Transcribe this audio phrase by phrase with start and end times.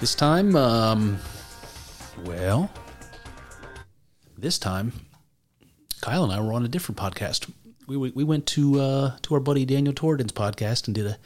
[0.00, 1.18] This time, um,
[2.24, 2.70] well,
[4.36, 4.92] this time,
[6.00, 7.50] Kyle and I were on a different podcast.
[7.88, 11.18] We, we, we went to uh, to our buddy Daniel Torden's podcast and did a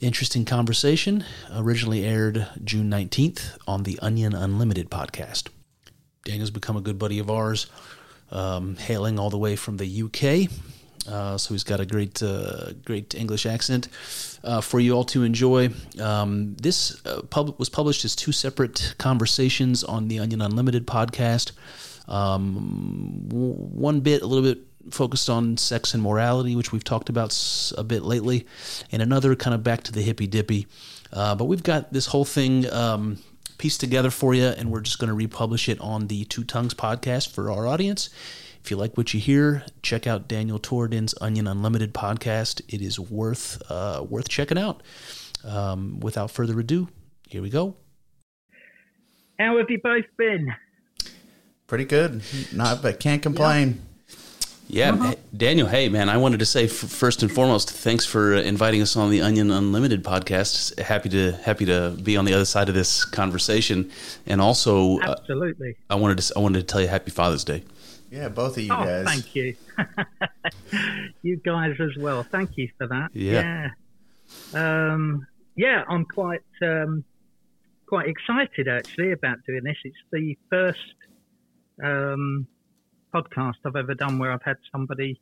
[0.00, 1.24] interesting conversation.
[1.54, 5.46] Originally aired June nineteenth on the Onion Unlimited podcast.
[6.24, 7.68] Daniel's become a good buddy of ours,
[8.32, 10.50] um, hailing all the way from the UK.
[11.08, 13.88] Uh, so he's got a great, uh, great English accent
[14.44, 15.70] uh, for you all to enjoy.
[16.00, 21.52] Um, this uh, pub- was published as two separate conversations on the Onion Unlimited podcast.
[22.06, 27.08] Um, w- one bit, a little bit focused on sex and morality, which we've talked
[27.08, 28.46] about s- a bit lately,
[28.92, 30.66] and another kind of back to the hippy dippy.
[31.12, 33.18] Uh, but we've got this whole thing um,
[33.58, 36.74] pieced together for you, and we're just going to republish it on the Two Tongues
[36.74, 38.10] podcast for our audience.
[38.62, 42.60] If you like what you hear, check out Daniel Torden's Onion Unlimited podcast.
[42.68, 44.82] It is worth uh, worth checking out.
[45.44, 46.88] Um, without further ado,
[47.26, 47.76] here we go.
[49.38, 50.54] How have you both been?
[51.66, 52.22] Pretty good.
[52.52, 53.80] Not, but can't complain.
[54.68, 55.66] Yeah, hey, Daniel.
[55.66, 58.96] Hey, man, I wanted to say f- first and foremost, thanks for uh, inviting us
[58.96, 60.78] on the Onion Unlimited podcast.
[60.78, 63.90] Happy to happy to be on the other side of this conversation,
[64.26, 65.74] and also uh, Absolutely.
[65.88, 67.64] I wanted to I wanted to tell you Happy Father's Day.
[68.10, 69.06] Yeah, both of you oh, guys.
[69.06, 69.54] thank you.
[71.22, 72.22] you guys as well.
[72.22, 73.10] Thank you for that.
[73.12, 73.70] Yeah.
[74.52, 74.92] Yeah.
[74.92, 75.26] Um,
[75.56, 77.04] yeah, I'm quite um,
[77.86, 79.76] quite excited actually about doing this.
[79.84, 80.78] It's the first
[81.82, 82.46] um,
[83.14, 85.20] podcast I've ever done where I've had somebody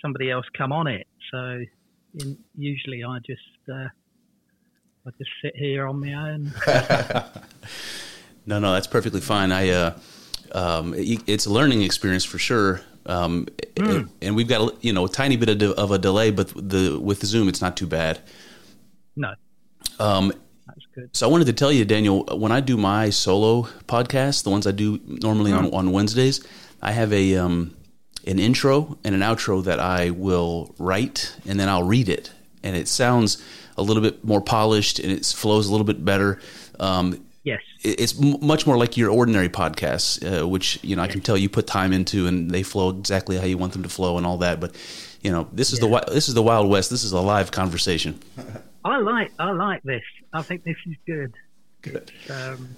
[0.00, 1.06] somebody else come on it.
[1.32, 1.62] So
[2.20, 3.88] in, usually I just uh,
[5.06, 6.52] I just sit here on my own.
[8.48, 9.52] No, no, that's perfectly fine.
[9.52, 9.98] I, uh,
[10.52, 12.80] um, it- it's a learning experience for sure.
[13.06, 13.46] Um,
[14.20, 16.48] and we've got, a, you know, a tiny bit of, de- of a delay, but
[16.54, 18.20] the, with Zoom, it's not too bad.
[19.16, 19.34] No,
[19.98, 20.32] Um,
[21.12, 24.66] so I wanted to tell you, Daniel, when I do my solo podcast, the ones
[24.66, 26.44] I do normally on, on Wednesdays,
[26.82, 27.74] I have a, um,
[28.26, 32.30] an intro and an outro that I will write and then I'll read it.
[32.62, 33.42] And it sounds
[33.78, 36.40] a little bit more polished and it flows a little bit better.
[36.78, 37.60] Um, Yes.
[37.82, 41.48] it's much more like your ordinary podcasts, uh, which you know I can tell you
[41.48, 44.38] put time into, and they flow exactly how you want them to flow, and all
[44.38, 44.60] that.
[44.60, 44.74] But
[45.22, 46.90] you know, this is the this is the Wild West.
[46.90, 48.20] This is a live conversation.
[48.84, 50.02] I like I like this.
[50.32, 51.34] I think this is good.
[51.82, 52.12] Good.
[52.30, 52.76] Um,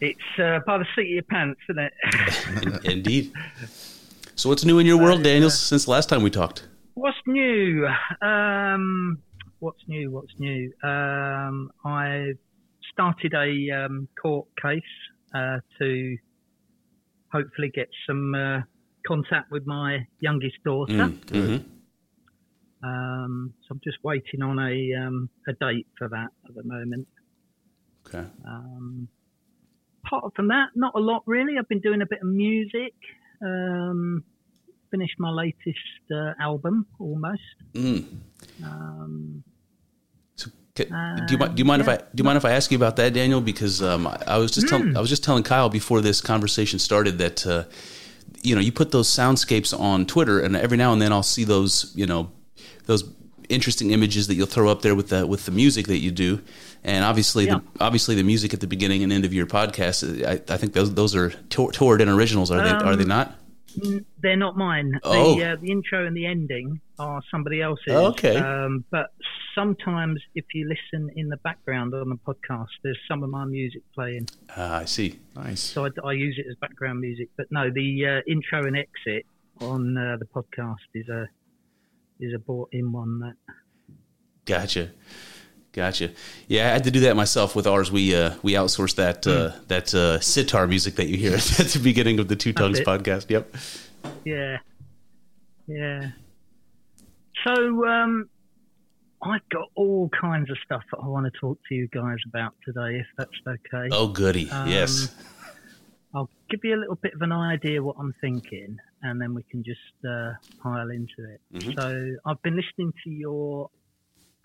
[0.00, 2.84] it's uh, by the seat of your pants, isn't it?
[2.84, 3.32] Indeed.
[4.36, 6.66] So what's new in your world, Daniel, since the last time we talked?
[6.94, 7.86] what's new?
[8.22, 9.18] Um,
[9.58, 10.10] what's new?
[10.10, 10.72] What's new?
[10.82, 12.34] Um, I
[12.94, 14.82] started a um, court case
[15.34, 16.16] uh, to
[17.32, 18.60] hopefully get some uh,
[19.06, 21.10] contact with my youngest daughter.
[21.26, 21.64] Mhm.
[22.82, 27.08] Um, so I'm just waiting on a um, a date for that at the moment.
[28.06, 28.24] Okay.
[28.46, 29.08] Um,
[30.04, 31.54] apart from that, not a lot really.
[31.58, 32.94] I've been doing a bit of music.
[33.42, 34.22] Um,
[34.90, 37.40] finished my latest uh, album almost.
[37.72, 38.04] Mm.
[40.76, 41.54] Um, do you mind?
[41.54, 43.40] Do you mind if I do you mind if I ask you about that, Daniel?
[43.40, 47.18] Because um, I, was just telling I was just telling Kyle before this conversation started
[47.18, 47.64] that uh,
[48.42, 51.44] you know you put those soundscapes on Twitter, and every now and then I'll see
[51.44, 52.32] those you know
[52.86, 53.04] those
[53.48, 56.40] interesting images that you'll throw up there with the with the music that you do,
[56.82, 57.60] and obviously Yeah.
[57.78, 60.26] the obviously the music at the beginning and end of your podcast.
[60.26, 62.50] I, I think those those are Torden originals.
[62.50, 63.32] Are they are they not?
[63.82, 64.98] N- they're not mine.
[65.02, 65.36] Oh.
[65.36, 67.92] The, uh, the intro and the ending are somebody else's.
[67.92, 68.36] Okay.
[68.36, 69.12] Um, but
[69.54, 73.82] sometimes if you listen in the background on the podcast, there's some of my music
[73.94, 74.28] playing.
[74.56, 75.18] Ah, I see.
[75.34, 75.60] Nice.
[75.60, 77.28] So I, I use it as background music.
[77.36, 79.26] But no, the uh, intro and exit
[79.60, 81.28] on uh, the podcast is a
[82.20, 83.34] is a bought in one that
[84.44, 84.90] Gotcha.
[85.74, 86.12] Gotcha.
[86.46, 87.90] Yeah, I had to do that myself with ours.
[87.90, 91.80] We uh, we outsourced that uh, that uh, sitar music that you hear at the
[91.82, 93.28] beginning of the Two Tongues podcast.
[93.28, 93.54] Yep.
[94.24, 94.58] Yeah.
[95.66, 96.10] Yeah.
[97.44, 98.28] So, um,
[99.20, 102.54] I've got all kinds of stuff that I want to talk to you guys about
[102.64, 103.88] today, if that's okay.
[103.90, 104.48] Oh, goody.
[104.50, 105.12] Um, yes.
[106.14, 109.42] I'll give you a little bit of an idea what I'm thinking, and then we
[109.50, 111.40] can just uh, pile into it.
[111.52, 111.74] Mhm.
[111.76, 113.70] So, I've been listening to your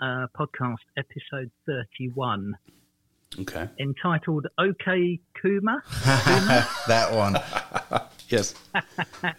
[0.02, 2.56] uh, podcast, episode 31,
[3.40, 3.68] Okay.
[3.80, 5.80] entitled "Okay, Coomer."
[6.88, 7.36] that one.
[8.30, 8.54] Yes.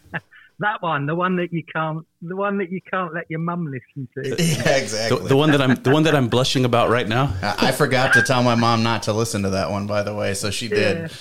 [0.58, 3.64] That one, the one that you can't, the one that you can't let your mum
[3.64, 4.28] listen to.
[4.28, 5.26] Yeah, The, exactly.
[5.26, 7.34] the one that I'm the one that I'm blushing about right now.
[7.42, 10.14] I I forgot to tell my mom not to listen to that one, by the
[10.14, 10.74] way, so she Yeah.
[11.08, 11.12] did.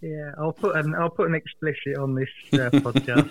[0.00, 3.30] Yeah, I'll put an I'll put an explicit on this uh, podcast.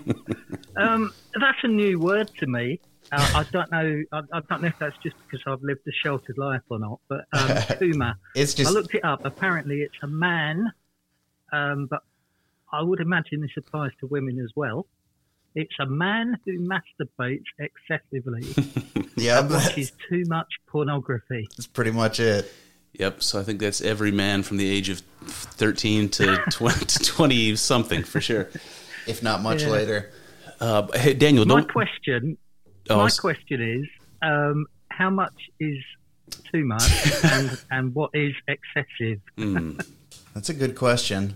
[0.76, 2.82] um, that's a new word to me.
[3.12, 4.04] Uh, I don't know.
[4.12, 7.00] I, I don't know if that's just because I've lived a sheltered life or not.
[7.08, 7.48] But um,
[7.80, 9.26] Coomer, It's I looked it up.
[9.26, 10.72] Apparently, it's a man,
[11.52, 12.02] um, but
[12.72, 14.86] I would imagine this applies to women as well.
[15.56, 18.44] It's a man who masturbates excessively,
[19.18, 21.48] yeah, watches too much pornography.
[21.58, 22.52] that's pretty much it.
[22.94, 23.24] Yep.
[23.24, 28.04] So I think that's every man from the age of 13 to 20, 20 something
[28.04, 28.50] for sure.
[29.08, 29.70] If not much Yeah.
[29.70, 30.12] later.
[30.60, 31.72] Uh, hey, Daniel, My don't.
[31.72, 32.38] question
[32.90, 33.88] oh, my s- question is,
[34.22, 35.78] um, how much is
[36.52, 39.20] too much, and, and what is excessive?
[39.38, 39.86] mm,
[40.34, 41.36] That's a good question.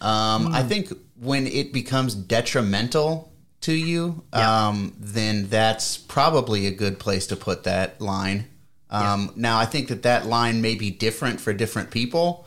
[0.00, 3.30] Um, I think when it becomes detrimental
[3.62, 8.46] to you, um, then that's probably a good place to put that line.
[8.88, 12.46] Um, Now, I think that that line may be different for different people.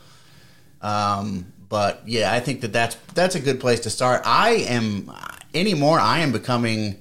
[0.82, 4.22] Um, but yeah, I think that that's that's a good place to start.
[4.24, 5.10] I am
[5.54, 5.98] anymore.
[6.00, 6.96] I am becoming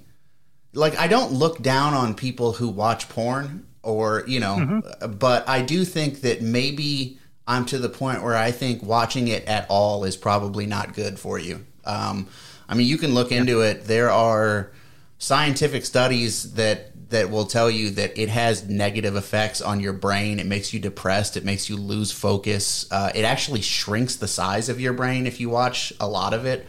[0.74, 5.62] like I don't look down on people who watch porn or you know, but I
[5.62, 10.04] do think that maybe I'm to the point where I think watching it at all
[10.04, 11.66] is probably not good for you.
[11.86, 12.28] Um,
[12.70, 13.86] I mean, you can look into it.
[13.86, 14.72] There are
[15.18, 20.40] scientific studies that that will tell you that it has negative effects on your brain.
[20.40, 21.38] It makes you depressed.
[21.38, 22.88] It makes you lose focus.
[22.92, 26.46] Uh, it actually shrinks the size of your brain if you watch a lot of
[26.46, 26.66] it.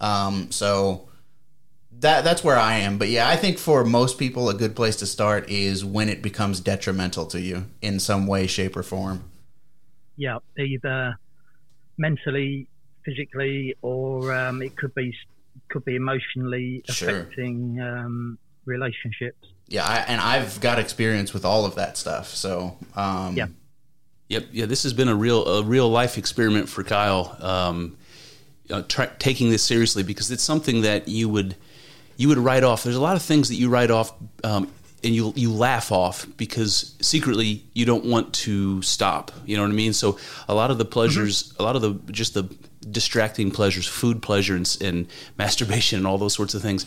[0.00, 1.07] Um, so
[2.00, 2.98] that that's where I am.
[2.98, 6.22] But yeah, I think for most people, a good place to start is when it
[6.22, 9.24] becomes detrimental to you in some way, shape, or form.
[10.16, 11.18] Yeah, either
[11.96, 12.68] mentally,
[13.04, 15.14] physically, or um, it could be
[15.68, 17.10] could be emotionally Sure.
[17.10, 19.48] affecting um, relationships.
[19.66, 22.28] Yeah, I, and I've got experience with all of that stuff.
[22.28, 23.46] So um, Yeah.
[24.28, 24.46] Yep.
[24.52, 24.66] Yeah.
[24.66, 27.36] This has been a real a real life experiment for Kyle.
[27.40, 27.96] Um,
[28.70, 31.56] uh, try, taking this seriously because it's something that you would
[32.18, 32.82] you would write off.
[32.82, 34.12] There's a lot of things that you write off.
[34.44, 34.70] Um,
[35.04, 39.30] and you you laugh off because secretly you don't want to stop.
[39.46, 39.92] You know what I mean?
[39.92, 40.18] So
[40.48, 42.42] a lot of the pleasures, a lot of the just the
[42.90, 45.06] distracting pleasures, food pleasure and, and
[45.38, 46.84] masturbation and all those sorts of things,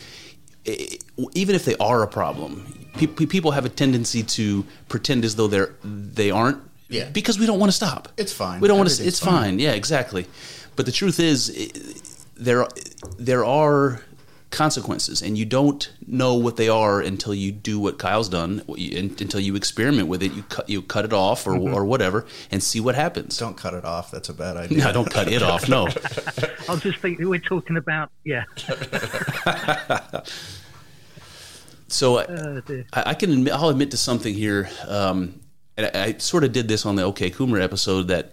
[0.68, 0.98] i-
[1.32, 2.66] even if they are a problem,
[2.98, 6.60] pe- people have a tendency to pretend as though they're they aren't.
[6.90, 7.08] Yeah.
[7.08, 8.08] Because we don't want to stop.
[8.18, 8.60] It's fine.
[8.60, 9.02] We don't want to.
[9.06, 9.32] It's fine.
[9.42, 9.58] fine.
[9.58, 10.26] Yeah, exactly.
[10.76, 11.48] But the truth is,
[12.36, 12.66] there
[13.18, 14.02] there are
[14.52, 18.62] consequences, and you don't know what they are until you do what Kyle's done.
[18.66, 21.56] what you- un- Until you experiment with it, you cut you cut it off or
[21.56, 23.36] or whatever, and see what happens.
[23.38, 24.10] Don't cut it off.
[24.10, 24.78] That's a bad idea.
[24.84, 25.68] No, don't cut it off.
[25.68, 25.86] No.
[26.68, 28.44] I was just thinking we're talking about yeah.
[31.88, 32.60] So I- Uh.
[32.92, 34.70] I, I can admit, I'll admit to something here.
[34.88, 35.40] Um,
[35.76, 38.32] and I, I sort of did this on the OK Coomer episode that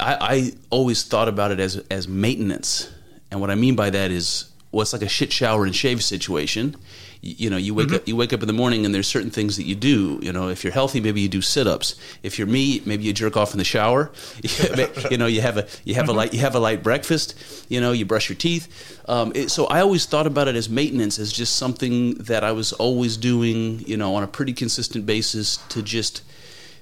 [0.00, 2.90] I, I always thought about it as as maintenance,
[3.30, 6.04] and what I mean by that is, well, it's like a shit shower and shave
[6.04, 6.76] situation.
[7.22, 7.96] You, you know, you wake mm-hmm.
[7.96, 10.20] up you wake up in the morning, and there's certain things that you do.
[10.22, 11.94] You know, if you're healthy, maybe you do sit ups.
[12.22, 14.12] If you're me, maybe you jerk off in the shower.
[15.10, 16.18] you know, you have a you have a mm-hmm.
[16.18, 17.34] light you have a light breakfast.
[17.70, 19.00] You know, you brush your teeth.
[19.08, 22.52] Um, it, so I always thought about it as maintenance, as just something that I
[22.52, 23.80] was always doing.
[23.86, 26.20] You know, on a pretty consistent basis to just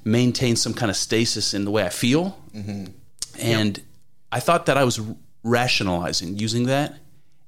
[0.05, 2.37] maintain some kind of stasis in the way I feel.
[2.53, 2.87] Mm-hmm.
[3.39, 3.81] And
[4.33, 5.01] I thought that I was
[5.45, 6.99] rationalizing using that,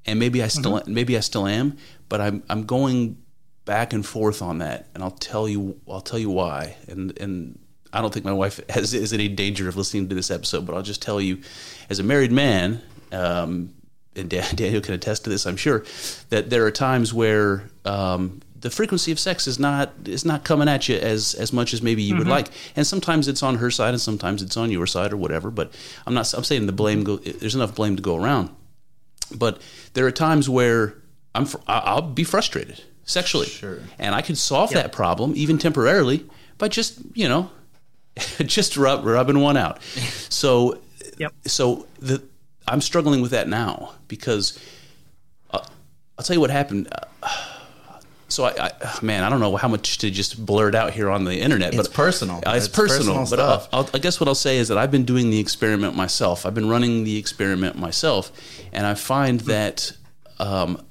[0.06, 1.76] and maybe I still maybe I still am,
[2.08, 3.18] but I'm I'm going
[3.64, 6.76] back and forth on that, and I'll tell you I'll tell you why.
[6.88, 7.58] And and
[7.92, 10.66] I don't think my wife has is in any danger of listening to this episode,
[10.66, 11.40] but I'll just tell you,
[11.90, 12.82] as a married man,
[13.12, 13.74] um,
[14.14, 15.84] and Dan- Daniel can attest to this, I'm sure,
[16.30, 20.68] that there are times where um, the frequency of sex is not is not coming
[20.68, 23.70] at you as as much as maybe you would like, and sometimes it's on her
[23.70, 25.50] side and sometimes it's on your side or whatever.
[25.50, 25.72] But
[26.06, 28.50] I'm not I'm saying the blame go there's enough blame to go around,
[29.34, 29.60] but
[29.94, 30.94] there are times where
[31.34, 33.78] I'm fr- I'll be frustrated sexually, Sure.
[33.98, 36.24] and I could solve that problem even temporarily
[36.58, 37.50] by just you know,
[38.46, 39.78] just rub, rubbing one out.
[40.28, 40.80] So,
[41.18, 41.32] Yep.
[41.46, 42.22] so the
[42.68, 44.58] I'm struggling with that now because
[45.50, 45.60] uh,
[46.18, 46.88] I'll tell you what happened.
[47.22, 47.26] Uh,
[48.28, 51.24] so I, I, man, I don't know how much to just blurt out here on
[51.24, 52.36] the internet, but It's personal.
[52.46, 53.66] Uh, it's, It's personal, personal but uh.
[53.72, 56.44] I'll, I guess what I'll say is that I've been doing the experiment myself.
[56.46, 58.32] I've been running the experiment myself,
[58.72, 59.92] and I find that
[60.38, 60.82] um,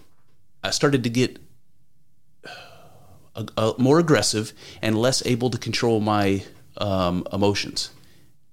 [0.64, 1.38] I started to get
[3.36, 6.44] uh, uh, more aggressive and less able to control my
[6.78, 7.90] um, emotions.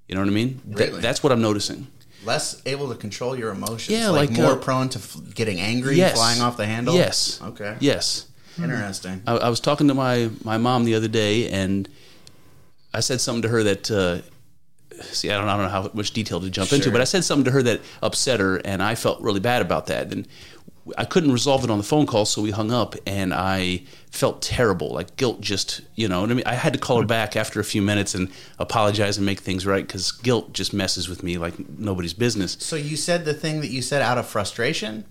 [0.08, 0.60] You know what I mean?
[0.66, 1.00] That- Really?
[1.00, 1.86] that's what I'm noticing.
[2.24, 3.88] Less able to control your emotions.
[3.88, 6.14] Yeah, like, like, more uh, prone to f- getting angry, Yes.
[6.14, 6.94] flying off the handle.
[6.94, 7.40] Yes.
[7.42, 7.76] Okay.
[7.80, 8.26] Yes.
[8.58, 9.22] Interesting.
[9.26, 11.88] I, I was talking to my my mom the other day, and
[12.92, 13.90] I said something to her that.
[13.90, 14.22] Uh,
[15.02, 17.24] see, I don't, I don't know how much detail to jump into, but I said
[17.24, 20.12] something to her that upset her, and I felt really bad about that.
[20.12, 20.28] And
[20.98, 24.42] I couldn't resolve it on the phone call, so we hung up, and I felt
[24.42, 25.40] terrible, like guilt.
[25.40, 27.82] Just you know, what I mean, I had to call her back after a few
[27.82, 28.28] minutes and
[28.58, 32.56] apologize and make things right because guilt just messes with me like nobody's business.
[32.60, 35.04] So you said the thing that you said out of frustration.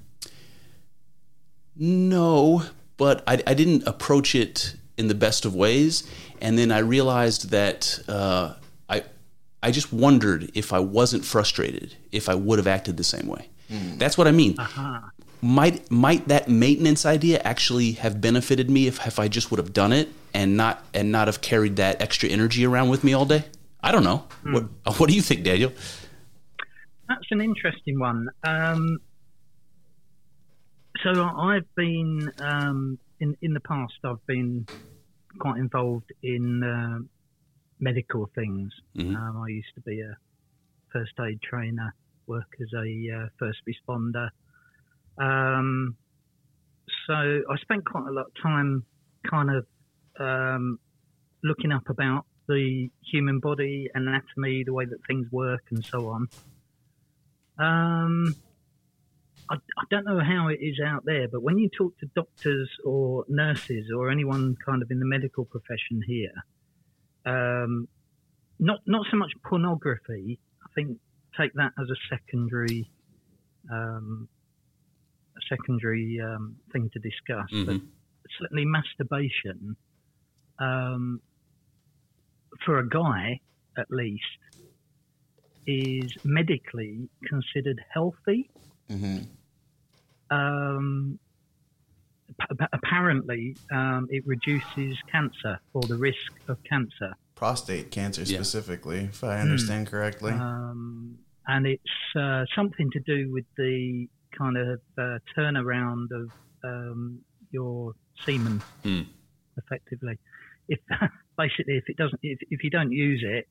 [1.75, 2.63] No,
[3.01, 6.07] but I, I didn't approach it in the best of ways,
[6.39, 8.53] and then I realized that uh,
[8.87, 9.03] I
[9.63, 13.49] I just wondered if I wasn't frustrated, if I would have acted the same way.
[13.97, 14.55] That's what I mean.
[15.41, 19.73] Might might that maintenance idea actually have benefited me if, if I just would have
[19.73, 23.25] done it and not and not have carried that extra energy around with me all
[23.25, 23.45] day?
[23.81, 24.27] I don't know.
[24.43, 24.65] What
[24.99, 25.73] what do you think, Daniel?
[27.09, 28.29] That's an interesting one.
[28.43, 28.99] Um,
[31.03, 33.93] so I've been um, in in the past.
[34.03, 34.67] I've been
[35.39, 36.99] quite involved in uh,
[37.79, 38.71] medical things.
[38.95, 39.15] Mhm.
[39.15, 40.17] Um, I used to be a
[40.91, 41.93] first aid trainer,
[42.27, 44.29] work as a uh, first responder.
[45.17, 45.95] Um,
[47.07, 48.85] so I spent quite a lot of time,
[49.29, 49.65] kind of
[50.19, 50.79] um,
[51.43, 56.27] looking up about the human body, anatomy, the way that things work, and so on.
[57.57, 58.35] Um,
[59.51, 62.69] I, I don't know how it is out there, but when you talk to doctors
[62.85, 66.31] or nurses or anyone kind of in the medical profession here,
[67.25, 67.87] um,
[68.59, 70.39] not not so much pornography.
[70.63, 70.99] I think
[71.37, 72.89] take that as a secondary,
[73.69, 74.29] um,
[75.35, 77.49] a secondary um, thing to discuss.
[77.51, 77.87] But Mhm.
[78.39, 79.75] certainly masturbation,
[80.59, 81.21] um,
[82.65, 83.41] for a guy
[83.77, 84.39] at least,
[85.67, 88.49] is medically considered healthy.
[88.87, 89.19] hmm
[90.31, 91.19] Um,
[92.41, 97.13] ap- apparently, um, it reduces cancer or the risk of cancer.
[97.35, 98.37] Prostate cancer Yeah.
[98.37, 100.31] specifically, if I understand correctly.
[100.31, 101.83] Um, and it's
[102.15, 104.07] uh, something to do with the
[104.37, 106.31] kind of uh, turnaround of
[106.63, 107.19] um,
[107.51, 107.93] your
[108.25, 109.01] semen, Hmm.
[109.57, 110.17] effectively.
[110.69, 110.79] If
[111.37, 113.47] basically, if it doesn't, if, if you don't use it,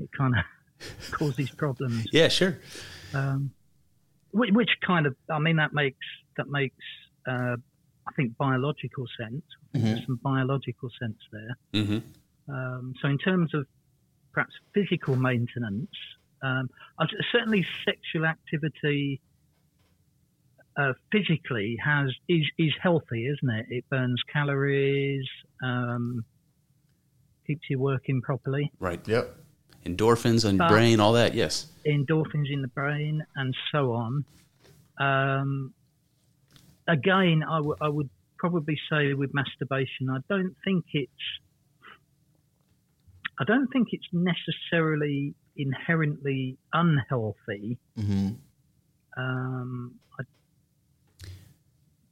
[0.00, 0.44] it kind of
[1.12, 2.06] causes problems.
[2.12, 2.58] Yeah, sure.
[3.14, 3.52] Um,
[4.32, 6.76] which, which kind of, I mean, that makes that makes
[7.28, 7.56] uh,
[8.06, 9.42] I think biological sense.
[9.52, 11.84] I think There's some biological sense there.
[11.84, 11.98] hmm
[12.48, 13.66] Um, so in terms of
[14.32, 15.90] perhaps physical maintenance,
[16.42, 16.68] um,
[17.30, 19.20] certainly sexual activity
[20.76, 23.66] uh, physically has is is healthy, isn't it?
[23.68, 25.28] It burns calories,
[25.62, 26.24] um,
[27.46, 29.06] keeps you working properly, Right.
[29.06, 29.36] Yep.
[29.84, 31.34] Endorphins on your Uh, brain, all that.
[31.34, 31.66] Yes.
[31.86, 34.24] endorphins in the brain, and so on.
[35.00, 35.74] Um,
[36.86, 38.08] again, I, w- I would
[38.38, 41.12] probably say with masturbation, I don't think it's
[43.40, 47.78] I don't think it's necessarily inherently unhealthy.
[47.96, 48.30] hmm
[49.16, 50.24] Um, I,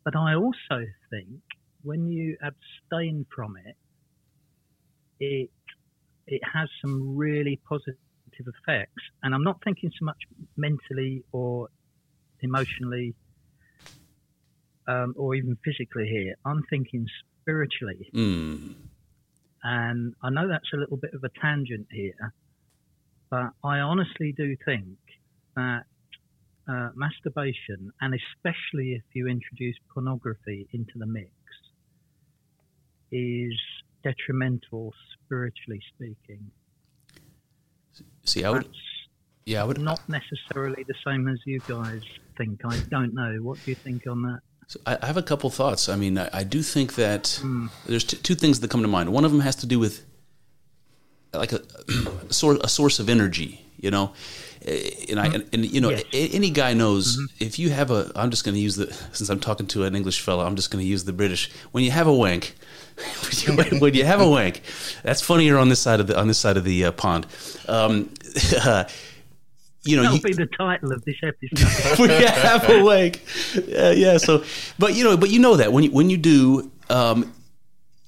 [0.05, 1.43] but I also think
[1.83, 3.77] when you abstain from it,
[5.21, 5.51] it
[6.31, 7.97] it has some really positive
[8.39, 9.03] effects.
[9.23, 10.19] And I'm not thinking so much
[10.57, 11.69] mentally or
[12.41, 13.15] emotionally
[14.87, 16.37] um, or even physically here.
[16.45, 17.07] I'm thinking
[17.43, 18.11] spiritually.
[18.15, 18.75] Mm.
[19.63, 22.33] And I know that's a little bit of a tangent here,
[23.31, 24.97] but I honestly do think
[25.55, 25.83] that
[26.69, 31.31] uh, masturbation, and especially if you introduce pornography into the mix,
[33.13, 33.59] is
[34.03, 34.93] detrimental
[35.25, 36.51] spiritually speaking.
[38.25, 38.65] See, I would.
[38.65, 38.79] That's
[39.47, 39.79] Yeah, I would.
[39.81, 42.03] not necessarily the same as you guys
[42.37, 42.61] think.
[42.65, 43.39] I don't know.
[43.43, 44.41] What do you think on that?
[44.69, 45.89] So I have a couple thoughts.
[45.89, 47.67] I mean, I, I do think that Hmm.
[47.87, 49.13] there's t- two things that come to mind.
[49.13, 50.05] One of them has to do with
[51.33, 51.63] like a,
[52.29, 53.65] a source a source of energy.
[53.79, 54.13] You know,
[55.09, 56.05] and I and, and you know Yes.
[56.13, 58.13] any guy knows if you have a.
[58.15, 60.45] I'm just going to use the since I'm talking to an English fellow.
[60.45, 61.51] I'm just going to use the British.
[61.73, 62.55] When you have a wank,
[63.81, 64.61] when you, have a wank,
[65.03, 67.27] that's funnier on this side of the on this side of the uh, pond.
[67.69, 68.13] Um,
[69.83, 71.99] you know, That'll you, be the title of this episode.
[71.99, 73.25] when you have a wank.
[73.67, 74.19] Yeah, yeah.
[74.19, 74.45] So,
[74.79, 77.33] but you know, but you know that when you when you do, um,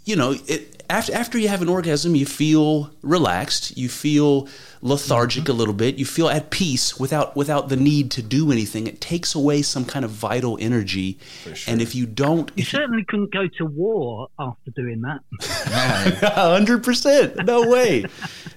[0.04, 4.48] you know, it, after after you have an orgasm, you feel relaxed, you feel
[4.80, 8.86] lethargic a little bit, you feel at peace without without the need to do anything.
[8.86, 11.18] It takes away some kind of vital energy,
[11.66, 15.20] and if you don't, you if you, certainly couldn't go to war after doing that.
[16.34, 18.04] hundred percent, no way,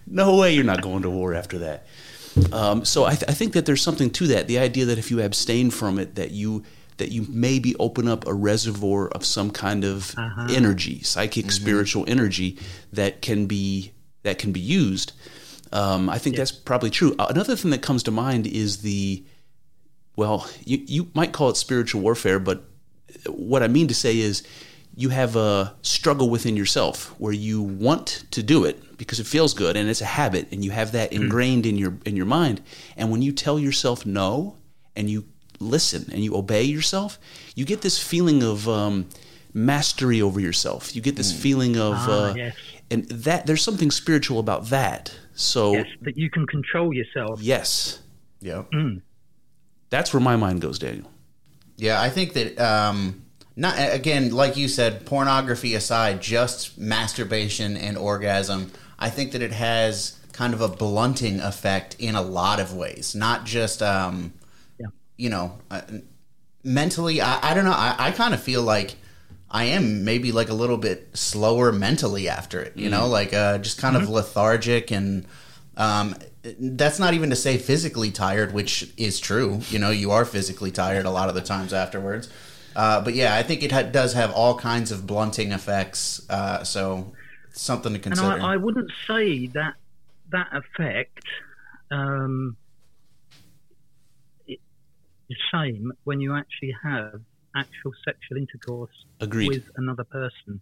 [0.08, 1.88] no way, you're not going to war after that.
[2.52, 4.48] Um, so I, th- I think that there's something to that.
[4.48, 6.64] The idea that if you abstain from it, that you
[6.98, 10.16] that you maybe open up a reservoir of some kind of
[10.50, 12.58] energy, psychic, spiritual energy
[12.94, 13.92] that can be
[14.24, 15.12] that can be used.
[15.72, 17.16] Um, I think that's probably true.
[17.20, 19.24] Uh, Another thing that comes to mind is the
[20.16, 22.64] well, you you might call it spiritual warfare, but
[23.28, 24.44] what I mean to say is
[24.96, 29.54] you have a struggle within yourself where you want to do it because it feels
[29.54, 32.62] good and it's a habit and you have that ingrained in your in your mind.
[32.96, 34.56] And when you tell yourself no
[34.96, 35.26] and you
[35.60, 37.18] listen and you obey yourself
[37.56, 39.08] you get this feeling of um,
[39.54, 42.56] mastery over yourself you get this feeling of Ah, uh, yes.
[42.92, 47.42] and that there's something spiritual about that so Yes, that you can control yourself.
[47.42, 48.00] yes
[48.42, 48.70] Yep.
[49.90, 51.10] that's where my mind goes daniel
[51.78, 53.22] Yeah, I think that um,
[53.58, 58.72] not again, like you said, pornography aside, just masturbation and orgasm.
[59.00, 63.16] I think that it has kind of a blunting effect in a lot of ways,
[63.16, 64.45] not just um, Yeah.
[65.18, 65.82] You know, uh,
[66.64, 67.22] mentally.
[67.22, 67.72] I, I don't know.
[67.72, 68.96] I, I kind of feel like
[69.50, 72.76] I am maybe like a little bit slower mentally after it.
[72.76, 75.26] You know, like uh, just kind of lethargic and.
[75.78, 76.16] Um,
[76.60, 79.60] that's not even to say physically tired, which is true.
[79.70, 82.30] You know, you are physically tired a lot of the times afterwards.
[82.76, 86.26] Uh, but yeah, I think it ha- does have all kinds of blunting effects.
[86.30, 87.14] Uh, so
[87.52, 88.42] something to And consider.
[88.42, 89.76] I, I wouldn't say that
[90.30, 91.24] that effect
[91.92, 92.58] um,
[95.30, 97.22] the same when you actually have
[97.56, 99.48] actual sexual intercourse Agreed.
[99.50, 100.62] with another person,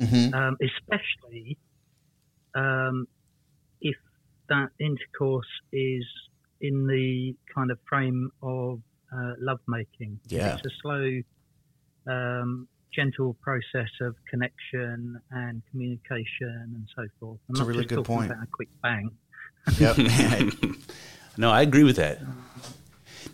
[0.00, 0.34] Mhm.
[0.34, 1.58] um, especially
[2.54, 3.06] um,
[3.80, 3.96] if
[4.48, 6.04] that intercourse is
[6.60, 8.80] in the kind of frame of
[9.12, 10.18] uh, lovemaking.
[10.28, 10.56] Yeah.
[10.56, 11.20] It's a slow,
[12.06, 17.38] um, gentle process of connection and communication and so forth.
[17.48, 18.32] I'm That's a not really good point.
[18.32, 19.10] about a quick bang.
[19.78, 19.96] Yep.
[21.36, 22.18] no i agree with that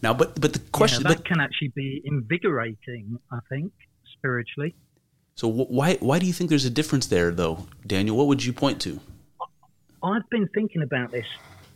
[0.03, 3.73] now but but the question yeah, that but- can actually be invigorating, I think,
[4.13, 4.75] spiritually.
[5.35, 8.17] So wh- why why do you think there's a difference there, though, Daniel?
[8.17, 9.01] What would you point to?
[10.03, 11.27] I've been thinking about this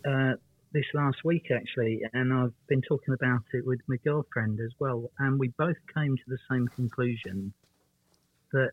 [0.09, 0.35] uh,
[0.73, 5.11] this last week actually, and I've been talking about it with my girlfriend as well,
[5.19, 7.53] and we both came to the same conclusion
[8.53, 8.71] that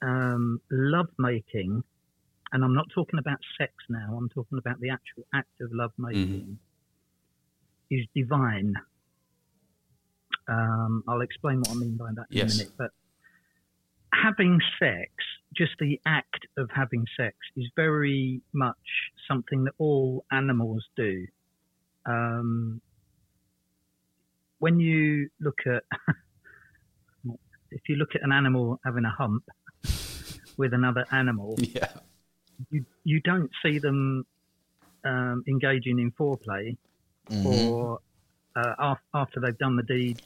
[0.00, 1.82] um, love making,
[2.52, 4.16] and I'm not talking about sex now.
[4.16, 6.58] I'm talking about the actual act of love making,
[7.92, 8.74] is divine.
[10.48, 12.54] Um, I'll explain what I mean by that in Yes.
[12.54, 12.90] a minute, but
[14.12, 15.10] having sex,
[15.54, 18.76] just the act of having sex, is very much
[19.28, 21.26] something that all animals do.
[22.06, 22.80] Um,
[24.58, 25.84] when you look at,
[27.70, 29.44] if you look at an animal having a hump
[30.56, 31.92] with another animal, Yeah.
[32.70, 34.24] you you don't see them
[35.04, 36.76] um, engaging in foreplay
[37.44, 38.00] or
[38.56, 40.22] uh, af- after they've done the deed,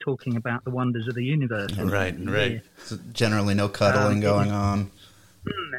[0.00, 1.72] talking about the wonders of the universe.
[1.76, 2.62] Right, right.
[2.84, 4.90] So generally, no cuddling Um, going on.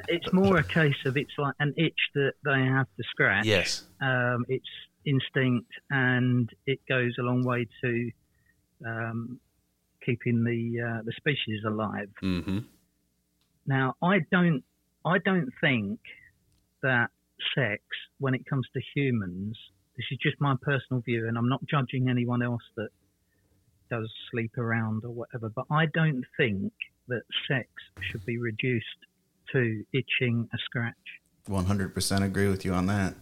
[0.08, 3.46] It's more a case of it's like an itch that they have to scratch.
[3.46, 3.84] Yes.
[4.02, 4.68] Um, it's
[5.06, 8.12] instinct, and it goes a long way to
[8.86, 9.40] um,
[10.06, 12.10] keeping the uh, the species alive.
[12.22, 12.60] Mm-hmm.
[13.66, 14.64] Now, I don't,
[15.06, 16.00] I don't think
[16.82, 17.10] that
[17.56, 17.82] sex,
[18.20, 19.58] when it comes to humans,
[19.98, 22.90] this is just my personal view, and I'm not judging anyone else that
[23.90, 25.50] does sleep around or whatever.
[25.50, 26.74] But I don't think
[27.08, 27.68] that sex
[28.10, 28.86] should be reduced
[29.52, 30.96] to itching a scratch.
[31.48, 33.16] One hundred percent agree with you on that.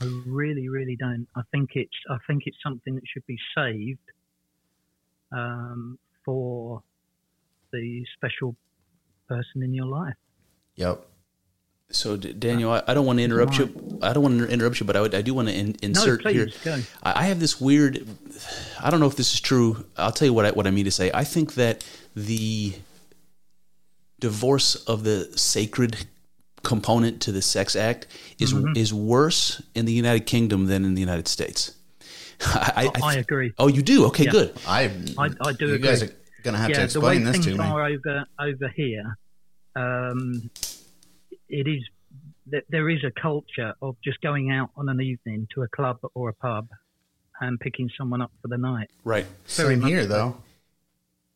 [0.00, 1.26] I really, really don't.
[1.34, 3.98] I think it's, I think it's something that should be saved
[5.32, 6.82] um, for
[7.72, 8.54] the special
[9.28, 10.14] person in your life.
[10.76, 11.04] Yep.
[11.90, 13.98] So, Daniel, I, I don't want to interrupt you.
[14.02, 16.20] I don't want to interrupt you, but I, would, I do want to in, insert
[16.20, 16.76] please, here.
[16.76, 16.82] go.
[17.02, 18.06] I, I have this weird.
[18.80, 19.86] I don't know if this is true.
[19.96, 21.10] I'll tell you what I, what I mean to say.
[21.14, 22.74] I think that the
[24.20, 26.04] divorce of the sacred
[26.62, 28.06] component to the sex act
[28.38, 31.74] is is worse in the United Kingdom than in the United States.
[32.42, 33.52] I, I agree.
[33.58, 34.04] Oh, you do?
[34.06, 34.30] Okay, Yeah.
[34.30, 34.58] good.
[34.66, 35.88] I, I, I do you agree.
[35.88, 36.10] guys are
[36.42, 37.64] going to have to yeah, the way explain this things to me.
[37.64, 39.16] are over over here,
[39.74, 40.50] um,
[41.48, 41.82] it is
[42.50, 45.98] that there is a culture of just going out on an evening to a club
[46.14, 46.68] or a pub
[47.40, 48.90] and picking someone up for the night.
[49.04, 49.26] Right.
[49.46, 50.36] Same here, though.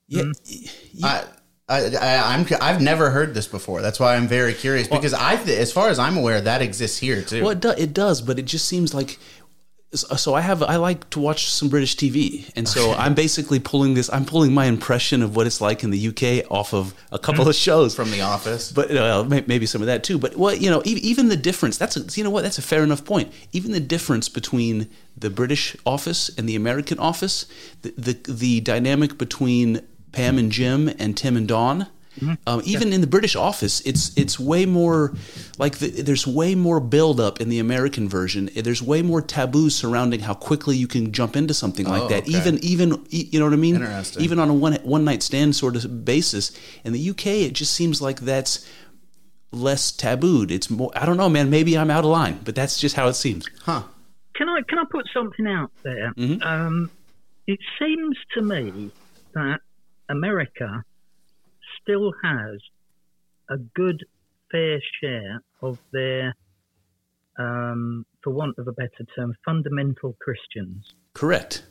[0.08, 0.22] Yeah.
[0.22, 1.04] Mm-hmm.
[1.04, 1.24] I,
[1.68, 3.82] I, I, I'm, I've never heard this before.
[3.82, 7.22] That's why I'm very curious because I, as far as I'm aware, that exists here
[7.22, 7.42] too.
[7.42, 9.18] Well, it, do, it does, but it just seems like.
[9.94, 13.92] So I have I like to watch some British TV, and so I'm basically pulling
[13.92, 14.10] this.
[14.10, 17.46] I'm pulling my impression of what it's like in the UK off of a couple
[17.46, 18.72] of shows from The Office.
[18.72, 20.18] but uh, maybe some of that too.
[20.18, 21.76] But well, you know, even the difference.
[21.76, 22.42] That's a, you know what?
[22.42, 23.32] That's a fair enough point.
[23.52, 27.44] Even the difference between the British office and the American office,
[27.82, 31.46] the the, the dynamic between Pam and Jim and Tim and
[32.20, 32.38] Dawn.
[32.46, 35.14] Um, even in the British office, it's it's way more
[35.58, 38.50] like the, there's way more buildup in the American version.
[38.54, 42.24] There's way more taboo surrounding how quickly you can jump into something like Oh, that.
[42.24, 42.32] okay.
[42.32, 43.76] Even even you know what I mean?
[43.76, 44.22] Interesting.
[44.22, 46.52] Even on a one one night stand sort of basis.
[46.84, 48.68] In the UK, it just seems like that's
[49.50, 50.50] less tabooed.
[50.50, 50.90] It's more.
[50.96, 51.50] I don't know, man.
[51.50, 53.46] Maybe I'm out of line, but that's just how it seems.
[53.62, 53.82] Huh.
[54.34, 56.12] Can I can I put something out there?
[56.14, 56.42] Mm-hmm.
[56.42, 56.90] Um,
[57.46, 58.90] it seems to me
[59.34, 59.60] that
[60.08, 60.84] America
[61.82, 62.58] still has
[63.50, 64.04] a good
[64.50, 66.34] fair share of their,
[67.38, 70.92] um, for want of a better term, fundamental Christians.
[71.14, 71.64] Correct.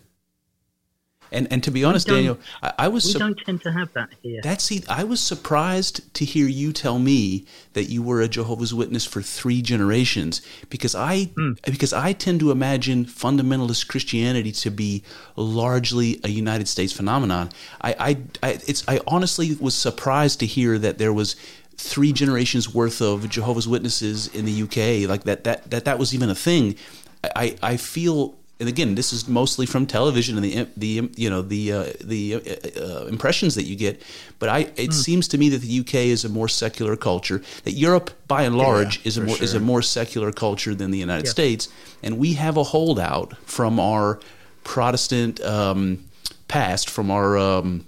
[1.31, 3.93] And and to be honest, Daniel, I, I was We sup- don't tend to have
[3.93, 4.41] that here.
[4.43, 8.73] That's see, I was surprised to hear you tell me that you were a Jehovah's
[8.73, 11.53] Witness for three generations because I hmm.
[11.65, 15.03] because I tend to imagine fundamentalist Christianity to be
[15.35, 17.49] largely a United States phenomenon.
[17.81, 21.35] I I, I it's I honestly was surprised to hear that there was
[21.77, 26.13] three generations worth of Jehovah's Witnesses in the UK like that that that that was
[26.13, 26.75] even a thing.
[27.23, 31.41] I I feel and again, this is mostly from television and the the you know
[31.41, 34.03] the uh, the uh, uh, impressions that you get.
[34.37, 37.41] But I, it seems to me that the UK is a more secular culture.
[37.63, 40.91] That Europe, by and large, Yeah, is a more is a more secular culture than
[40.91, 41.31] the United Yeah.
[41.31, 41.69] States,
[42.03, 44.19] and we have a holdout from our
[44.63, 46.05] Protestant um,
[46.47, 47.85] past, from our um,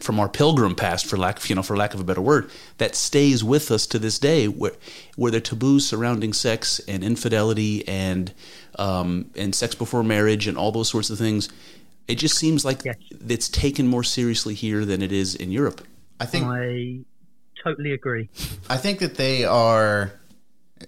[0.00, 2.50] from our pilgrim past, for lack of you know, for lack of a better word,
[2.76, 4.72] that stays with us to this day, where
[5.16, 8.34] where the taboos surrounding sex and infidelity and
[8.78, 11.48] um, and sex before marriage and all those sorts of things,
[12.08, 12.96] it just seems like Yes.
[13.28, 15.80] it's taken more seriously here than it is in Europe.
[16.20, 17.00] I think I
[17.62, 18.28] totally agree.
[18.68, 20.12] I think that they are.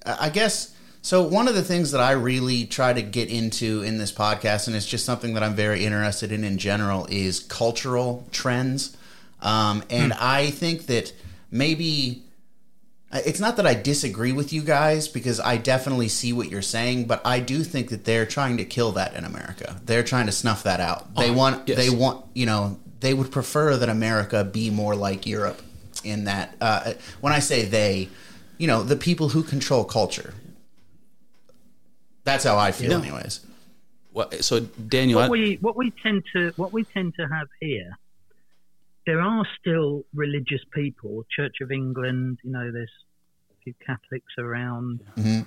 [0.05, 1.22] I I guess so.
[1.27, 4.77] One of the things that I really try to get into in this podcast, and
[4.77, 8.96] it's just something that I'm very interested in in general, is cultural trends.
[9.40, 11.12] Um, and I think that
[11.51, 12.22] maybe
[13.24, 17.07] it's not that I disagree with you guys because I definitely see what you're saying,
[17.07, 19.81] but I do think that they're trying to kill that in America.
[19.85, 21.14] They're trying to snuff that out.
[21.14, 21.68] They Oh, want.
[21.68, 21.76] yes.
[21.79, 22.24] They want.
[22.35, 22.79] You know.
[23.00, 25.61] They would prefer that America be more like Europe
[26.02, 26.57] in that.
[26.61, 28.09] Uh, when I say they,
[28.59, 30.33] you know, the people who control culture.
[32.24, 32.98] That's how I feel, Yeah.
[32.98, 33.40] anyways.
[34.12, 37.48] Well, so Daniel, what I, we what we tend to what we tend to have
[37.61, 37.90] here
[39.05, 42.90] there are still religious people church of england you know there's
[43.66, 45.46] a few catholics around Mhm.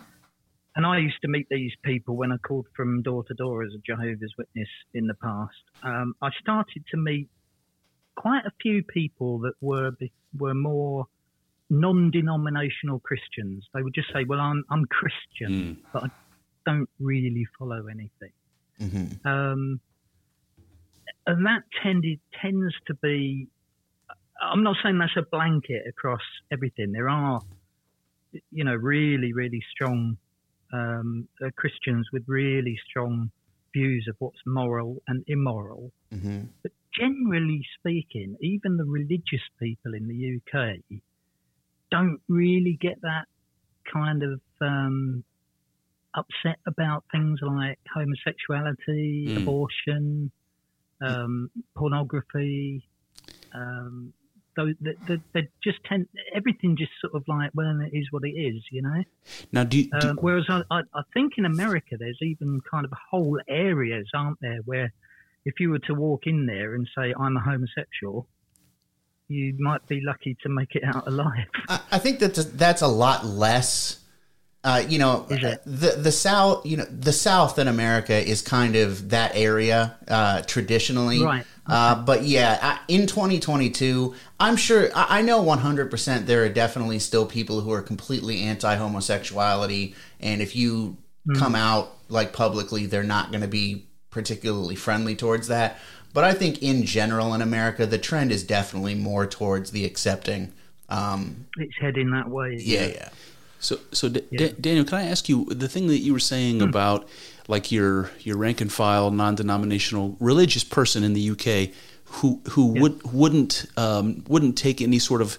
[0.76, 3.74] and i used to meet these people when i called from door to door as
[3.74, 7.30] a jehovah's witness in the past um, i started to meet
[8.16, 9.92] quite a few people that were
[10.38, 11.06] were more
[11.70, 16.08] non-denominational christians they would just say well i'm i'm christian but i
[16.66, 18.34] don't really follow anything
[18.80, 19.80] hmm um,
[21.28, 23.48] and that tended tends to be.
[24.42, 26.92] I'm not saying that's a blanket across everything.
[26.94, 27.42] There are,
[28.52, 30.18] you know, really really strong
[30.74, 33.32] um, uh, Christians with really strong
[33.74, 35.92] views of what's moral and immoral.
[36.12, 41.00] hmm But generally speaking, even the religious people in the UK
[41.92, 43.26] don't really get that
[43.92, 45.24] kind of um,
[46.16, 49.38] upset about things like homosexuality, Mm.
[49.38, 50.32] abortion,
[51.02, 52.84] um, pornography.
[53.54, 54.14] Um,
[54.60, 58.24] though they, they, they just tend everything just sort of like well it is what
[58.26, 59.04] it is, you know.
[59.52, 62.86] now do, you- do Um, whereas I, I, I think in America, there's even kind
[62.86, 64.92] of whole areas, aren't there, where
[65.46, 68.28] if you were to walk in there and say, I'm a homosexual,
[69.28, 71.48] you might be lucky to make it out alive.
[71.70, 73.98] I, I think that that's a lot less.
[74.62, 75.62] Uh, you know, Is it?
[75.66, 80.42] the the South, you know, the South in America is kind of that area uh,
[80.42, 81.24] traditionally.
[81.24, 81.46] Right.
[81.70, 87.00] Uh, but yeah, I- in 2022, I'm sure, I I know 100% there are definitely
[87.00, 89.96] still people who are completely anti homosexuality.
[90.20, 90.98] And if you
[91.38, 95.78] come out like publicly, they're not going to be particularly friendly towards that.
[96.14, 100.52] But I think in general in America, the trend is definitely more towards the accepting.
[100.90, 102.58] Um, It's heading that way.
[102.60, 103.10] yeah, yeah.
[103.60, 106.60] So, so D- D- Daniel, can I ask you the thing that you were saying
[106.62, 106.70] Hmm.
[106.70, 107.08] about
[107.50, 111.74] like your your rank and file, non-denominational religious person in the UK
[112.06, 115.38] who who would wouldn't um, wouldn't take any sort of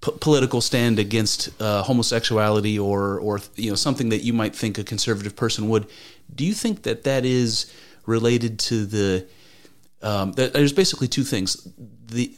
[0.00, 4.78] p- political stand against uh, homosexuality or or you know something that you might think
[4.78, 5.86] a conservative person would.
[6.32, 7.70] Do you think that that is
[8.06, 9.26] related to the?
[10.02, 11.66] Um, there's basically two things.
[12.06, 12.32] The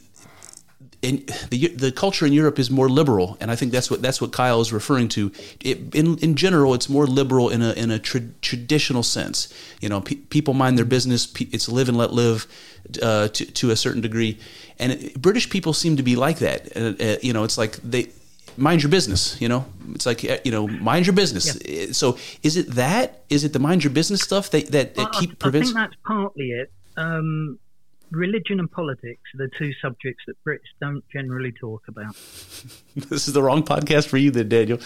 [1.01, 4.19] in the the culture in Europe is more liberal, and I think that's what that's
[4.21, 5.31] what Kyle is referring to.
[5.61, 9.47] It, in in general, it's more liberal in a in a tra- traditional sense.
[9.81, 11.25] You know, pe- people mind their business.
[11.25, 12.47] Pe- it's live and let live
[13.01, 14.37] uh, to to a certain degree,
[14.77, 16.75] and it, British people seem to be like that.
[16.75, 18.07] Uh, uh, you know, it's like they
[18.57, 19.37] mind your business.
[19.39, 21.55] You know, it's like uh, you know, mind your business.
[21.55, 23.21] Uh, So, is it that?
[23.29, 25.69] Is it the mind your business stuff that that, that I- I, keep I prevents?
[25.69, 26.71] think that's partly it.
[26.97, 27.57] Um,
[28.11, 32.13] religion and politics are the two subjects that Brits don't generally talk about.
[32.95, 34.79] this is the wrong podcast for you, then, Daniel.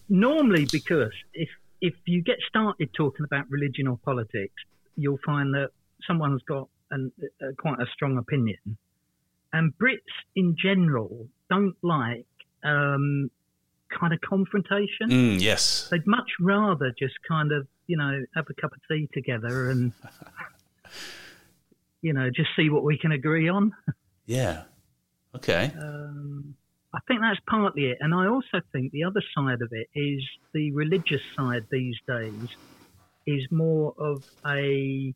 [0.08, 1.48] Normally, because if
[1.80, 4.54] if you get started talking about religion or politics,
[4.96, 5.70] you'll find that
[6.06, 7.10] someone's got an,
[7.42, 8.78] uh, quite a strong opinion.
[9.52, 9.98] And Brits
[10.36, 12.26] in general don't like
[12.62, 13.30] um,
[13.98, 15.08] kind of confrontation.
[15.08, 15.88] Mm, yes.
[15.90, 19.92] They'd much rather just kind of, you know, have a cup of tea together and,
[22.00, 23.72] you know, just see what we can agree on.
[24.26, 24.64] Yeah.
[25.34, 25.72] Okay.
[25.80, 26.54] Um,
[26.94, 27.98] I think that's partly it.
[28.00, 32.48] And I also think the other side of it is the religious side these days
[33.26, 35.14] is more of a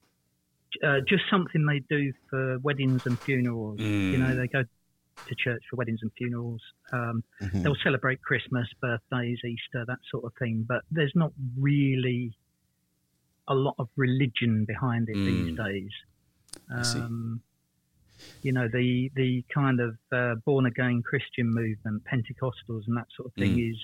[0.82, 3.80] uh, just something they do for weddings and funerals.
[3.80, 6.60] You know, they go to church for weddings and funerals.
[6.92, 7.24] Um,
[7.62, 10.64] They'll celebrate Christmas, birthdays, Easter, that sort of thing.
[10.66, 12.32] But there's not really
[13.48, 15.90] a lot of religion behind it these days.
[16.74, 17.40] Um,
[18.42, 23.28] you know, the the kind of uh, born again Christian movement, Pentecostals, and that sort
[23.28, 23.76] of thing is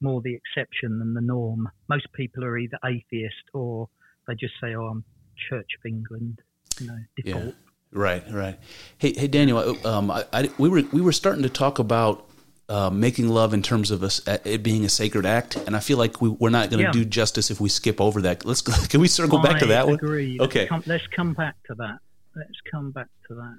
[0.00, 1.68] more the exception than the norm.
[1.88, 3.88] Most people are either atheist or
[4.26, 5.04] they just say, "Oh, I'm
[5.48, 6.40] Church of England."
[6.80, 7.44] You know, default.
[7.44, 7.52] Yeah.
[7.92, 8.24] Right.
[8.30, 8.58] Right.
[8.98, 9.76] Hey, hey, Daniel.
[9.86, 12.25] Um, I, I, we were we were starting to talk about
[12.68, 15.98] uh, making love in terms of us it being a sacred act, and I feel
[15.98, 16.92] like we, we're not going to Yeah.
[16.92, 18.44] do justice if we skip over that.
[18.44, 19.94] Let's can we circle back to I that one?
[19.96, 20.36] agree.
[20.38, 20.66] Let's Okay.
[20.66, 21.98] come, let's come back to that.
[22.34, 23.58] Let's come back to that.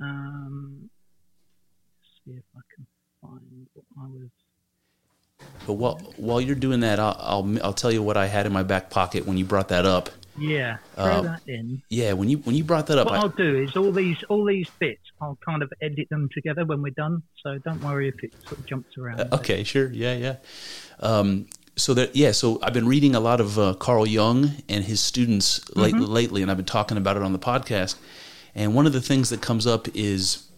[0.00, 0.88] Um,
[2.24, 2.86] see if I can
[3.20, 4.28] find what I was.
[5.66, 8.52] But while while you're doing that, I'll, I'll I'll tell you what I had in
[8.52, 10.10] my back pocket when you brought that up.
[10.38, 11.82] Yeah, throw Um, that in.
[11.88, 14.22] Yeah, when you when you brought that up, What I, I'll do is all these
[14.24, 15.00] all these bits.
[15.20, 17.22] I'll kind of edit them together when we're done.
[17.42, 19.20] So don't worry if it sort of jumps around.
[19.20, 19.90] Uh, Okay, sure.
[19.92, 20.36] Yeah, yeah.
[21.00, 21.46] Um,
[21.76, 25.00] so that yeah, so I've been reading a lot of uh, Carl Jung and his
[25.00, 27.96] students late, lately, and I've been talking about it on the podcast.
[28.54, 30.48] And one of the things that comes up is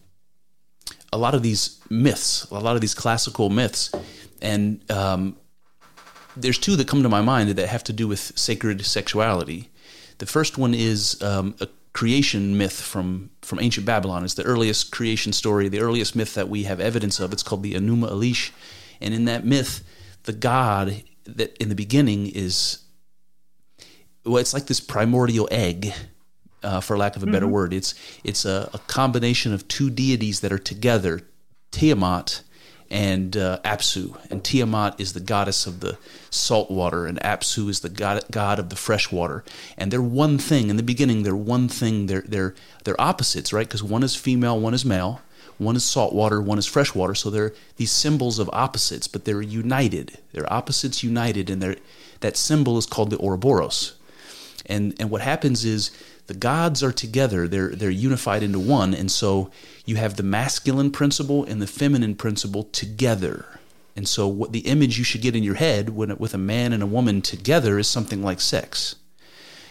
[1.12, 3.90] a lot of these myths, a lot of these classical myths,
[4.40, 5.36] and um,
[6.36, 9.69] there's two that come to my mind that have to do with sacred sexuality.
[10.20, 14.22] The first one is um, a creation myth from from ancient Babylon.
[14.22, 17.32] It's the earliest creation story, the earliest myth that we have evidence of.
[17.32, 18.50] It's called the Enuma Elish,
[19.00, 19.82] and in that myth,
[20.24, 22.84] the god that in the beginning is
[24.24, 25.94] well, it's like this primordial egg,
[26.62, 27.72] uh, for lack of a better word.
[27.72, 31.22] It's it's a, a combination of two deities that are together,
[31.70, 32.42] Tiamat
[32.90, 34.16] and uh, Apsu.
[34.30, 35.96] And Tiamat is the goddess of the
[36.30, 39.44] salt water, and Apsu is the god, god of the fresh water.
[39.78, 40.70] And they're one thing.
[40.70, 42.06] In the beginning, they're one thing.
[42.06, 43.66] They're they're they're opposites, right?
[43.66, 45.20] Because one is female, one is male.
[45.58, 47.14] One is salt water, one is fresh water.
[47.14, 50.16] So they're these symbols of opposites, but they're united.
[50.32, 51.76] They're opposites united, and
[52.20, 53.92] that symbol is called the Ouroboros.
[54.64, 55.90] And and what happens is
[56.30, 57.48] the gods are together.
[57.48, 59.50] They're they're unified into one, and so
[59.84, 63.58] you have the masculine principle and the feminine principle together.
[63.96, 66.72] And so what the image you should get in your head when with a man
[66.72, 68.94] and a woman together is something like sex.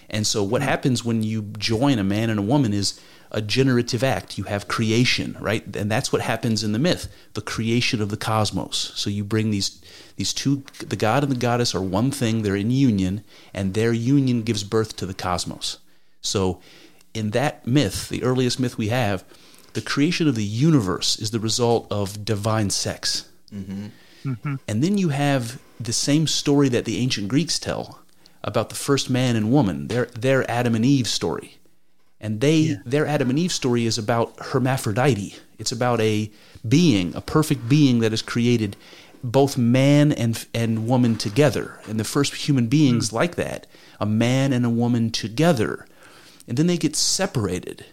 [0.10, 3.00] And so what happens when you join a man and a woman is
[3.32, 4.38] a generative act.
[4.38, 5.64] You have creation, right?
[5.78, 8.92] And that's what happens in the myth, the creation of the cosmos.
[8.96, 9.82] So you bring these
[10.18, 13.94] these two the god and the goddess are one thing, they're in union, and their
[13.94, 15.78] union gives birth to the cosmos.
[16.22, 16.60] So
[17.14, 19.24] in that myth, the earliest myth we have,
[19.74, 23.30] the creation of the universe is the result of divine sex.
[23.54, 23.88] Mm-hmm.
[24.26, 24.56] Mm-hmm.
[24.68, 28.00] And then you have the same story that the ancient Greeks tell
[28.44, 31.58] about the first man and woman, their their Adam and Eve story.
[32.22, 32.76] And they Yeah.
[32.86, 35.36] their Adam and Eve story is about hermaphrodite.
[35.58, 36.32] It's about a
[36.68, 38.76] being, a perfect being that is created
[39.24, 41.80] both man and and woman together.
[41.88, 43.16] And the first human beings hmm.
[43.16, 43.68] like that,
[44.00, 45.86] a man and a woman together.
[46.50, 47.86] And then they get separated.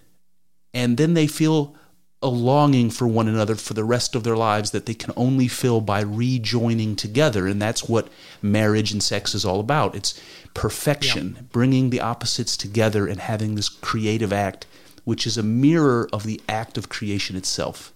[0.72, 1.76] And then they feel
[2.22, 5.46] a longing for one another for the rest of their lives that they can only
[5.46, 7.46] fill by rejoining together.
[7.46, 8.08] And that's what
[8.40, 9.94] marriage and sex is all about.
[9.94, 10.18] It's
[10.54, 14.66] perfection, bringing the opposites together and having this creative act,
[15.04, 17.92] which is a mirror of the act of creation itself.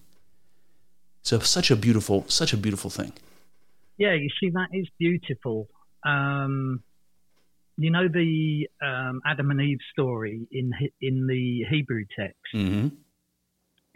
[1.23, 3.15] So such a beautiful, such a beautiful thing.
[3.97, 5.69] Yeah, you see, that is beautiful.
[6.05, 6.83] Um,
[7.83, 12.89] you know the um, Adam and Eve story in in the Hebrew text Mm-hmm.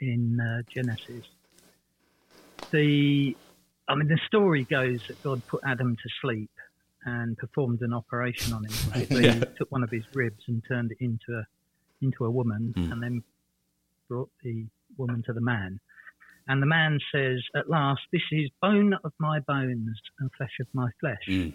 [0.00, 1.24] in uh, Genesis.
[2.70, 3.36] The,
[3.88, 6.50] I mean, the story goes that God put Adam to sleep
[7.04, 8.72] and performed an operation on him.
[8.94, 9.44] Basically, Yeah.
[9.58, 11.44] Took one of his ribs and turned it into a
[12.02, 12.92] into a woman, Hmm.
[12.92, 13.22] and then
[14.08, 14.66] brought the
[14.98, 15.80] woman to the man.
[16.48, 20.66] And the man says, "At last, this is bone of my bones and flesh of
[20.74, 21.54] my flesh." Mm.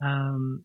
[0.00, 0.64] Um,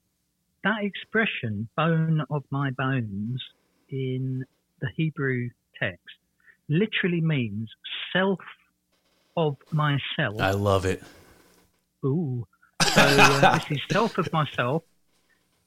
[0.64, 3.44] that expression, "bone of my bones,"
[3.90, 4.44] in
[4.80, 5.50] the Hebrew
[5.80, 6.16] text,
[6.68, 7.70] literally means
[8.12, 8.40] self
[9.36, 10.40] of myself.
[10.40, 11.02] I love it.
[12.06, 12.46] Ooh.
[12.82, 14.84] So uh, this is self of myself.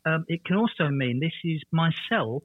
[0.04, 2.42] Um, it can also mean this is myself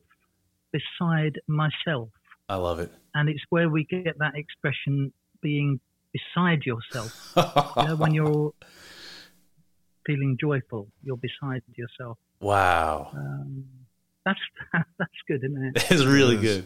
[0.71, 2.09] beside myself.
[2.49, 2.91] I love it.
[3.13, 5.79] And it's where we get that expression being
[6.11, 7.11] beside yourself.
[7.77, 8.51] You know, when you're
[10.05, 12.17] feeling joyful, you're beside yourself.
[12.41, 13.09] Wow.
[13.13, 13.63] Um,
[14.25, 14.39] that's
[14.99, 15.91] that's good, isn't it?
[15.91, 16.43] It's really Yes.
[16.43, 16.65] good.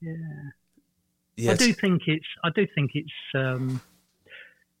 [0.00, 0.12] Yeah.
[1.36, 1.60] Yes.
[1.60, 3.80] I do think it's I do think it's um,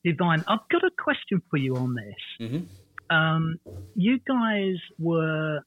[0.04, 0.44] divine.
[0.46, 2.48] I've got a question for you on this.
[2.48, 2.66] Mhm.
[3.10, 3.58] Um,
[3.94, 5.60] you guys were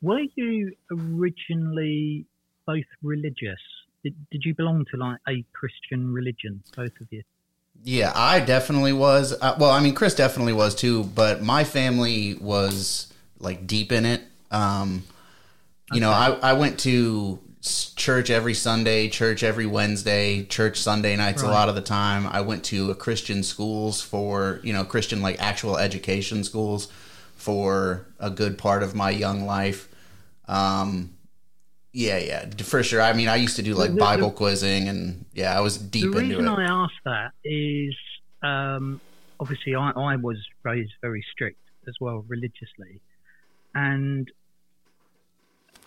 [0.00, 2.26] were you originally
[2.66, 3.60] both religious?
[4.02, 7.22] Did, did you belong to like a Christian religion, both of you?
[7.84, 9.32] Yeah, I definitely was.
[9.40, 13.11] Uh, well, I mean, Chris definitely was too, but my family was
[13.42, 14.22] like deep in it.
[14.50, 15.04] Um,
[15.92, 21.42] you know, I, I went to church every Sunday, church every Wednesday, church Sunday nights
[21.42, 22.26] a lot of the time.
[22.26, 26.88] I went to a Christian schools for, you know, Christian like actual education schools
[27.36, 29.88] for a good part of my young life.
[30.48, 31.14] Um,
[31.92, 33.02] yeah, yeah, for sure.
[33.02, 36.04] I mean, I used to do like the- Bible quizzing and yeah, I was deep
[36.04, 36.20] into it.
[36.20, 36.48] the reason.
[36.48, 37.94] I ask that is
[38.42, 39.00] um,
[39.38, 43.00] obviously I, I was raised very strict as well religiously,
[43.74, 44.30] and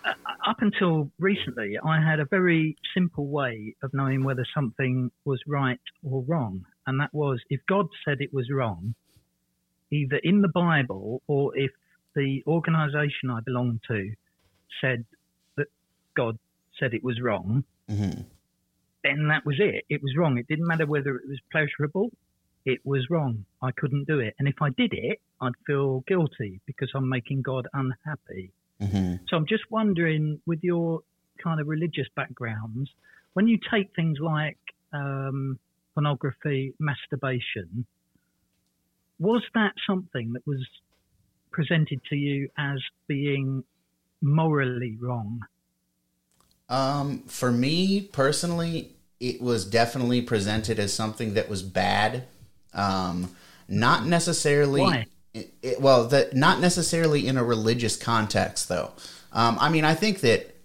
[0.06, 0.13] uh,
[0.48, 5.80] up until recently, I had a very simple way of knowing whether something was right
[6.04, 8.95] or wrong, and that was if God said it was wrong,
[9.91, 11.71] either in the Bible or if
[12.15, 14.12] the organisation I belonged to
[14.82, 15.06] said
[15.58, 15.67] that
[16.15, 16.38] God
[16.80, 18.21] said it was wrong, hmm
[19.06, 19.86] then that was it.
[19.88, 20.38] It was wrong.
[20.38, 22.10] It didn't matter whether it was pleasurable.
[22.65, 23.45] It was wrong.
[23.62, 24.36] I couldn't do it.
[24.39, 28.51] And if I did it, I'd feel guilty because I'm making God unhappy.
[28.80, 31.01] hmm So I'm just wondering, with your
[31.43, 32.89] kind of religious backgrounds,
[33.34, 34.58] when you take things like
[34.93, 35.60] um,
[35.93, 37.86] pornography, masturbation,
[39.19, 40.65] was that something that was
[41.51, 43.63] presented to you as being
[44.21, 45.41] morally wrong?
[46.67, 52.28] Um, for me personally, it was definitely presented as something that was bad.
[52.75, 53.35] Um,
[53.67, 54.81] not necessarily.
[54.81, 55.05] Why?
[55.33, 58.91] It, well, the, not necessarily in a religious context, though.
[59.33, 60.55] Um, I mean, I think that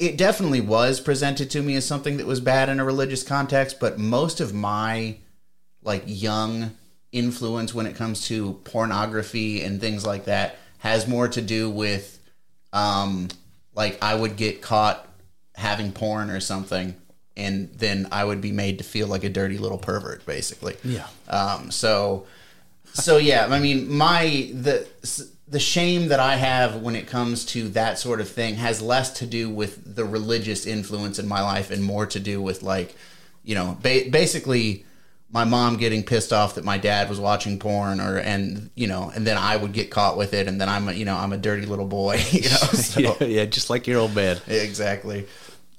[0.00, 3.78] it definitely was presented to me as something that was bad in a religious context,
[3.78, 5.16] but most of my
[5.82, 6.72] like young
[7.12, 12.18] influence when it comes to pornography and things like that has more to do with
[12.72, 13.28] um
[13.74, 15.08] like I would get caught
[15.56, 16.94] having porn or something
[17.36, 20.76] and then I would be made to feel like a dirty little pervert basically.
[20.84, 21.06] Yeah.
[21.28, 22.26] Um so
[22.92, 24.86] so yeah, I mean my the
[25.50, 29.10] the shame that I have when it comes to that sort of thing has less
[29.18, 32.94] to do with the religious influence in my life and more to do with like
[33.44, 34.84] you know ba- basically
[35.32, 39.10] my mom getting pissed off that my dad was watching porn or and you know
[39.14, 41.32] and then I would get caught with it and then I'm a, you know I'm
[41.32, 44.38] a dirty little boy you know so, yeah, yeah, just like your old man.
[44.46, 45.26] exactly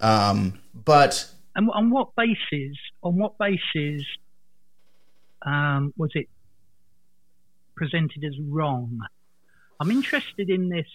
[0.02, 2.78] um but And on what basis?
[3.04, 4.04] On what basis
[5.42, 6.28] um, was it
[7.76, 9.00] presented as wrong?
[9.80, 10.88] I'm interested in this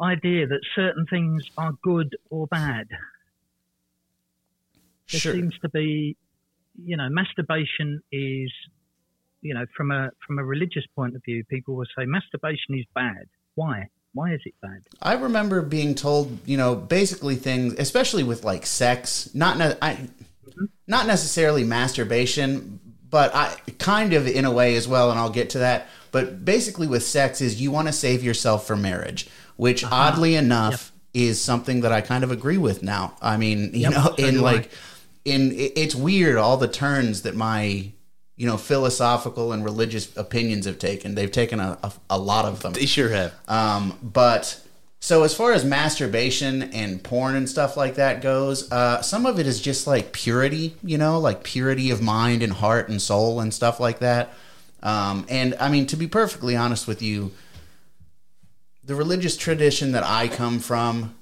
[0.00, 2.88] idea that certain things are good or bad.
[5.10, 6.16] There sure seems to be,
[6.84, 8.52] you know, masturbation is
[9.40, 12.84] you know, from a from a religious point of view, people will say masturbation is
[12.94, 13.26] bad.
[13.54, 13.88] Why?
[14.18, 14.82] Why is it bad?
[15.00, 19.92] I remember being told, you know, basically things, especially with like sex, not ne- I,
[19.94, 20.64] mm-hmm.
[20.88, 25.50] not necessarily masturbation, but I kind of in a way as well, and I'll get
[25.50, 25.86] to that.
[26.10, 29.94] But basically, with sex, is you want to save yourself for marriage, which uh-huh.
[29.94, 33.16] oddly enough is something that I kind of agree with now.
[33.22, 34.52] I mean, you Yep, know, so in do I.
[34.52, 34.72] like,
[35.24, 37.92] in it- it's weird all the turns that my
[38.38, 41.14] you know philosophical and religious opinions have taken.
[41.14, 42.72] They've taken a, a, a lot of them.
[42.72, 43.34] They sure have.
[43.48, 44.64] Um, but
[45.00, 49.40] so as far as masturbation and porn and stuff like that goes, uh, some of
[49.40, 53.40] it is just like purity, you know, like purity of mind and heart and soul
[53.40, 54.32] and stuff like that.
[54.84, 57.32] Um, and I mean, to be perfectly honest with you,
[58.84, 61.16] the religious tradition that I come from,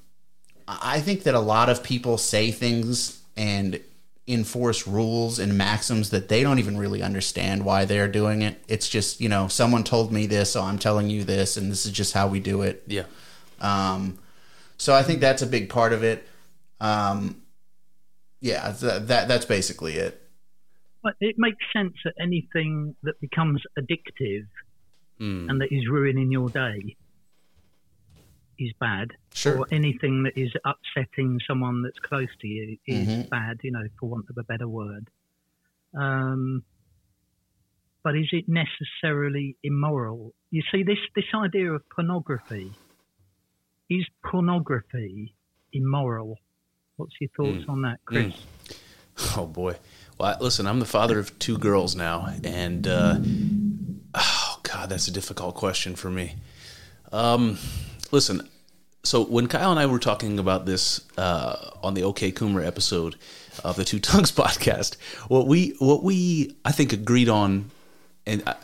[0.68, 3.80] I I think that a lot of people say things and
[4.28, 8.60] enforce rules and maxims that they don't even really understand why they're doing it.
[8.66, 11.86] It's just, you know, someone told me this, so I'm telling you this, and this
[11.86, 12.82] is just how we do it.
[12.86, 13.04] Yeah.
[13.60, 14.18] Um,
[14.78, 16.26] so I think that's a big part of it.
[16.80, 17.42] Um,
[18.40, 20.20] yeah, th- that that's basically it.
[21.02, 24.46] But it makes sense that anything that becomes addictive
[25.18, 25.48] Mm.
[25.48, 26.94] and that is ruining your day
[28.58, 29.12] is bad.
[29.34, 29.58] Sure.
[29.58, 33.28] Or anything that is upsetting someone that's close to you is Mhm.
[33.28, 35.08] bad, you know, for want of a better word.
[35.94, 36.64] Um,
[38.02, 40.34] but is it necessarily immoral?
[40.50, 42.72] You see, this, this idea of pornography
[43.90, 45.34] is pornography
[45.72, 46.38] immoral?
[46.96, 48.34] What's your thoughts on that, Chris?
[49.36, 49.76] Oh boy.
[50.18, 53.18] Well, listen, I'm the father of two girls now, and uh,
[54.14, 56.36] oh god, that's a difficult question for me.
[57.12, 57.58] Um,
[58.12, 58.48] listen,
[59.02, 63.16] so when Kyle and I were talking about this uh, on the OK Coomer episode
[63.64, 64.96] of the Two Tongues podcast,
[65.28, 67.70] what we what we I think agreed on,
[68.26, 68.54] and I,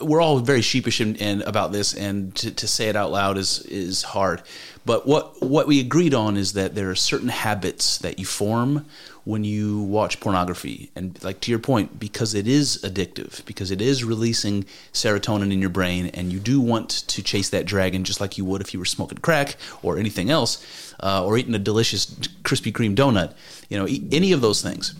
[0.00, 3.36] we're all very sheepish and, and about this, and to, to say it out loud
[3.36, 4.42] is is hard.
[4.86, 8.86] But what what we agreed on is that there are certain habits that you form
[9.24, 13.80] when you watch pornography, and like to your point, because it is addictive, because it
[13.82, 18.20] is releasing serotonin in your brain, and you do want to chase that dragon just
[18.20, 21.58] like you would if you were smoking crack or anything else, uh, or eating a
[21.58, 22.06] delicious
[22.42, 23.34] Krispy Kreme donut.
[23.68, 24.94] You know, any of those things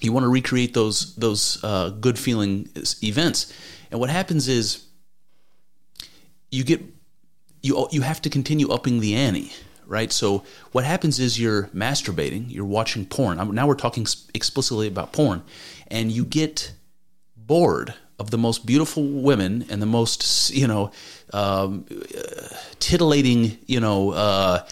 [0.00, 2.68] you want to recreate those those uh, good feeling
[3.02, 3.52] events
[3.94, 4.84] and what happens is
[6.50, 6.82] you get
[7.62, 9.52] you you have to continue upping the ante
[9.86, 10.10] right?
[10.10, 10.42] So
[10.72, 13.36] what happens is you're masturbating you're watching porn.
[13.54, 15.44] Now we're talking explicitly about porn.
[15.86, 16.72] And you get
[17.36, 20.90] bored of the most beautiful women and the most you know
[21.32, 21.84] um,
[22.80, 24.66] titillating you know uh,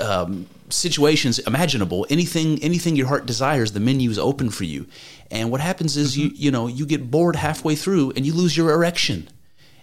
[0.00, 2.06] um, situations imaginable.
[2.08, 4.86] Anything anything your heart desires the menu is open for you
[5.30, 6.36] and what happens is you mm-hmm.
[6.42, 9.28] you know you get bored halfway through and you lose your erection.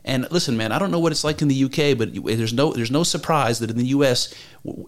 [0.06, 2.52] And listen man i don't know what it's like in the uk but eh, there's
[2.52, 4.34] no there's no surprise that in the us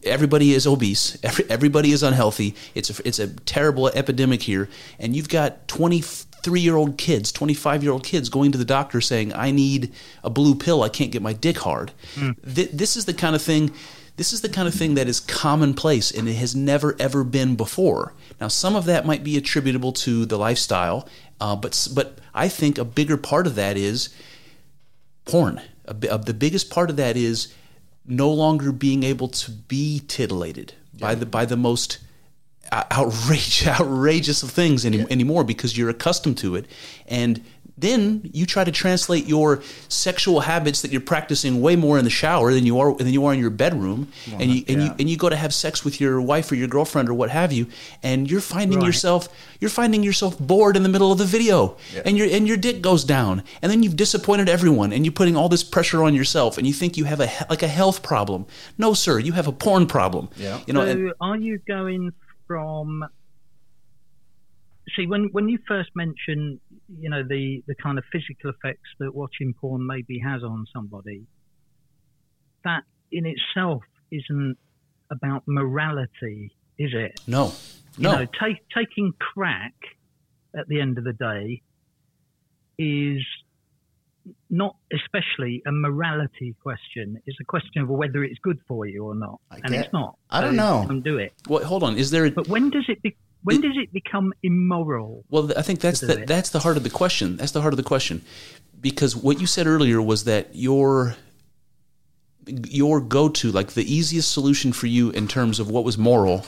[0.04, 1.18] everybody is obese.
[1.24, 2.56] Every, everybody is unhealthy.
[2.74, 4.70] It's a, it's a terrible epidemic here.
[5.00, 9.02] And you've got 23 year old kids 25 year old kids going to the doctor
[9.02, 9.94] saying i need
[10.24, 10.84] a blue pill.
[10.84, 11.92] I can't get my dick hard.
[12.16, 12.56] Mm.
[12.56, 13.72] Th- this is the kind of thing
[14.18, 17.56] this is the kind of thing that is commonplace and it has never ever been
[17.56, 18.14] before.
[18.40, 21.08] Now, some of that might be attributable to the lifestyle,
[21.40, 24.10] uh, but but I think a bigger part of that is
[25.26, 25.62] porn.
[25.86, 27.54] A, bi- uh, the biggest part of that is
[28.06, 32.00] no longer being able to be titillated by the by the most
[32.74, 36.66] ou- outrage, outrageous of things any, anymore because you're accustomed to it,
[37.08, 37.44] and
[37.78, 42.10] then you try to translate your sexual habits that you're practicing way more in the
[42.10, 45.10] shower than you are than you are in your bedroom, and you and you and
[45.10, 47.68] you go to have sex with your wife or your girlfriend or what have you,
[48.02, 48.86] and you're finding Right.
[48.88, 49.28] yourself
[49.60, 52.82] you're finding yourself bored in the middle of the video, and your and your dick
[52.82, 56.58] goes down, and then you've disappointed everyone, and you're putting all this pressure on yourself,
[56.58, 58.46] and you think you have a like a health problem.
[58.78, 60.30] No, sir, you have a porn problem.
[60.38, 60.62] Yeah.
[60.66, 60.86] you know.
[60.86, 62.12] so and- are you going
[62.48, 63.04] from
[64.96, 66.60] see when when you first mention
[67.00, 71.26] you know the the kind of physical effects that watching porn maybe has on somebody
[72.64, 74.56] that in itself isn't
[75.12, 77.52] about morality is it no,
[77.98, 78.12] no.
[78.12, 79.74] you know take, taking crack
[80.58, 81.62] at the end of the day
[82.78, 83.22] is
[84.50, 89.14] not especially a morality question it's a question of whether it's good for you or
[89.16, 90.86] not I and it's not I don't So know.
[90.88, 91.98] don't do it Well, hold on.
[91.98, 92.26] Is there?
[92.26, 93.16] A, but when does it be,
[93.46, 95.24] when does it become immoral?
[95.30, 97.38] Well, I think that's the, that's the heart of the question.
[97.38, 98.22] That's the heart of the question,
[98.80, 101.16] because what you said earlier was that your
[102.48, 106.46] your go to, like the easiest solution for you in terms of what was moral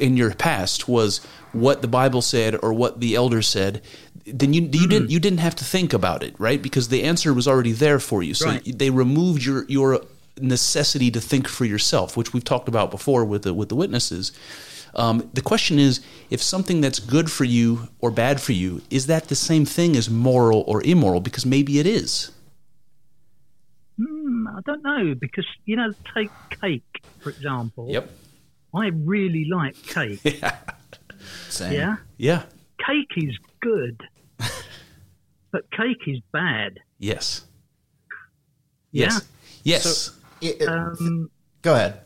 [0.00, 1.20] in your past, was
[1.52, 3.80] what the Bible said or what the elders said.
[4.26, 5.10] then you you didn't mm.
[5.10, 6.60] you didn't have to think about it, right?
[6.60, 8.34] Because the answer was already there for you.
[8.34, 8.78] So Right.
[8.78, 10.00] they removed your your
[10.40, 14.32] necessity to think for yourself, which we've talked about before with the with the witnesses.
[14.96, 19.06] Um, the question is, if something that's good for you or bad for you, is
[19.06, 21.20] that the same thing as moral or immoral?
[21.20, 22.30] Because maybe it is.
[23.98, 26.30] Hmm, I don't know because you know, take
[26.60, 26.82] cake
[27.20, 27.86] for example.
[27.90, 28.10] Yep.
[28.74, 30.20] I really like cake.
[31.48, 31.72] Same.
[31.72, 32.42] yeah, Yeah.
[32.86, 34.02] cake is good,
[35.50, 36.80] but cake is bad.
[36.98, 37.42] Yes.
[38.92, 39.04] Yeah.
[39.04, 39.28] Yes.
[39.64, 39.82] Yes.
[39.84, 41.30] So- It- it- Um,
[41.62, 42.00] go ahead.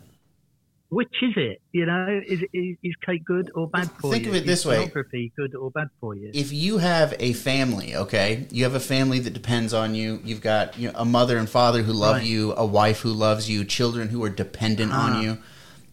[0.91, 1.62] Which is it?
[1.72, 4.32] You know, is, is is cake good or bad for Think you?
[4.32, 4.76] Think of it this is way.
[4.76, 6.30] Pornography good or bad for you?
[6.34, 10.20] if you have a family, okay, you have a family that depends on you.
[10.24, 12.26] You've got you know, a mother and father who love Right.
[12.26, 15.20] you, a wife who loves you, children who are dependent on ah.
[15.20, 15.38] you,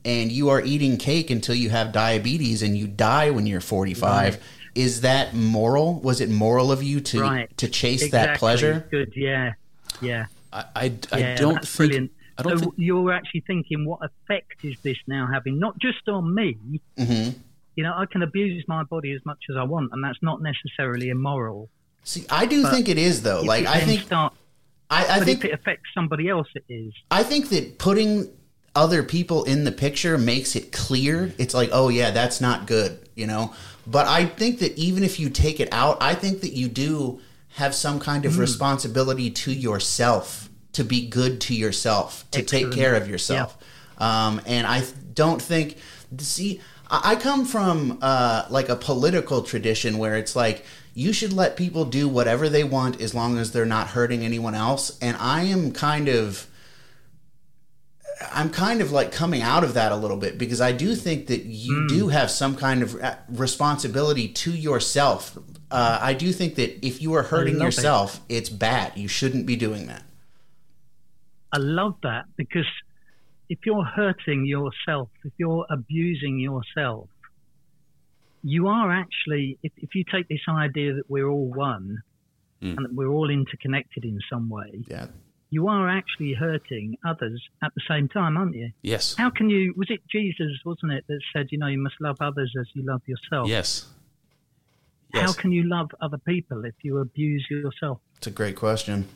[0.03, 4.43] and you are eating cake until you have diabetes and you die when you're 45.
[4.73, 5.99] Is that moral?
[5.99, 7.57] Was it moral of you to right.
[7.57, 8.27] to chase exactly.
[8.27, 8.87] that pleasure?
[8.91, 9.13] Good.
[9.15, 9.53] Yeah.
[10.01, 10.25] Yeah.
[10.53, 11.91] I, I, I yeah, don't think.
[11.91, 12.11] brilliant.
[12.38, 12.73] I don't so think.
[12.77, 15.59] you're actually thinking, what effect is this now having?
[15.59, 16.57] Not just on me.
[16.97, 17.29] hmm
[17.75, 20.41] You know, I can abuse my body as much as I want, and that's not
[20.41, 21.69] necessarily immoral.
[22.03, 23.41] See, I do think it is though.
[23.41, 24.33] If Like it I think start,
[24.89, 26.93] I, I but think if it affects somebody else, it is.
[27.11, 28.29] I think that putting
[28.75, 31.33] other people in the picture makes it clear.
[31.38, 33.53] It's like, oh yeah, that's not good, you know.
[33.85, 37.19] But I think that even if you take it out, I think that you do
[37.49, 42.95] have some kind of responsibility to yourself to be good to yourself, to take care
[42.95, 43.57] of yourself.
[43.97, 45.78] Um, and I don't think
[46.20, 46.61] see.
[46.89, 50.63] I come from uh, like a political tradition where it's like
[50.93, 54.55] you should let people do whatever they want as long as they're not hurting anyone
[54.55, 54.97] else.
[55.01, 56.47] And I am kind of
[58.32, 61.28] I'm kind of like coming out of that a little bit because I do think
[61.28, 61.88] that you Hmm.
[61.88, 65.38] do have some kind of uh, responsibility to yourself.
[65.70, 68.93] Uh, I do think that if you are hurting yourself, it's bad.
[68.95, 70.03] You shouldn't be doing that.
[71.51, 72.65] I love that because
[73.49, 77.09] if you're hurting yourself, if you're abusing yourself,
[78.43, 82.01] you are actually, if, if you take this idea that we're all one
[82.61, 82.75] hmm.
[82.77, 85.07] and that we're all interconnected in some way, Yeah.
[85.49, 88.71] you are actually hurting others at the same time, aren't you?
[88.81, 89.15] Yes.
[89.17, 92.17] How can you, was it Jesus, wasn't it, that said, you know, you must love
[92.21, 93.47] others as you love yourself?
[93.47, 93.85] Yes.
[95.13, 97.99] How can you love other people if you abuse yourself?
[98.17, 99.07] It's a great question.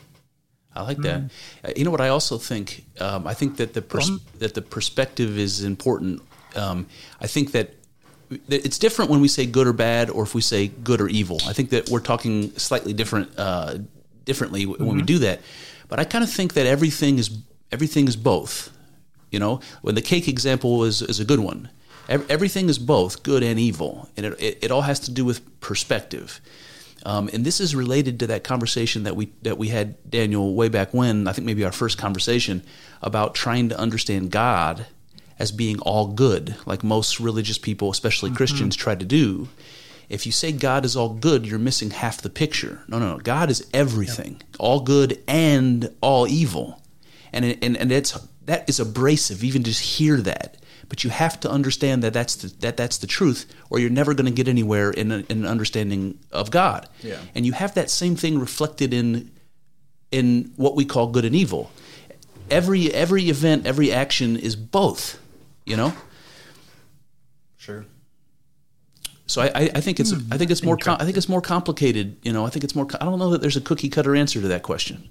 [0.76, 1.22] I like that.
[1.66, 2.02] Uh, you know what?
[2.02, 2.86] I also think.
[3.00, 4.22] Um, I think that the pers- on.
[4.40, 6.22] that the perspective is important.
[6.56, 6.88] Um,
[7.20, 7.74] I think that
[8.48, 11.10] that it's different when we say good or bad, or if we say good or
[11.10, 11.38] evil.
[11.46, 13.80] I think that we're talking slightly different, uh,
[14.24, 15.42] differently w- when we do that.
[15.90, 17.30] But I kind of think that everything is
[17.72, 18.70] everything is both.
[19.30, 21.70] You know, when the cake example is is a good one.
[22.10, 25.40] Everything is both good and evil, and it, it, it all has to do with
[25.62, 26.42] perspective.
[27.06, 30.70] Um, and this is related to that conversation that we that we had Daniel way
[30.70, 32.64] back when I think maybe our first conversation
[33.02, 34.86] about trying to understand God
[35.40, 39.50] as being all good, like most religious people, especially Christians, try to do.
[40.08, 42.84] If you say God is all good, you're missing half the picture.
[42.88, 43.18] No, no, no.
[43.18, 46.82] God is everything, all good and all evil,
[47.34, 49.44] and and and it's that is abrasive.
[49.44, 50.58] Even just hear that.
[50.92, 54.14] But you have to understand that that's the, that that's the truth, or you're never
[54.14, 56.90] going to get anywhere in, a, in an understanding of God.
[57.02, 57.16] Yeah.
[57.34, 59.32] And you have that same thing reflected in
[60.12, 61.72] in what we call good and evil.
[62.50, 65.18] Every every event, every action is both.
[65.66, 65.94] You know.
[67.56, 67.86] Sure.
[69.28, 71.42] So I, I, I think it's I think it's more com- I think it's more
[71.42, 72.18] complicated.
[72.22, 72.86] You know, I think it's more.
[73.00, 75.08] I don't know that there's a cookie cutter answer to that question.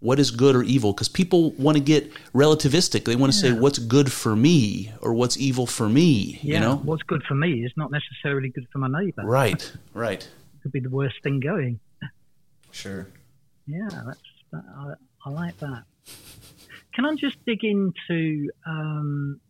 [0.00, 0.92] What is good or evil?
[0.94, 3.04] Because people want to get relativistic.
[3.04, 6.38] They want to say what's good for me or what's evil for me.
[6.42, 9.24] Yeah, You know, what's good for me is not necessarily good for my neighbour.
[9.24, 10.26] right, right.
[10.62, 11.80] Could be the worst thing going.
[12.70, 13.06] Sure.
[13.66, 14.20] Yeah, that's
[14.52, 14.94] that, I,
[15.26, 15.84] I like that.
[16.94, 19.40] Can I just dig into um,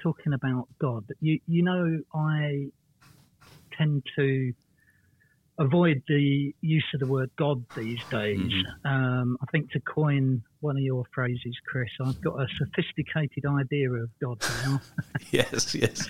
[0.00, 1.04] talking about God?
[1.20, 2.66] You you know I
[3.76, 4.52] tend to
[5.62, 8.52] avoid the use of the word God these days.
[8.84, 13.90] Um, I think to coin one of your phrases, Chris, I've got a sophisticated idea
[13.92, 14.80] of God now.
[15.30, 16.08] Yes, yes.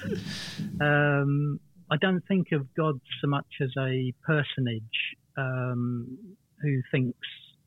[0.81, 4.99] um, I don't think of God so much as a personage
[5.37, 6.19] um,
[6.61, 7.19] who thinks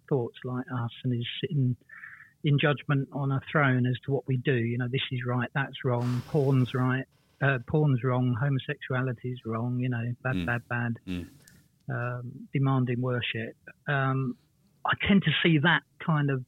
[0.10, 1.76] thoughts like us and is sitting
[2.44, 4.54] in judgment on a throne as to what we do.
[4.56, 7.06] You know, this is right, that's wrong, porn's right,
[7.42, 9.80] uh, porn's wrong, homosexuality is wrong.
[9.80, 10.46] You know, bad, Mm.
[10.46, 10.94] bad, bad.
[11.08, 11.28] Mm.
[11.88, 13.56] Um, demanding worship.
[13.88, 14.36] Um,
[14.84, 16.44] I tend to see that kind of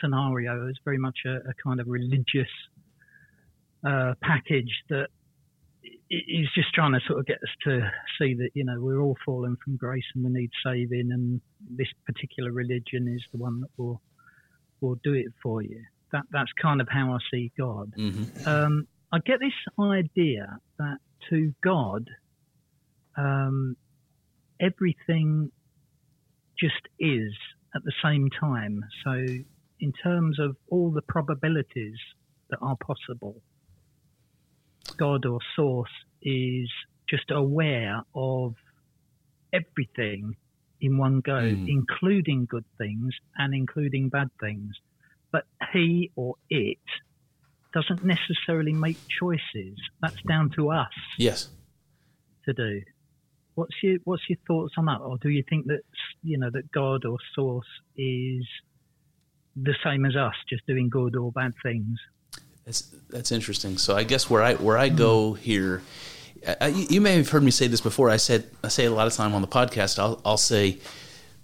[0.00, 2.48] scenario as very much a, a kind of religious
[3.86, 5.08] uh, package that
[6.08, 9.16] he's just trying to sort of get us to see that you know we're all
[9.24, 13.70] fallen from grace and we need saving, and this particular religion is the one that
[13.76, 14.00] will
[14.80, 15.82] will do it for you.
[16.12, 17.92] That that's kind of how I see God.
[17.98, 18.48] Mm-hmm.
[18.48, 20.98] Um, I get this idea that
[21.30, 22.08] to God,
[23.16, 23.76] um,
[24.60, 25.50] everything
[26.58, 27.32] just is
[27.74, 28.80] at the same time.
[29.04, 29.12] So,
[29.80, 31.98] in terms of all the probabilities
[32.50, 33.42] that are possible,
[34.96, 35.90] God or Source
[36.22, 36.70] is
[37.08, 38.54] just aware of
[39.52, 40.36] everything
[40.80, 41.68] in one go, Mm.
[41.68, 44.74] including good things and including bad things.
[45.32, 46.78] But he or it
[47.72, 49.76] doesn't necessarily make choices.
[50.00, 51.50] That's down to us Yes.
[52.44, 52.82] to do.
[53.54, 55.82] What's your What's your thoughts on that, or do you think that
[56.22, 58.44] you know that God or Source is
[59.56, 61.98] the same as us, just doing good or bad things?
[62.64, 63.78] That's that's interesting.
[63.78, 65.82] So I guess where I where I go here,
[66.60, 68.10] I, you may have heard me say this before.
[68.10, 69.98] I said I say it a lot of time on the podcast.
[69.98, 70.78] I'll I'll say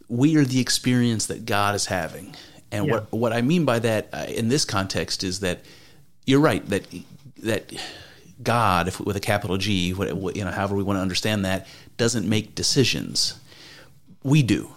[0.08, 2.34] we are the experience that God is having,
[2.72, 2.92] and Yeah.
[2.92, 5.60] what what I mean by that uh, in this context is that
[6.26, 6.84] you're right that
[7.42, 7.72] that
[8.42, 11.66] God, if with a capital G, what, you know, however we want to understand that,
[11.96, 13.38] doesn't make decisions.
[14.22, 14.70] We do.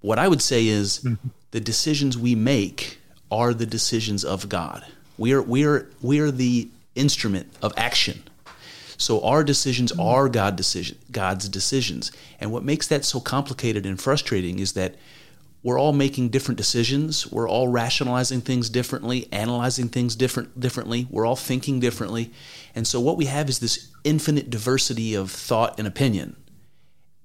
[0.00, 1.28] What I would say is mm-hmm.
[1.50, 2.98] the decisions we make
[3.30, 4.84] are the decisions of God.
[5.16, 8.22] We are we are we are the instrument of action.
[8.96, 10.00] So our decisions mm-hmm.
[10.00, 12.12] are God decision God's decisions.
[12.40, 14.94] And what makes that so complicated and frustrating is that
[15.62, 17.30] we're all making different decisions.
[17.30, 21.06] We're all rationalizing things differently, analyzing things different differently.
[21.10, 22.32] We're all thinking differently.
[22.74, 26.36] And so what we have is this infinite diversity of thought and opinion.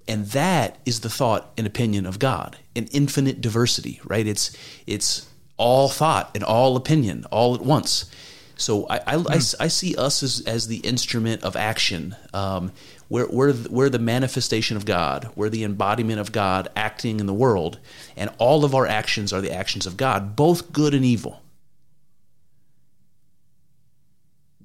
[0.08, 4.28] And that is the thought and opinion of God, an infinite diversity, right?
[4.28, 4.56] It's
[4.86, 8.12] it's all thought and all opinion all at once.
[8.56, 12.16] So I, I, I, I see us as, as the instrument of action.
[12.34, 12.72] Um,
[13.10, 15.30] we're, we're, we're the manifestation of God.
[15.36, 17.80] We're the embodiment of God acting in the world.
[18.16, 21.42] And all of our actions are the actions of God, both good and evil.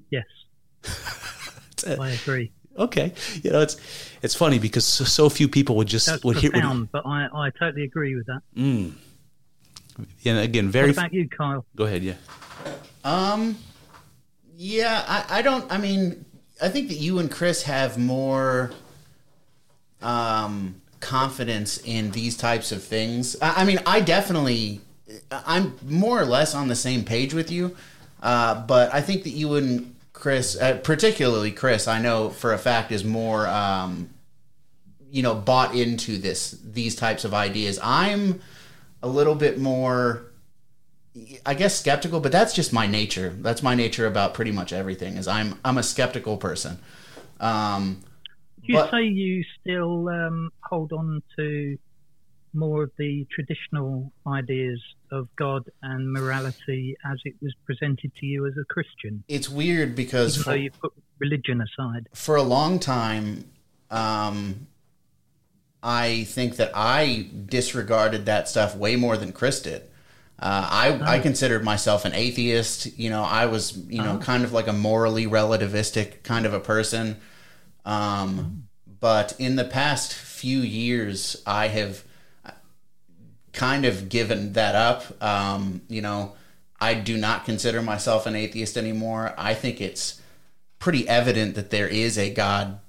[0.09, 0.25] Yes,
[1.99, 2.51] I agree.
[2.77, 3.13] Okay,
[3.43, 3.77] you know it's
[4.21, 6.49] it's funny because so, so few people would just That's would hear.
[6.49, 8.41] Would, profound, but I, I totally agree with that.
[8.55, 8.93] Mm.
[10.25, 10.87] and again, very.
[10.87, 11.65] What about you, Kyle?
[11.75, 12.15] go ahead, yeah.
[13.03, 13.57] Um,
[14.55, 15.69] yeah, I, I don't.
[15.71, 16.25] I mean,
[16.61, 18.71] I think that you and Chris have more
[20.01, 23.35] um, confidence in these types of things.
[23.41, 24.81] I, I mean, I definitely,
[25.31, 27.75] I'm more or less on the same page with you.
[28.21, 32.57] Uh, but I think that you and Chris, uh, particularly Chris, I know for a
[32.57, 34.09] fact is more, um,
[35.09, 37.79] you know, bought into this these types of ideas.
[37.81, 38.41] I'm
[39.01, 40.28] a little bit more.
[41.45, 43.35] I guess skeptical, but that's just my nature.
[43.39, 45.17] That's my nature about pretty much everything.
[45.17, 46.79] Is I'm I'm a skeptical person.
[47.39, 48.01] Um,
[48.61, 51.77] Do you But- say you still um, hold on to
[52.53, 54.81] more of the traditional ideas
[55.11, 59.95] of God and morality as it was presented to you as a Christian, it's weird
[59.95, 62.07] because even for, you put religion aside?
[62.13, 63.45] for a long time,
[63.91, 64.67] um,
[65.81, 69.83] I think that I disregarded that stuff way more than Chris did.
[70.41, 70.67] Uh,
[71.03, 72.97] I, I considered myself an atheist.
[72.97, 76.59] You know, I was, you know, kind of like a morally relativistic kind of a
[76.61, 77.17] person.
[77.83, 78.69] Um,
[79.01, 82.05] but in the past few years, I have
[83.51, 85.21] kind of given that up.
[85.21, 86.35] Um, you know,
[86.79, 89.33] I do not consider myself an atheist anymore.
[89.37, 90.21] I think it's
[90.79, 92.79] pretty evident that there is a God.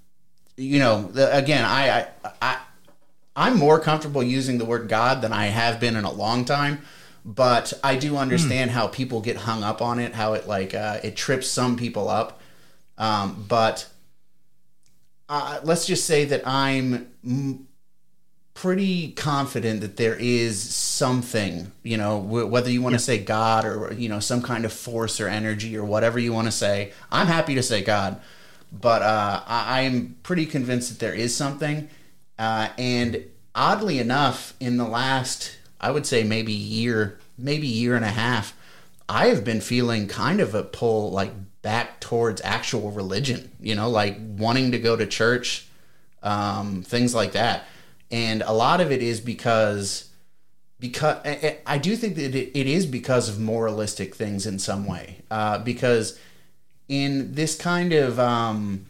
[0.56, 2.06] You know, the, again, I, I,
[2.40, 2.58] I,
[3.34, 6.82] I'm more comfortable using the word God than I have been in a long time.
[7.24, 11.00] But I do understand how people get hung up on it, how it like uh,
[11.04, 12.40] it trips some people up.
[12.98, 13.88] Um, but
[15.28, 17.68] uh, let's just say that I'm m-
[18.54, 23.64] pretty confident that there is something, you know, w- whether you want to say God
[23.66, 26.92] or, you know, some kind of force or energy or whatever you want to say.
[27.12, 28.20] I'm happy to say God,
[28.72, 31.88] but uh, I- I'm pretty convinced that there is something.
[32.38, 38.04] Uh, and oddly enough, in the last, I would say maybe year, maybe year and
[38.04, 38.54] a half,
[39.08, 43.90] I have been feeling kind of a pull like back towards actual religion, you know,
[43.90, 45.66] like wanting to go to church,
[46.22, 47.64] um, things like that.
[48.10, 50.08] And a lot of it is because
[50.78, 51.18] because
[51.66, 55.16] I- do think that it, it is because of moralistic things in some way.
[55.30, 56.18] Uh, because
[56.88, 58.86] in this kind of um,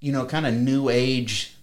[0.00, 1.56] you know kind of new age,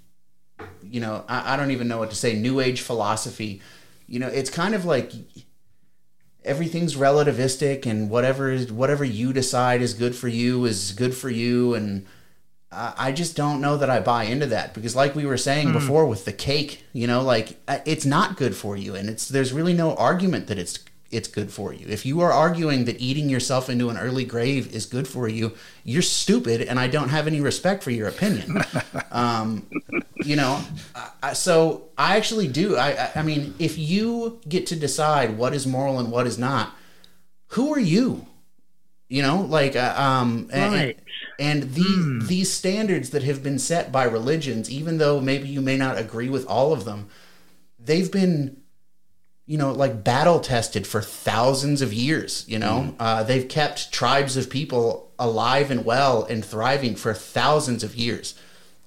[0.83, 2.35] you know I, I don't even know what to say.
[2.35, 3.61] New age philosophy,
[4.07, 5.11] you know, it's kind of like
[6.43, 11.29] everything's relativistic and whatever is whatever you decide is good for you is good for
[11.29, 11.73] you.
[11.73, 12.05] And
[12.71, 15.71] I I just don't know that I buy into that because, like we were saying
[15.73, 19.27] before with the cake, you know, like uh, it's not good for you, and it's
[19.27, 20.79] there's really no argument that it's
[21.15, 21.85] it's good for you.
[21.87, 25.53] If you are arguing that eating yourself into an early grave is good for you,
[25.83, 28.57] you're stupid, and I don't have any respect for your opinion.
[29.11, 29.65] um,
[30.23, 30.61] you know,
[31.23, 32.75] I, so I actually do.
[32.75, 36.37] I, I I mean, if you get to decide what is moral and what is
[36.37, 36.75] not,
[37.49, 38.25] who are you?
[39.07, 40.99] You know, like uh, um, and, Right.
[41.39, 45.77] and the, these standards that have been set by religions, even though maybe you may
[45.77, 47.07] not agree with all of them,
[47.79, 48.57] they've been,
[49.45, 52.45] you know, like battle tested for thousands of years.
[52.47, 57.83] You know, uh, they've kept tribes of people alive and well and thriving for thousands
[57.83, 58.35] of years.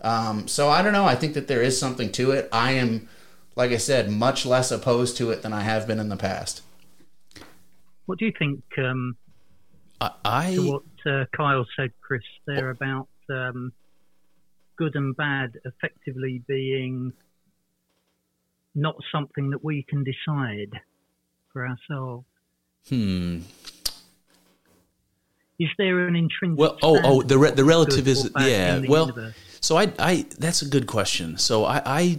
[0.00, 1.06] Um, so I don't know.
[1.06, 2.48] I think that there is something to it.
[2.52, 3.08] I am,
[3.56, 6.62] like I said, much less opposed to it than I have been in the past.
[8.06, 9.16] What do you think um,
[10.00, 13.72] I, I to what uh, Kyle said, Chris, there about um,
[14.76, 17.12] good and bad effectively being
[18.74, 20.80] not something that we can decide
[21.52, 22.26] for ourselves?
[22.88, 23.40] hmm.
[25.58, 26.58] Is there an intrinsic?
[26.58, 28.78] Well, oh, oh, the re- the relative is yeah.
[28.78, 29.34] the Well, universe?
[29.60, 31.36] so I, I that's a good question.
[31.36, 32.18] So I, I,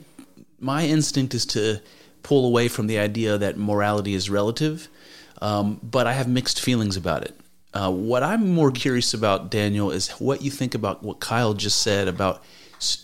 [0.60, 1.80] my instinct is to
[2.22, 4.90] pull away from the idea that morality is relative,
[5.42, 7.34] um, but I have mixed feelings about it.
[7.74, 11.82] Uh, what I'm more curious about, Daniel, is what you think about what Kyle just
[11.82, 12.44] said about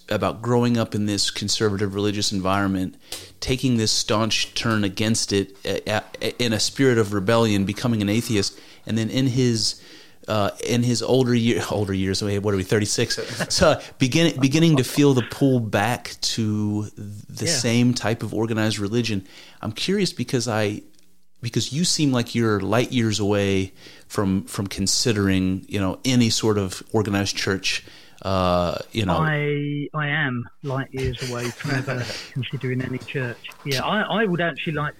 [0.09, 2.95] about growing up in this conservative religious environment,
[3.39, 5.57] taking this staunch turn against it
[6.39, 9.81] in a spirit of rebellion, becoming an atheist, and then in his
[10.27, 13.19] uh, in his older year, older years, what are we, 36?
[13.53, 17.51] So beginning, beginning to feel the pull back to the Yeah.
[17.51, 19.27] same type of organized religion.
[19.61, 20.81] I'm curious because I,
[21.41, 23.73] because you seem like you're light years away
[24.07, 27.83] from, from considering, you know, any sort of organized church,
[28.25, 32.03] uh, you know, I I am light years away from ever
[32.33, 33.49] considering any church.
[33.63, 34.95] Yeah, I, I would actually like,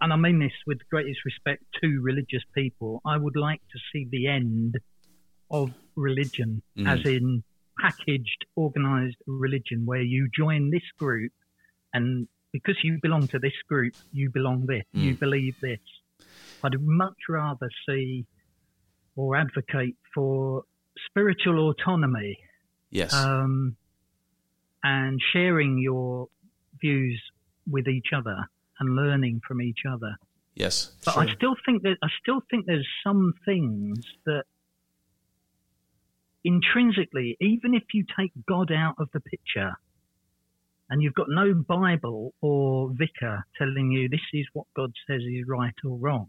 [0.00, 3.78] and I mean this with the greatest respect to religious people, I would like to
[3.92, 4.76] see the end
[5.50, 7.44] of religion, as in
[7.78, 11.32] packaged, organized religion, where you join this group,
[11.92, 15.80] and because you belong to this group, you belong this, you believe this.
[16.64, 18.24] I'd much rather see
[19.14, 20.64] or advocate for
[21.08, 22.38] spiritual autonomy
[22.90, 23.12] yes.
[23.14, 23.76] um,
[24.82, 26.28] and sharing your
[26.80, 27.20] views
[27.70, 28.48] with each other
[28.78, 30.16] and learning from each other.
[30.54, 30.92] yes.
[31.04, 34.44] But I still think that I still think there's some things that
[36.44, 39.72] intrinsically, even if you take God out of the picture
[40.88, 45.46] and you've got no Bible or vicar telling you this is what God says is
[45.46, 46.28] right or wrong,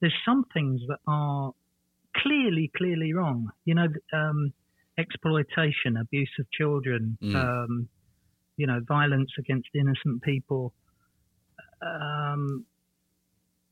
[0.00, 1.52] there's some things that are
[2.16, 3.50] clearly, clearly wrong.
[3.64, 4.52] You know, um,
[4.98, 7.34] exploitation, abuse of children, Mm.
[7.34, 7.88] um,
[8.56, 10.72] you know, violence against innocent people.
[11.82, 12.64] Um,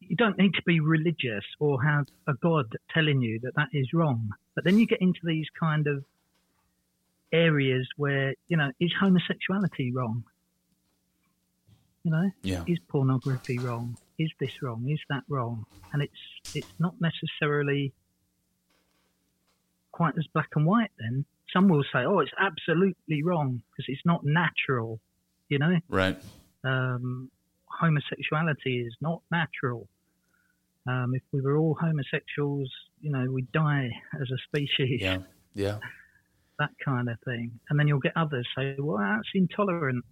[0.01, 3.93] you don't need to be religious or have a God telling you that that is
[3.95, 4.31] wrong.
[4.55, 6.05] But then you get into these kind of
[7.33, 10.25] areas where, you know, is homosexuality wrong?
[12.03, 12.65] You know, Yeah.
[12.67, 13.97] is pornography wrong?
[14.19, 14.89] Is this wrong?
[14.89, 15.65] Is that wrong?
[15.93, 16.21] And it's
[16.55, 17.93] it's not necessarily
[19.93, 20.91] quite as black and white.
[20.99, 25.01] Then some will say, "Oh, it's absolutely wrong because it's not natural."
[25.49, 26.19] You know, Right.
[26.65, 27.31] um,
[27.67, 29.89] homosexuality is not natural.
[30.87, 32.71] Um, if we were all homosexuals,
[33.01, 33.91] you know, we'd die
[34.21, 35.01] as a species.
[35.01, 35.19] Yeah.
[35.55, 35.79] Yeah.
[36.59, 37.59] That kind of thing.
[37.71, 40.05] And then you'll get others say, "Well, that's intolerance."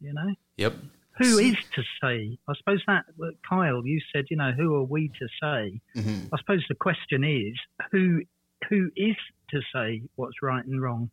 [0.00, 0.34] You know.
[0.58, 0.74] Yep.
[1.18, 2.38] Who is to say?
[2.48, 3.04] I suppose that,
[3.48, 5.80] Kyle, you said, you know, who are we to say?
[5.96, 6.28] Mhm.
[6.34, 7.54] I suppose the question is,
[7.92, 8.22] who
[8.68, 9.16] who is
[9.50, 11.10] to say what's right and wrong?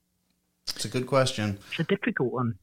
[0.76, 1.58] It's a good question.
[1.72, 2.58] It's a difficult one.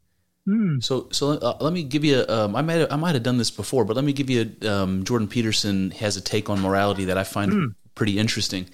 [0.46, 0.78] Hmm.
[0.80, 2.20] So, so uh, let me give you.
[2.20, 4.28] A, um, I might have, I might have done this before, but let me give
[4.28, 4.54] you.
[4.68, 8.66] Um, Jordan Peterson has a take on morality that I find pretty interesting.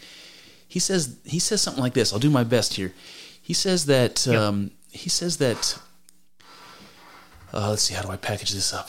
[0.66, 2.12] He says he says something like this.
[2.12, 2.92] I'll do my best here.
[3.40, 5.78] He says that um, he says that.
[7.52, 7.94] Uh, let's see.
[7.94, 8.88] How do I package this up?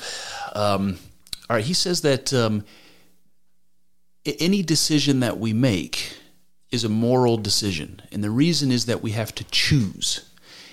[0.56, 0.98] Um,
[1.50, 1.66] all right.
[1.66, 2.64] He says that um,
[4.26, 6.18] any decision that we make
[6.72, 10.26] is a moral decision, and the reason is that we have to choose.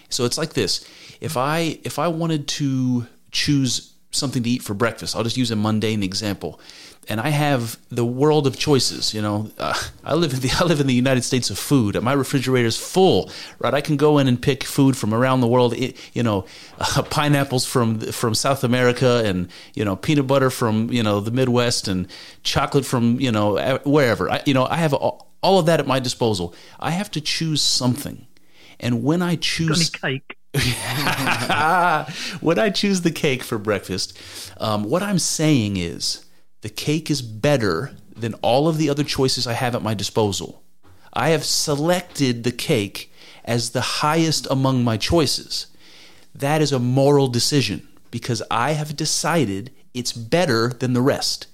[0.09, 0.87] So it's like this:
[1.21, 5.51] if I if I wanted to choose something to eat for breakfast, I'll just use
[5.51, 6.61] a mundane example,
[7.09, 9.13] and I have the world of choices.
[9.13, 9.75] You know, uh,
[10.05, 12.01] I live in the I live in the United States of food.
[12.03, 13.31] My refrigerator is full.
[13.59, 15.75] Right, I can go in and pick food from around the world.
[15.75, 16.47] It, you know,
[16.79, 21.33] uh, pineapples from from South America, and you know, peanut butter from you know the
[21.33, 22.07] Midwest, and
[22.43, 24.31] chocolate from you know wherever.
[24.31, 26.55] I, you know, I have all, all of that at my disposal.
[26.79, 28.27] I have to choose something.
[28.81, 30.37] And when I Got choose any cake?
[32.41, 34.19] when I choose the cake for breakfast,
[34.59, 36.25] um, what I'm saying is
[36.63, 40.63] the cake is better than all of the other choices I have at my disposal.
[41.13, 43.13] I have selected the cake
[43.45, 45.67] as the highest among my choices.
[46.35, 51.47] That is a moral decision because I have decided it's better than the rest.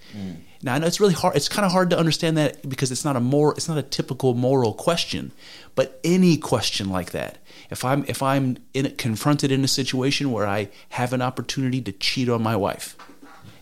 [0.65, 1.37] Now I know it's really hard.
[1.37, 3.53] It's kind of hard to understand that because it's not a more.
[3.53, 5.31] It's not a typical moral question,
[5.75, 7.37] but any question like that.
[7.71, 11.93] If I'm if I'm in confronted in a situation where I have an opportunity to
[11.93, 12.97] cheat on my wife,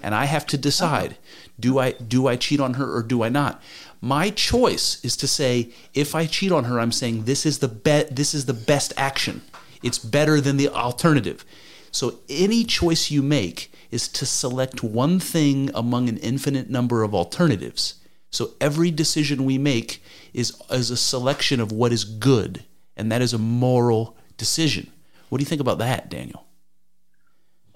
[0.00, 1.16] and I have to decide
[1.58, 3.60] do I do I cheat on her or do I not?
[4.00, 7.68] My choice is to say if I cheat on her, I'm saying this is the
[7.68, 9.42] be- this is the best action.
[9.82, 11.44] It's better than the alternative.
[11.90, 17.14] So any choice you make is to select one thing among an infinite number of
[17.14, 18.00] alternatives.
[18.30, 22.64] So every decision we make is, is a selection of what is good,
[22.96, 24.90] and that is a moral decision.
[25.28, 26.46] What do you think about that, Daniel?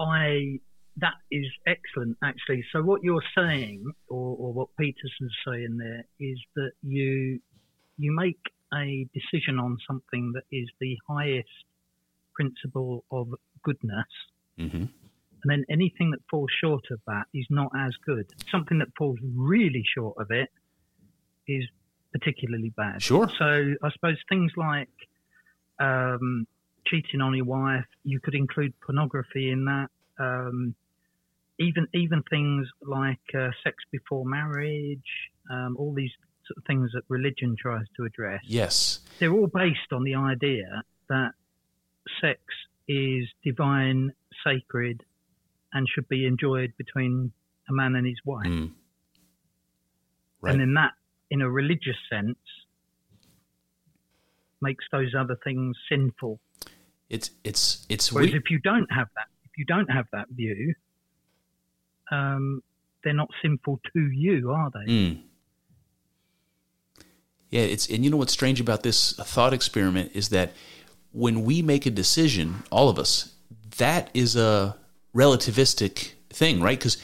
[0.00, 0.60] I
[0.98, 2.64] that is excellent actually.
[2.72, 7.38] So what you're saying, or, or what Peterson's saying there, is that you
[7.98, 8.40] you make
[8.74, 11.48] a decision on something that is the highest
[12.34, 13.28] principle of
[13.62, 14.06] goodness,
[14.58, 14.84] Mm-hmm.
[15.46, 18.26] And then anything that falls short of that is not as good.
[18.50, 20.48] Something that falls really short of it
[21.46, 21.64] is
[22.12, 23.00] particularly bad.
[23.00, 23.30] Sure.
[23.38, 24.88] So I suppose things like
[25.78, 26.48] um,
[26.84, 29.88] cheating on your wife, you could include pornography in that.
[30.18, 30.74] Um,
[31.60, 34.98] even even things like uh, sex before marriage,
[35.48, 36.10] um, all these
[36.48, 38.40] sort of things that religion tries to address.
[38.44, 38.98] Yes.
[39.20, 41.30] They're all based on the idea that
[42.20, 42.40] sex
[42.88, 44.12] is divine,
[44.44, 45.04] sacred,
[45.76, 47.32] and should be enjoyed between
[47.68, 48.46] a man and his wife.
[48.46, 48.70] Mm.
[50.40, 50.52] Right.
[50.52, 50.92] And then that,
[51.30, 52.38] in a religious sense,
[54.62, 56.40] makes those other things sinful.
[57.10, 60.28] It's it's it's Whereas we- if you don't have that, if you don't have that
[60.30, 60.74] view,
[62.10, 62.62] um,
[63.04, 64.90] they're not sinful to you, are they?
[64.90, 65.22] Mm.
[67.50, 70.52] Yeah, it's and you know what's strange about this thought experiment is that
[71.12, 73.34] when we make a decision, all of us,
[73.76, 74.76] that is a
[75.16, 76.78] relativistic thing, right?
[76.78, 76.98] Because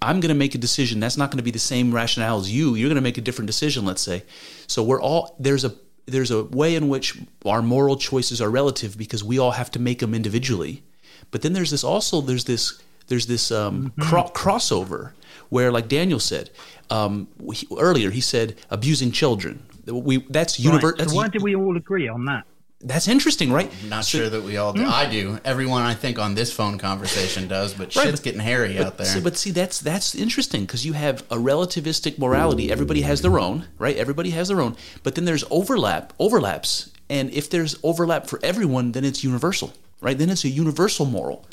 [0.00, 2.50] I'm going to make a decision that's not going to be the same rationale as
[2.52, 2.74] you.
[2.74, 4.24] You're going to make a different decision, let's say.
[4.66, 5.74] So we're all there's a
[6.06, 9.78] there's a way in which our moral choices are relative because we all have to
[9.78, 10.82] make them individually.
[11.30, 15.12] But then there's this also there's this there's this um, cro- crossover
[15.48, 16.50] where, like Daniel said
[16.90, 19.62] um, he, earlier, he said abusing children.
[19.86, 21.08] We that's Right.
[21.10, 22.44] So why do we all agree on that?
[22.82, 23.70] That's interesting, right?
[23.88, 24.84] Not So- sure that we all do.
[24.84, 24.90] Hmm.
[24.90, 25.38] I do.
[25.44, 28.96] Everyone I think on this phone conversation does, but Right, shit's but- getting hairy out
[28.96, 29.06] there.
[29.06, 32.70] See, but see, that's that's interesting because you have a relativistic morality.
[32.72, 33.96] Everybody has their own, right?
[33.96, 34.76] Everybody has their own.
[35.02, 40.16] But then there's overlap, overlaps, and if there's overlap for everyone, then it's universal, right?
[40.16, 41.44] Then it's a universal moral,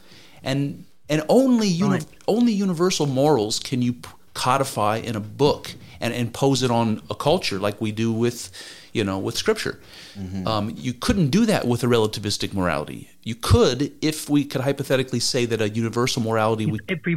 [0.44, 2.06] and and only uni- Right.
[2.28, 7.16] only universal morals can you p- codify in a book and impose it on a
[7.16, 8.52] culture like we do with,
[8.98, 9.80] you know, with scripture.
[10.46, 13.10] Um, you couldn't do that with a relativistic morality.
[13.24, 17.16] You could if we could hypothetically say that a universal morality we Every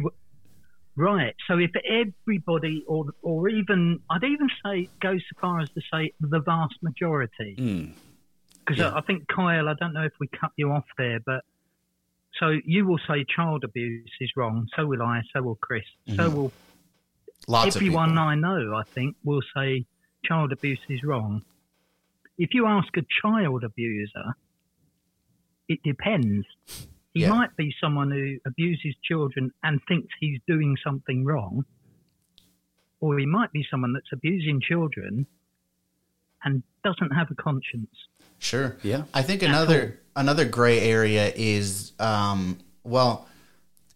[0.95, 1.35] right.
[1.47, 1.71] So if
[2.01, 6.75] everybody, or or even, I'd even say go so far as to say the vast
[6.81, 7.91] majority, Mm.
[8.59, 11.43] because I, I think Kyle, I don't know if we cut you off there, but
[12.39, 14.67] so you will say child abuse is wrong.
[14.75, 15.21] So will I.
[15.33, 15.83] So will Chris.
[16.15, 16.51] So will
[17.47, 18.23] Lots everyone of people.
[18.23, 19.85] I know, I think, will say
[20.23, 21.41] child abuse is wrong.
[22.37, 24.35] If you ask a child abuser,
[25.67, 26.45] it depends.
[27.13, 27.29] He Yeah.
[27.29, 31.65] might be someone who abuses children and thinks he's doing something wrong,
[32.99, 35.27] or he might be someone that's abusing children
[36.43, 37.93] and doesn't have a conscience.
[38.39, 38.77] Sure.
[38.81, 39.03] Yeah.
[39.13, 43.27] I think another another gray area is um, well,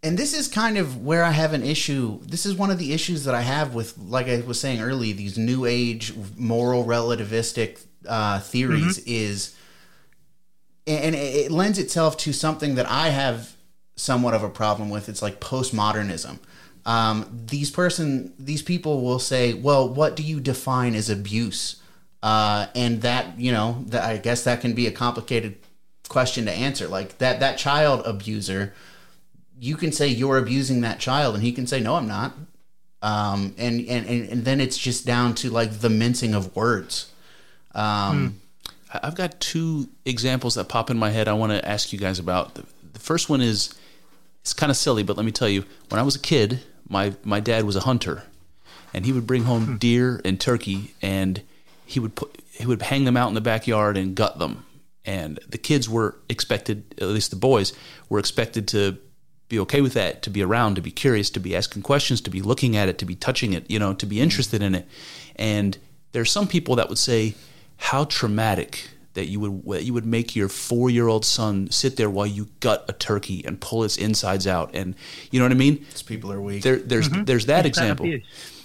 [0.04, 2.20] and this is kind of where I have an issue.
[2.22, 5.16] This is one of the issues that I have with, like I was saying earlier,
[5.16, 9.56] these new age moral relativistic uh, theories is,
[10.88, 13.56] and it it lends itself to something that I have
[13.96, 15.10] somewhat of a problem with.
[15.10, 16.40] It's like postmodernism.
[16.86, 21.78] Um, these person, these people will say, "Well, what do you define as abuse?"
[22.22, 25.58] Uh, and that you know, that I guess that can be a complicated
[26.08, 26.88] question to answer.
[26.88, 28.74] Like that, that child abuser,
[29.60, 32.34] you can say you're abusing that child, and he can say, "No, I'm not."
[33.02, 37.12] Um, and, and and and then it's just down to like the mincing of words.
[37.76, 38.30] Um,
[38.66, 38.68] hmm.
[38.94, 42.00] I- I've got two examples that pop in my head I want to ask you
[42.00, 42.56] guys about.
[42.56, 42.64] The,
[42.94, 43.74] the first one is
[44.42, 47.14] it's kind of silly, but let me tell you, when I was a kid, my
[47.24, 48.24] my dad was a hunter,
[48.94, 49.76] and he would bring home hmm.
[49.78, 51.42] deer and turkey, and
[51.86, 54.66] he would put he would hang them out in the backyard and gut them,
[55.04, 57.74] and the kids were expected, at least the boys,
[58.08, 58.98] were expected to
[59.50, 62.30] be okay with that, to be around, to be curious, to be asking questions, to
[62.30, 64.24] be looking at it, to be touching it, you know, to be hmm.
[64.24, 64.88] interested in it.
[65.36, 65.78] And
[66.14, 67.36] there are some people that would say
[67.78, 71.98] how traumatic that you would that you would make your four year old son sit
[71.98, 74.94] there while you gut a turkey and pull its insides out, and
[75.32, 75.86] you know what I mean.
[75.92, 76.64] These people are weak.
[76.64, 78.06] There, there's there's that It's example,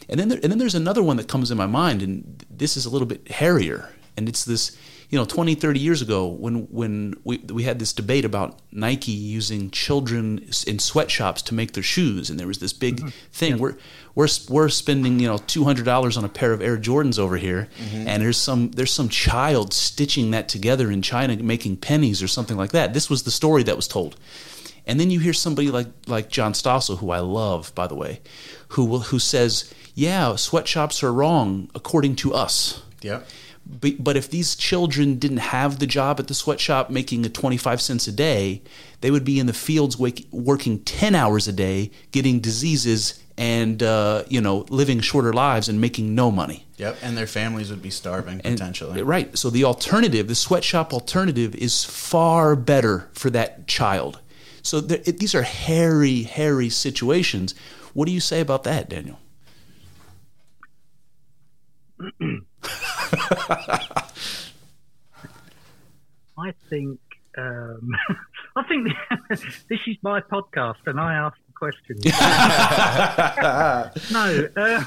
[0.09, 2.77] and then there, and then there's another one that comes in my mind, and this
[2.77, 4.77] is a little bit hairier, and it's this.
[5.13, 9.11] You know, 20, 30 years ago, when when we we had this debate about Nike
[9.11, 10.39] using children
[10.69, 13.59] in sweatshops to make their shoes, and there was this big thing.
[13.59, 13.77] We're
[14.15, 17.37] we're we're spending you know two hundred dollars on a pair of Air Jordans over
[17.37, 18.09] here, mm-hmm.
[18.09, 22.57] and there's some there's some child stitching that together in China, making pennies or something
[22.57, 22.95] like that.
[22.95, 24.17] This was the story that was told.
[24.87, 28.21] And then you hear somebody like like John Stossel, who I love, by the way,
[28.69, 33.27] who will, who says, "Yeah, sweatshops are wrong according to us." Yep.
[33.67, 37.81] But, but if these children didn't have the job at the sweatshop making a 25
[37.81, 38.63] cents a day,
[39.01, 43.83] they would be in the fields wake, working 10 hours a day, getting diseases and
[43.83, 46.67] uh, you know living shorter lives and making no money.
[46.77, 46.99] Yep.
[47.03, 49.03] And their families would be starving And- potentially.
[49.03, 49.37] Right.
[49.37, 54.21] So the alternative, the sweatshop alternative, is far better for that child.
[54.63, 57.55] So there, it, these are hairy, hairy situations.
[57.95, 59.19] What do you say about that, Daniel?
[66.39, 66.99] I think
[67.37, 67.91] um,
[68.57, 68.89] I think
[69.69, 72.05] this is my podcast, and I ask the questions.
[74.13, 74.85] no, uh,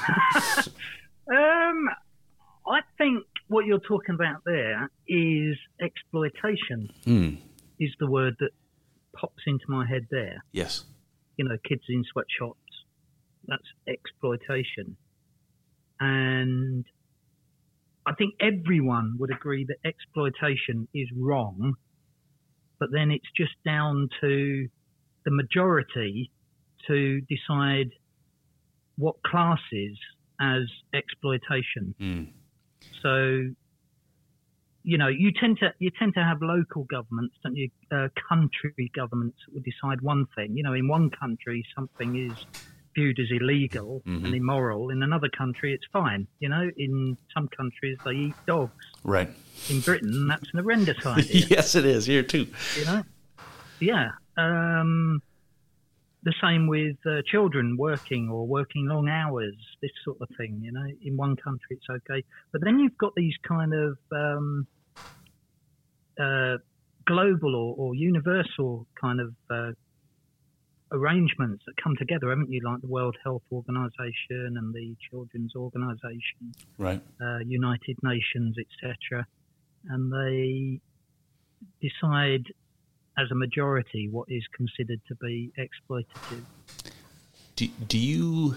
[1.34, 1.88] um,
[2.66, 6.90] I think what you're talking about there is exploitation.
[7.04, 7.36] Hmm.
[7.80, 8.50] Is the word that
[9.14, 10.44] pops into my head there?
[10.52, 10.84] Yes.
[11.36, 12.60] You know, kids in sweatshops.
[13.46, 14.96] That's exploitation,
[16.00, 16.86] and
[18.06, 21.74] I think everyone would agree that exploitation is wrong,
[22.78, 24.68] but then it's just down to
[25.26, 26.30] the majority
[26.88, 27.90] to decide
[28.96, 29.98] what classes
[30.40, 30.62] as
[30.92, 31.94] exploitation.
[32.00, 32.28] Mm.
[33.02, 33.50] So,
[34.82, 37.70] you know, you tend to you tend to have local governments, don't you?
[37.90, 40.56] Uh, country governments that will decide one thing.
[40.56, 42.36] You know, in one country something is
[42.94, 44.24] viewed as illegal Mhm.
[44.26, 44.90] and immoral.
[44.90, 46.28] In another country, it's fine.
[46.38, 48.72] You know, in some countries they eat dogs.
[49.02, 49.30] Right.
[49.70, 51.46] In Britain, that's an horrendous idea.
[51.48, 52.46] yes, it is here too.
[52.78, 53.02] you know,
[53.80, 54.10] yeah.
[54.36, 55.22] Um,
[56.24, 60.60] the same with uh, children working or working long hours, this sort of thing.
[60.62, 64.66] You know, in one country it's okay, but then you've got these kind of um,
[66.18, 66.56] uh,
[67.06, 69.72] global or, or universal kind of uh,
[70.92, 72.60] arrangements that come together, haven't you?
[72.64, 77.02] Like the World Health Organization and the Children's Organization Right.
[77.20, 79.26] uh, United Nations, etc.,
[79.88, 80.80] and they
[81.82, 82.44] decide
[83.18, 86.44] as a majority what is considered to be exploitative.
[87.56, 88.56] Do, do you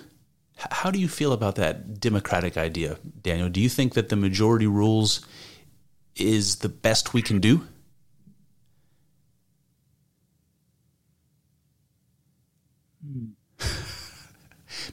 [0.57, 3.47] how do you feel about that democratic idea, Daniel?
[3.47, 5.21] Do you think that the majority rules
[6.15, 7.67] is the best we can do?
[13.05, 13.25] Hmm.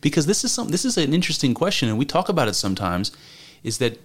[0.02, 3.10] because this is some this is an interesting question and we talk about it sometimes
[3.62, 3.98] is that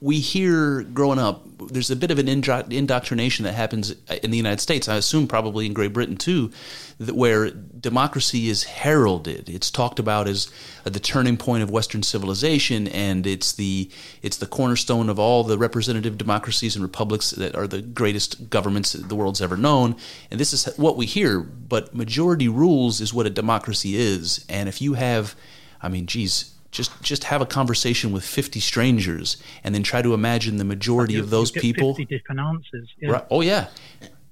[0.00, 4.60] we hear growing up there's a bit of an indoctrination that happens in the United
[4.60, 4.88] States.
[4.88, 6.50] I assume probably in Great Britain too
[6.98, 9.48] where democracy is heralded.
[9.48, 10.50] It's talked about as
[10.84, 13.90] the turning point of western civilization and it's the
[14.22, 18.92] it's the cornerstone of all the representative democracies and republics that are the greatest governments
[18.92, 19.96] the world's ever known.
[20.30, 24.44] And this is what we hear but majority rules is what a democracy is.
[24.48, 25.34] And if you have
[25.80, 30.12] I mean geez just just have a conversation with 50 strangers and then try to
[30.14, 32.88] imagine the majority of those You get people 50 different answers.
[33.00, 33.10] Yeah.
[33.12, 33.68] right oh yeah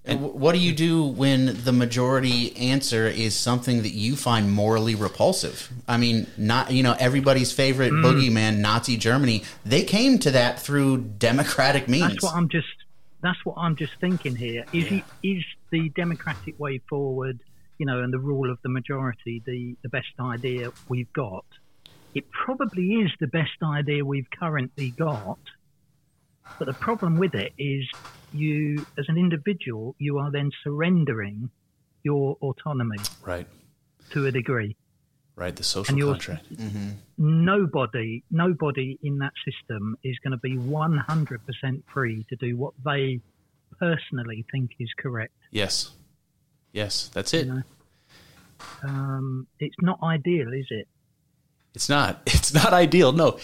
[0.05, 4.95] And what do you do when the majority answer is something that you find morally
[4.95, 5.69] repulsive?
[5.89, 8.05] I mean, not you know everybody's favorite Mm.
[8.05, 9.43] boogeyman, Nazi Germany.
[9.65, 12.07] They came to that through democratic means.
[12.09, 12.69] That's what I'm just.
[13.23, 14.65] That's what I'm just thinking here.
[14.73, 17.41] Is it is the democratic way forward,
[17.79, 21.45] you know, and the rule of the majority the the best idea we've got?
[22.17, 25.39] It probably is the best idea we've currently got.
[26.59, 27.85] But the problem with it is
[28.33, 31.51] you, as an individual, you are then surrendering
[32.03, 33.47] your autonomy right
[34.13, 34.77] to a degree.
[35.35, 36.47] right the social contract
[37.19, 43.21] nobody, nobody in that system is going to be 100% free to do what they
[43.81, 45.35] personally think is correct.
[45.51, 45.91] yes
[46.73, 47.63] yes that's it You know,
[48.85, 50.89] um, it's not ideal, is it?
[51.77, 52.23] It's not.
[52.27, 53.13] It's not ideal.
[53.13, 53.39] No.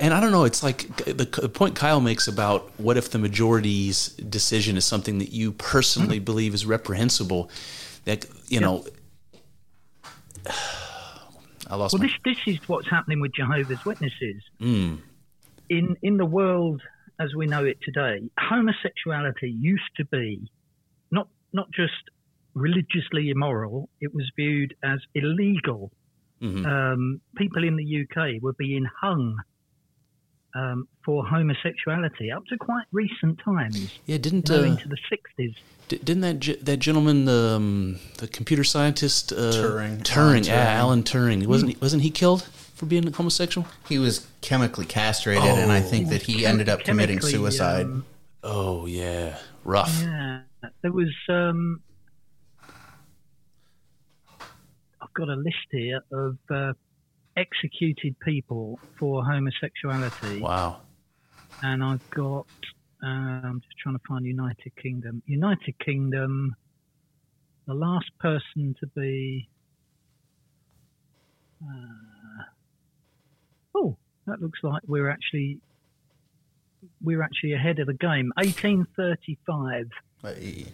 [0.00, 0.44] and I don't know.
[0.44, 1.12] It's like the,
[1.42, 4.08] the point Kyle makes about what if the majority's
[4.38, 6.24] decision is something that you personally Hmm.
[6.24, 7.50] believe is reprehensible.
[8.06, 8.84] That you know,
[11.68, 12.06] I lost Well, my.
[12.08, 14.42] this this is what's happening with Jehovah's Witnesses.
[14.60, 14.98] Mm,
[15.68, 16.80] In in the world
[17.20, 20.50] as we know it today, homosexuality used to be
[21.10, 22.02] not not just
[22.54, 25.92] religiously immoral; it was viewed as illegal.
[26.42, 26.66] Mhm.
[26.66, 29.36] Um, people in the UK were being hung
[30.54, 34.98] um, for homosexuality up to quite recent times, yeah, didn't you know, uh, into the
[35.08, 35.54] sixties.
[35.88, 40.02] di- didn't that ge- that gentleman, the um, the computer scientist, uh, Turing.
[40.02, 40.78] Turing, Alan yeah, Turing.
[40.78, 42.42] Alan Turing, wasn't he, wasn't he killed
[42.74, 43.68] for being homosexual?
[43.88, 47.84] He was chemically castrated, and I think that he ended up committing suicide.
[47.86, 48.04] um,
[48.42, 50.00] Oh yeah, rough.
[50.02, 50.40] Yeah,
[50.82, 51.14] there was.
[51.28, 51.80] Um,
[55.02, 56.72] I've got a list here of uh,
[57.36, 60.80] executed people for homosexuality, Wow.
[61.62, 62.46] and I've got.
[63.02, 65.22] Uh, I'm just trying to find United Kingdom.
[65.26, 66.54] United Kingdom.
[67.66, 69.48] The last person to be.
[71.62, 72.42] Uh,
[73.74, 73.96] oh,
[74.26, 75.58] that looks like we're actually.
[77.02, 78.32] We're actually ahead of the game.
[78.36, 79.86] 1835
[80.22, 80.66] Hey.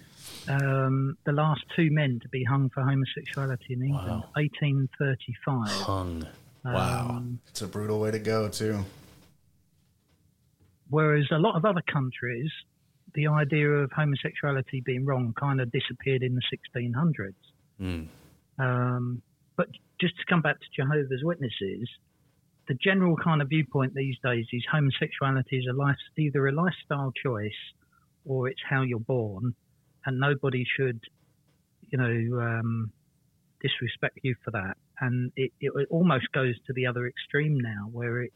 [0.49, 4.30] Um, the last two men to be hung for homosexuality in England, Wow.
[4.34, 5.68] 1835.
[5.86, 6.26] Hung.
[6.64, 8.84] Um, It's a brutal way to go, too.
[10.88, 12.51] whereas a lot of other countries,
[13.14, 17.34] the idea of homosexuality being wrong kind of disappeared in the 1600s.
[17.80, 18.09] Mm.
[18.59, 19.22] Um,
[19.57, 19.68] but
[20.01, 21.88] just to come back to Jehovah's Witnesses,
[22.68, 27.12] the general kind of viewpoint these days is homosexuality is a life, either a lifestyle
[27.24, 27.53] choice
[28.24, 29.55] or it's how you're born,
[30.07, 31.00] and nobody should,
[31.90, 32.92] you know, um,
[33.61, 34.76] disrespect you for that.
[35.00, 38.34] And it, it, almost goes to the other extreme now, where it's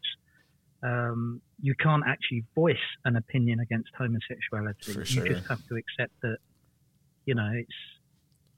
[0.82, 4.92] um, you can't actually voice an opinion against homosexuality.
[4.92, 6.38] For You just have to accept that,
[7.24, 7.74] you know, it's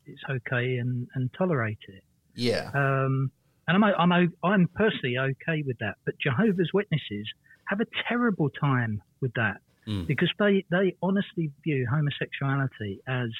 [0.07, 2.03] it's okay and, and tolerate it.
[2.35, 2.71] Yeah.
[2.75, 3.31] Um,
[3.69, 5.95] and I'm, I'm, I'm personally okay with that.
[6.05, 7.29] But Jehovah's Witnesses
[7.67, 10.07] have a terrible time with that Mm.
[10.07, 13.31] because they, they honestly view homosexuality as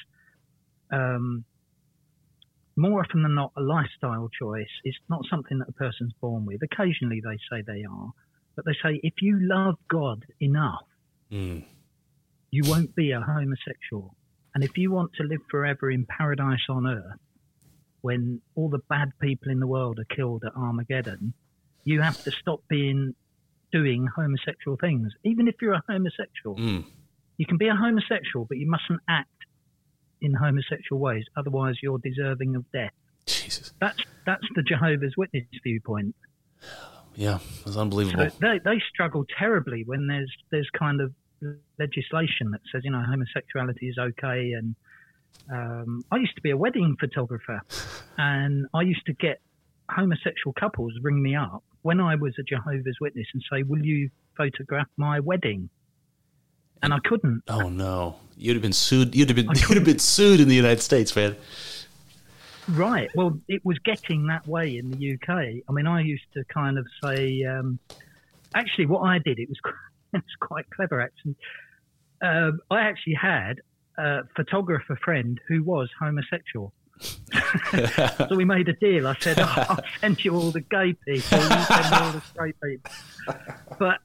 [0.91, 1.45] um,
[2.75, 4.67] more often than not a lifestyle choice.
[4.83, 6.61] It's not something that a person's born with.
[6.63, 8.11] Occasionally they say they are,
[8.55, 10.83] but they say if you love God enough,
[11.31, 11.65] Mm.
[12.51, 14.15] you won't be a homosexual.
[14.53, 17.19] And if you want to live forever in paradise on earth,
[18.01, 21.33] when all the bad people in the world are killed at Armageddon,
[21.85, 23.15] you have to stop being
[23.73, 25.11] doing homosexual things.
[25.23, 26.85] Even if you're a homosexual, Mm.
[27.37, 29.29] you can be a homosexual, but you mustn't act
[30.21, 31.25] in homosexual ways.
[31.35, 32.93] Otherwise, you're deserving of death.
[33.25, 33.73] Jesus.
[33.81, 36.15] That's that's the Jehovah's Witness viewpoint.
[37.15, 38.29] Yeah, it's was So unbelievable.
[38.39, 41.13] they they struggle terribly when there's there's kind of
[41.77, 44.75] legislation that says you know homosexuality is okay and
[45.51, 47.61] um, I used to be a wedding photographer
[48.17, 49.41] and I used to get
[49.89, 54.09] homosexual couples ring me up when I was a Jehovah's Witness and say will you
[54.35, 55.69] photograph my wedding
[56.81, 59.15] and I couldn't Oh no, you'd have been sued.
[59.15, 61.35] You'd have been you'd have been sued in the United States, man.
[62.69, 63.09] Right.
[63.13, 65.29] Well, it was getting that way in the UK.
[65.67, 67.79] I mean, I used to kind of say, um,
[68.55, 69.73] actually, what I did, it was quite,
[70.13, 71.35] it was quite clever, actually.
[72.21, 73.59] Um, I actually had
[73.97, 76.73] a photographer friend who was homosexual.
[78.17, 79.07] so we made a deal.
[79.07, 82.21] I said, oh, I'll send you all the gay people, you send me all the
[82.31, 82.91] straight people.
[83.79, 83.99] But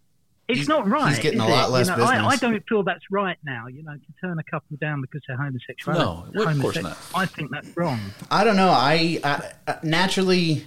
[0.49, 1.11] it's He's- not right.
[1.11, 1.73] he's getting is a lot it?
[1.73, 3.67] less you know, I, I don't feel that's right now.
[3.67, 5.99] You know, to turn a couple down because they're homosexual.
[5.99, 6.97] No, well, of course not.
[7.15, 8.01] I think that's wrong.
[8.31, 8.71] I don't know.
[8.71, 10.67] I, I I- naturally,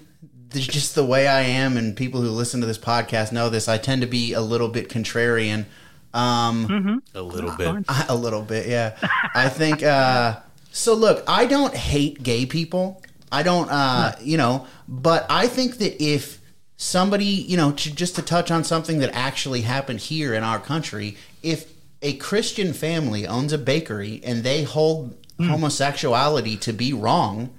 [0.49, 3.68] there's just the way I am, and people who listen to this podcast know this.
[3.68, 5.65] I tend to be a little bit contrarian.
[6.14, 7.85] Um, A little bit.
[8.10, 8.95] a little bit, yeah.
[9.34, 9.81] I think.
[9.81, 10.41] Uh,
[10.72, 13.02] so look, I don't hate gay people.
[13.31, 16.41] I don't, uh, you know, but I think that if
[16.77, 20.60] somebody, you know, to, just to touch on something that actually happened here in our
[20.60, 21.72] country, if
[22.02, 27.53] a Christian family owns a bakery and they hold homosexuality to be wrong,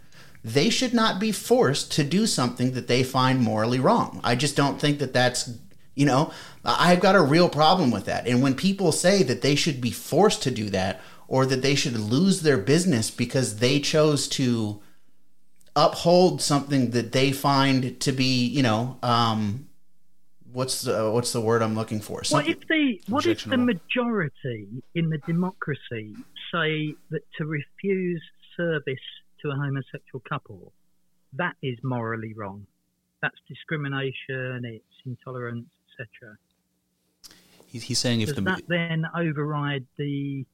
[0.44, 4.20] they should not be forced to do something that they find morally wrong.
[4.24, 5.51] I just don't think that that's,
[5.94, 6.32] you know,
[6.64, 8.26] I've got a real problem with that.
[8.26, 11.01] And when people say that they should be forced to do that
[11.32, 14.82] or that they should lose their business because they chose to
[15.74, 19.66] uphold something that they find to be, you know, um,
[20.52, 22.20] what's the what's the word I'm looking for?
[22.28, 26.14] What if the what if the majority in the democracy
[26.52, 28.22] say that to refuse
[28.54, 29.06] service
[29.40, 30.74] to a homosexual couple,
[31.32, 32.66] that is morally wrong.
[33.22, 34.66] That's discrimination.
[34.66, 36.36] It's intolerance, etc.
[37.68, 40.44] He's, he's saying if Does the that then override the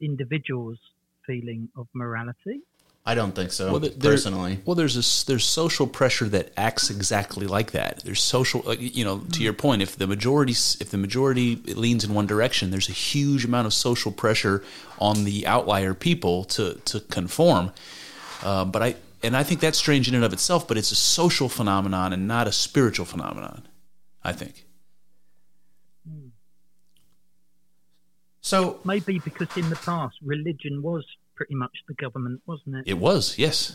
[0.00, 0.78] individual's
[1.26, 2.60] feeling of morality?
[3.06, 3.70] I don't think so.
[3.70, 7.70] Well, there- there- personally, Well, there's a s there's social pressure that acts exactly like
[7.72, 8.02] that.
[8.04, 12.04] There's social, like, you know, to your point, if the majority if the majority leans
[12.04, 14.62] in one direction, there's a huge amount of social pressure
[14.98, 17.72] on the outlier people to to conform.
[18.42, 20.96] Uh, but I and I think that's strange in and of itself, but it's a
[20.96, 23.62] social phenomenon and not a spiritual phenomenon.
[24.22, 24.66] I think.
[28.48, 31.04] So Maybe because in the past, religion was
[31.34, 32.84] pretty much the government, wasn't it?
[32.86, 33.72] It was yes.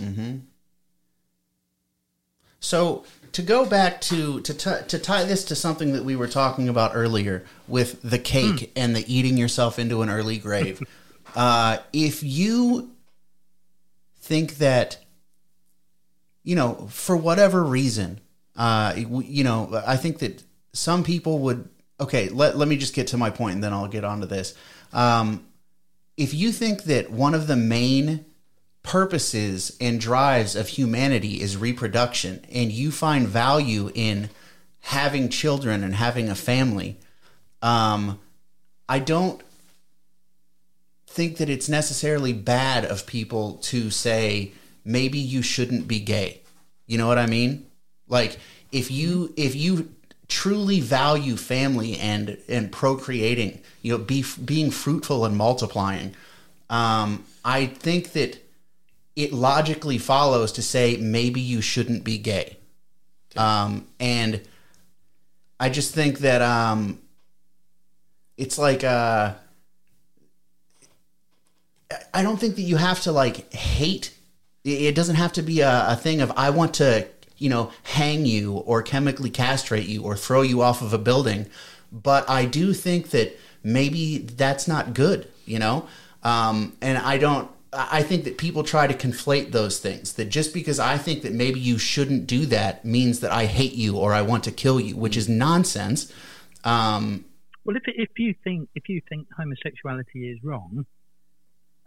[2.60, 6.28] So to go back to to t- to tie this to something that we were
[6.28, 10.82] talking about earlier with the cake and the eating yourself into an early grave.
[11.36, 12.92] uh, if you
[14.22, 14.98] think that
[16.44, 18.22] you know for whatever reason,
[18.56, 21.70] uh, you know, I think that some people would.
[22.04, 24.54] Okay, let let me just get to my point and then I'll get onto this.
[24.92, 25.46] Um,
[26.18, 28.26] if you think that one of the main
[28.84, 34.30] purposes and drives of humanity is reproduction and you find value in
[34.82, 37.00] having children and having a family
[37.62, 38.20] um,
[38.90, 39.42] i don't
[41.08, 44.52] think that it's necessarily bad of people to say
[44.84, 46.42] maybe you shouldn't be gay
[46.86, 47.66] you know what i mean
[48.10, 48.38] like
[48.74, 49.96] if you if you
[50.28, 56.16] truly value family and and procreating you know be being fruitful and multiplying
[56.70, 58.44] um, i think that
[59.16, 62.58] it logically follows to say maybe you shouldn't be gay.
[63.36, 64.42] Um, and
[65.60, 67.00] I just think that um,
[68.38, 69.34] it's like uh,
[72.14, 74.16] I don't think that you have to like hate.
[74.64, 78.26] It doesn't have to be a, a thing of I want to you know hang
[78.26, 81.48] you or chemically castrate you or throw you off of a building.
[81.92, 85.28] But I do think that maybe that's not good.
[85.46, 85.88] You know,
[86.24, 87.50] um, and I don't.
[87.76, 90.14] I think that people try to conflate those things.
[90.14, 93.74] That just because I think that maybe you shouldn't do that means that I hate
[93.74, 96.12] you or I want to kill you, which is nonsense.
[96.64, 97.26] Um,
[97.66, 100.86] Well, if if you think if you think homosexuality is wrong,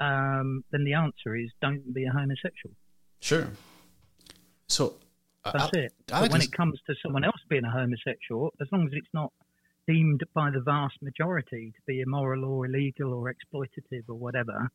[0.01, 2.75] um, then the answer is don't be a homosexual.
[3.21, 3.49] sure.
[4.69, 4.97] So
[5.53, 5.93] That's I, it.
[6.13, 9.07] I but when it comes to someone else being a homosexual, as long as it's
[9.13, 9.33] not
[9.87, 14.71] deemed by the vast majority to be immoral or illegal or exploitative or whatever,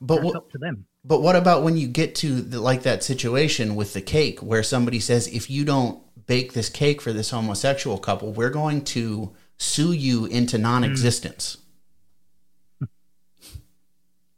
[0.00, 0.86] But what, up to them.
[1.04, 4.62] But what about when you get to the, like that situation with the cake where
[4.62, 9.32] somebody says, if you don't bake this cake for this homosexual couple, we're going to
[9.58, 11.58] sue you into non-existence.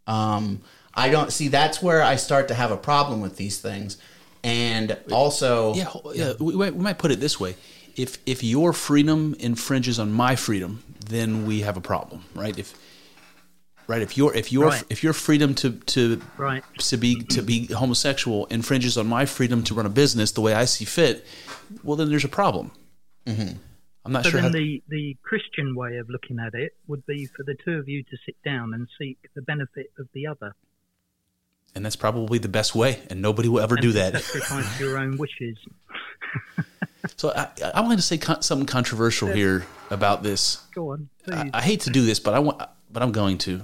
[0.07, 0.63] um,
[0.95, 3.99] I don't see that's where I start to have a problem with these things,
[4.45, 6.33] and also Yeah, ho- yeah.
[6.39, 7.55] We, might, we might put it this way:
[7.97, 12.59] if if your freedom infringes on my freedom, then we have a problem, right?
[12.59, 12.75] If
[13.87, 14.85] right, if your if your Right.
[14.91, 16.65] if your freedom to to Right.
[16.79, 20.55] to be to be homosexual infringes on my freedom to run a business the way
[20.55, 21.25] I see fit,
[21.83, 22.71] well, then there's a problem.
[23.27, 23.57] Mm-hmm.
[24.05, 24.41] I'm not So sure.
[24.41, 27.75] then How, the, the Christian way of looking at it would be for the two
[27.79, 30.57] of you to sit down and seek the benefit of the other.
[31.75, 34.23] And that's probably the best way, and nobody will ever and do that.
[34.23, 35.59] Sacrifice your own wishes.
[37.17, 40.65] So I, I wanted to say con- something controversial here about this.
[40.75, 41.09] Go on.
[41.27, 43.63] I, I hate to do this, but I want, but I'm going to.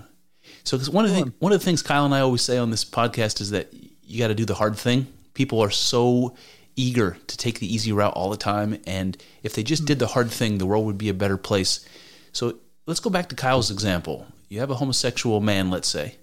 [0.64, 2.70] So one of the thing, one of the things Kyle and I always say on
[2.70, 3.72] this podcast is that
[4.02, 5.06] you got to do the hard thing.
[5.35, 6.36] People are so
[6.74, 10.06] eager to take the easy route all the time, and if they just did the
[10.06, 10.12] hmm.
[10.12, 11.86] hard thing, the world would be a better place.
[12.32, 14.26] So let's go back to Kyle's example.
[14.48, 16.16] You have a homosexual man, let's say,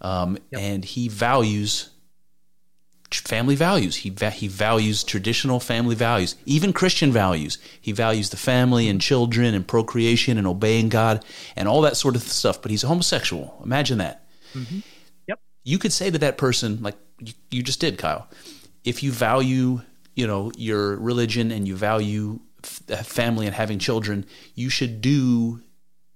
[0.00, 1.90] um, and he values
[3.10, 3.96] family values.
[3.96, 7.58] He va- he values traditional family values, even Christian values.
[7.80, 11.24] He values the family and children and procreation and obeying God
[11.56, 12.60] and all that sort of stuff.
[12.60, 13.60] But he's a homosexual.
[13.64, 14.26] Imagine that.
[15.26, 15.40] Yep.
[15.64, 18.28] You could say to that person, like you, you just did, Kyle,
[18.84, 19.80] if you value,
[20.14, 25.62] you know, your religion and you value f- family and having children, you should do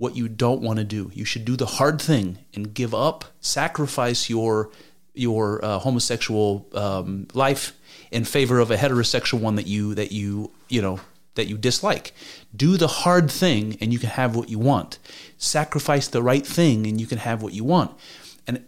[0.03, 1.13] what you don't want to do.
[1.15, 4.69] You should do the hard thing and give up, sacrifice your
[5.15, 7.73] your uh, homosexual um, life
[8.11, 10.99] in favor of a heterosexual one that you that you you know
[11.37, 12.13] that you dislike.
[12.55, 14.99] Do the hard thing, and you can have what you want.
[15.39, 17.93] Sacrifice the right thing, and you can have what you want.
[18.49, 18.65] And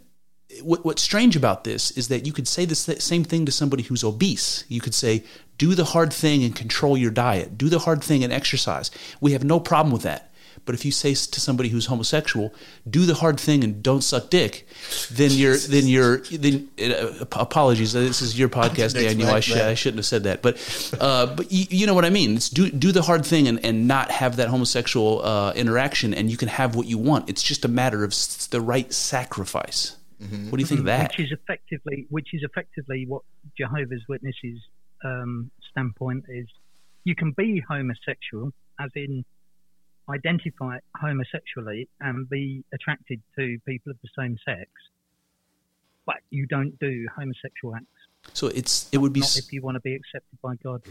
[0.62, 3.82] what, what's strange about this is that you could say the same thing to somebody
[3.82, 4.64] who's obese.
[4.68, 5.24] You could say,
[5.58, 7.58] do the hard thing and control your diet.
[7.58, 8.92] Do the hard thing and exercise.
[9.20, 10.30] We have no problem with that.
[10.64, 12.54] But if you say to somebody who's homosexual,
[12.88, 14.66] "Do the hard thing and don't suck dick,"
[15.10, 17.92] then you're then you're then uh, apologies.
[17.92, 19.28] This is your podcast, Daniel.
[19.28, 20.56] I, sh- I shouldn't have said that, but
[21.00, 22.36] uh, but you, you, know what I mean.
[22.36, 26.30] It's do do the hard thing and, and not have that homosexual uh, interaction, and
[26.30, 27.28] you can have what you want.
[27.28, 28.14] It's just a matter of
[28.50, 29.96] the right sacrifice.
[30.22, 30.50] Mm-hmm.
[30.50, 31.12] What do you think of that?
[31.16, 33.22] Which is effectively which is effectively what
[33.58, 34.60] Jehovah's Witnesses
[35.04, 36.46] um, standpoint is.
[37.04, 39.24] You can be homosexual, as in
[40.08, 44.70] identify homosexually and be attracted to people of the same sex,
[46.06, 47.86] but you don't do homosexual acts.
[48.32, 50.82] So it's it would be Not if you want to be accepted by God.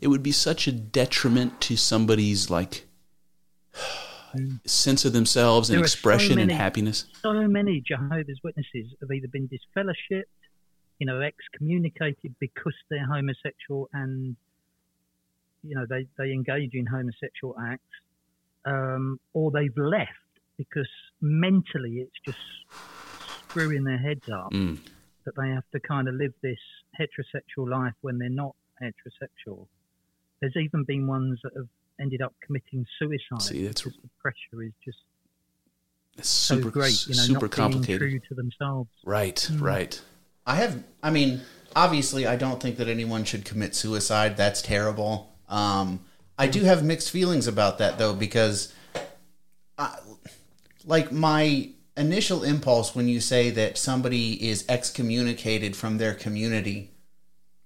[0.00, 2.86] It would be such a detriment to somebody's like
[4.34, 4.68] mm.
[4.68, 7.04] sense of themselves and expression so many, and happiness.
[7.22, 10.24] So many Jehovah's Witnesses have either been disfellowshipped,
[10.98, 14.36] you know, excommunicated because they're homosexual and
[15.62, 17.84] you know they, they engage in homosexual acts,
[18.64, 20.10] um, or they've left
[20.56, 20.88] because
[21.20, 22.38] mentally it's just
[23.48, 24.78] screwing their heads up mm.
[25.24, 26.58] that they have to kind of live this
[26.98, 29.66] heterosexual life when they're not heterosexual.
[30.40, 31.68] There's even been ones that have
[32.00, 33.42] ended up committing suicide.
[33.42, 34.98] See, that's the pressure is just
[36.26, 37.06] super so great.
[37.06, 38.00] You know, super not complicated.
[38.00, 38.90] Being true to themselves.
[39.04, 39.60] Right, mm.
[39.60, 40.00] right.
[40.46, 40.82] I have.
[41.02, 41.42] I mean,
[41.76, 44.36] obviously, I don't think that anyone should commit suicide.
[44.36, 45.32] That's terrible.
[45.48, 46.00] Um,
[46.40, 48.72] I do have mixed feelings about that though, because,
[49.78, 49.98] I,
[50.84, 56.90] like my initial impulse when you say that somebody is excommunicated from their community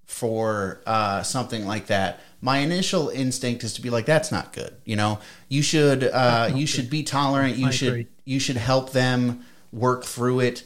[0.06, 4.76] for uh, something like that my initial instinct is to be like that's not good
[4.84, 5.18] you know?
[5.48, 7.56] You should uh, you should be tolerant.
[7.56, 10.64] You should you should help them work through it.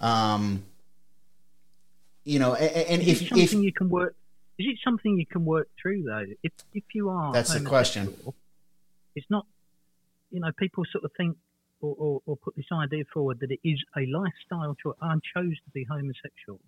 [0.00, 0.64] Um
[2.24, 4.14] you know and, and if if you can work
[4.58, 8.14] is it something you can work through though if if you are that's the question
[9.14, 9.46] it's not
[10.30, 11.36] you know people sort of think
[11.80, 15.56] or, or, or put this idea forward that it is a lifestyle choice i chose
[15.64, 16.60] to be homosexual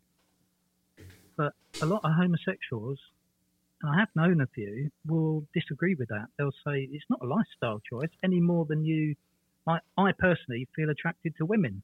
[1.37, 2.99] but a lot of homosexuals
[3.83, 6.27] and I have known a few, will disagree with that.
[6.37, 9.15] They'll say it's not a lifestyle choice any more than you.
[9.67, 11.83] I, I personally feel attracted to women.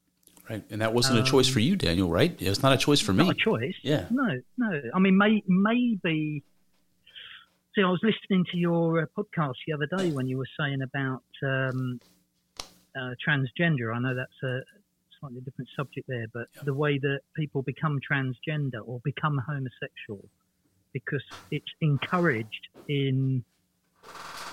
[0.49, 2.09] Right, and that wasn't um, a choice for you, Daniel.
[2.09, 2.37] Right?
[2.41, 3.25] It's not a choice for me.
[3.25, 3.75] Not a choice.
[3.83, 4.07] Yeah.
[4.11, 4.83] No, no.
[4.95, 6.43] I mean, may, maybe.
[7.75, 10.83] See, I was listening to your uh, podcast the other day when you were saying
[10.83, 12.01] about um,
[12.95, 13.95] uh, transgender.
[13.95, 14.61] I know that's a
[15.19, 16.63] slightly different subject there, but yeah.
[16.65, 20.25] the way that people become transgender or become homosexual
[20.93, 23.45] because it's encouraged in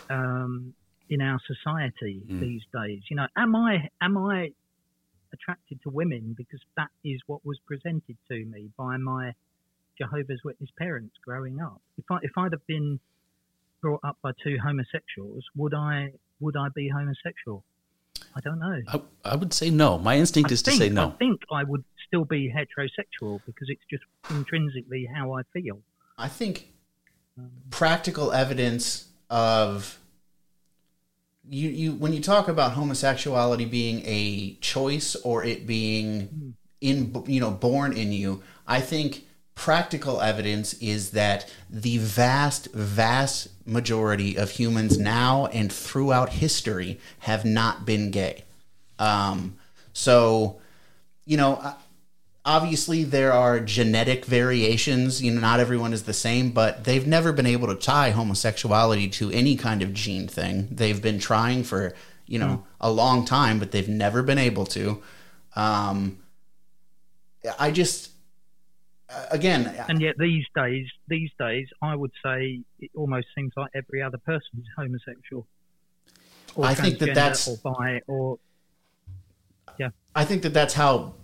[0.09, 0.73] um,
[1.09, 2.39] in our society mm.
[2.39, 3.01] these days.
[3.09, 4.51] You know, am I am I
[5.33, 9.33] attracted to women because that is what was presented to me by my
[9.97, 11.81] Jehovah's Witness parents growing up?
[11.97, 12.99] If I if I'd have been
[13.81, 17.63] brought up by two homosexuals, would I would I be homosexual?
[18.35, 18.81] I don't know.
[18.87, 19.97] I, I would say no.
[19.97, 21.09] My instinct I is think, to say no.
[21.09, 25.79] I think I would still be heterosexual because it's just intrinsically how I feel.
[26.17, 26.71] I think
[27.69, 29.99] practical evidence of
[31.47, 37.39] you you when you talk about homosexuality being a choice or it being in you
[37.39, 44.51] know born in you, I think practical evidence is that the vast vast majority of
[44.51, 48.43] humans now and throughout history have not been gay.
[48.99, 49.57] Um,
[49.93, 50.61] so
[51.25, 51.75] you know
[52.45, 55.21] obviously there are genetic variations.
[55.21, 59.07] You know not everyone is the same but they've never been able to tie homosexuality
[59.09, 60.67] to any kind of gene thing.
[60.71, 61.93] They've been trying for
[62.25, 62.63] you know mm.
[62.79, 65.01] a long time but they've never been able to.
[65.55, 66.17] Um
[67.59, 68.11] i just
[69.31, 74.01] again and yet these days these days i would say it almost seems like every
[74.01, 75.47] other person is homosexual.
[76.55, 78.37] Or i think that that's or bi or
[79.79, 79.89] yeah.
[80.15, 81.15] I think that that's how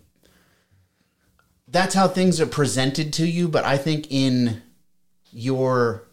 [1.67, 4.61] that's how things are presented to you, but I think in
[5.31, 6.03] your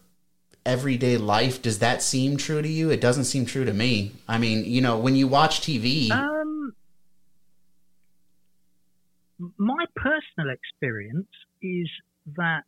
[0.65, 2.89] everyday life, does that seem true to you?
[2.89, 4.11] It doesn't seem true to me.
[4.27, 6.11] I mean, you know, when you watch TV.
[6.11, 6.73] Um,
[9.57, 11.27] my personal experience
[11.61, 11.89] is
[12.35, 12.63] that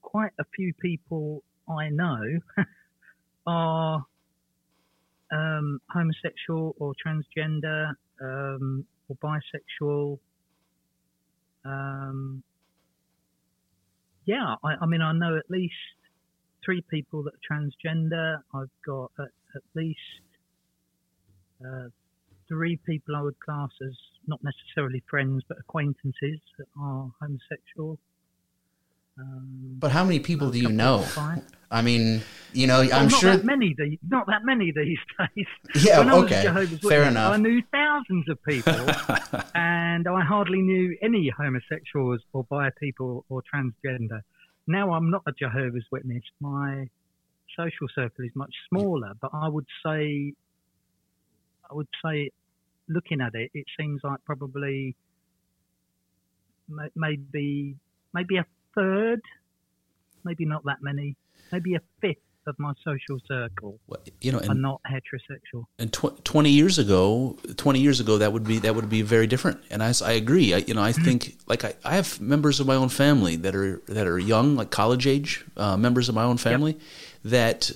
[0.00, 2.40] quite a few people I know
[3.46, 4.04] are
[5.32, 10.18] um, homosexual or transgender um, or bisexual
[11.64, 12.42] um,
[14.26, 15.74] yeah, I, I, mean, I know at least
[16.64, 18.38] three people that are transgender.
[18.54, 19.98] I've got at, at least
[21.64, 21.88] uh,
[22.48, 23.94] three people I would class as
[24.26, 27.98] not necessarily friends, but acquaintances that are homosexual.
[29.18, 31.04] Um, but how many people do you know?
[31.74, 32.22] I mean,
[32.52, 33.36] you know, Well, I'm not sure.
[33.36, 33.74] that many.
[33.76, 35.46] The, not that many these days.
[35.84, 36.42] Yeah, when I was okay.
[36.44, 37.32] Jehovah's Fair Witness, enough.
[37.32, 38.72] I knew thousands of people,
[39.56, 44.20] and I hardly knew any homosexuals or bi people or transgender.
[44.68, 46.22] Now I'm not a Jehovah's Witness.
[46.40, 46.88] My
[47.56, 50.32] social circle is much smaller, but I would say,
[51.68, 52.30] I would say,
[52.88, 54.94] looking at it, it seems like probably
[56.94, 57.76] maybe
[58.12, 58.46] maybe a
[58.76, 59.20] third,
[60.24, 61.16] maybe not that many,
[61.54, 65.64] maybe a fifth of my social circle Well, You know, are and, not heterosexual.
[65.78, 69.26] and tw- 20 years ago 20 years ago that would be that would be very
[69.26, 69.58] different.
[69.70, 70.52] And i, I agree.
[70.52, 73.54] I, you know i think like I, I have members of my own family that
[73.54, 76.76] are that are young like college age uh, members of my own family
[77.24, 77.70] that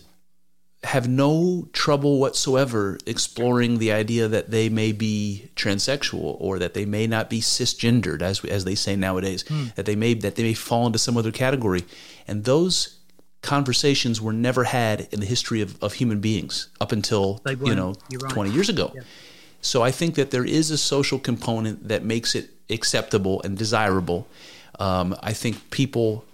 [0.84, 6.84] have no trouble whatsoever exploring the idea that they may be transsexual or that they
[6.84, 9.44] may not be cisgendered as as they say nowadays
[9.76, 11.84] that they may that they may fall into some other category.
[12.28, 12.97] And those
[13.42, 17.94] conversations were never had in the history of, of human beings up until you know
[18.22, 18.32] right.
[18.32, 19.02] 20 years ago Yeah.
[19.60, 24.28] so I think that there is a social component that makes it acceptable and desirable.
[24.78, 26.24] Um, I think people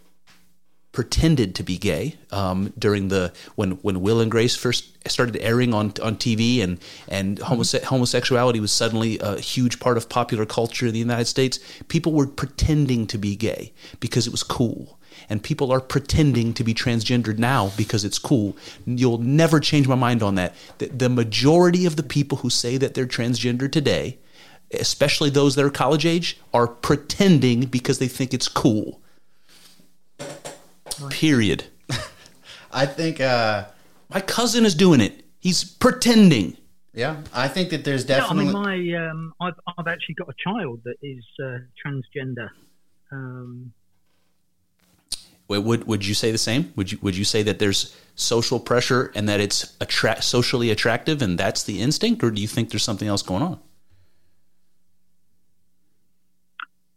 [0.93, 5.75] pretended to be gay um, during the when when Will and Grace first started airing
[5.75, 6.79] on on TV and
[7.09, 11.59] and homose- homosexuality was suddenly a huge part of popular culture in the United States.
[11.89, 14.99] People were pretending to be gay because it was cool.
[15.29, 18.57] And people are pretending to be transgendered now because it's cool.
[18.87, 20.55] You'll never change my mind on that.
[20.79, 24.19] The, the majority of the people who say that they're transgender today,
[24.73, 29.01] especially those that are college age, are pretending because they think it's cool.
[31.11, 31.65] Period.
[32.73, 33.67] I think, uh,
[34.11, 35.25] My cousin is doing it.
[35.39, 36.57] He's pretending.
[36.93, 38.45] yeah, I think that there's Yeah, I definitely.
[38.53, 42.49] mean, my um, I've I've actually got a child that is uh, transgender.
[43.13, 43.84] Um, Wait,
[45.59, 46.73] Would would you say the same?
[46.77, 51.23] Would you would you say that there's social pressure and that it's attra- socially attractive
[51.23, 53.61] and that's the instinct, or do you think there's something else going on?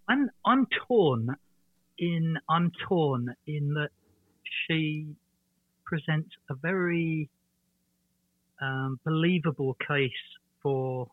[0.07, 1.35] I'm I'm torn
[1.97, 3.89] in I'm torn in that
[4.67, 5.07] she
[5.85, 7.29] presents a very
[8.61, 10.11] um, believable case
[10.61, 11.07] for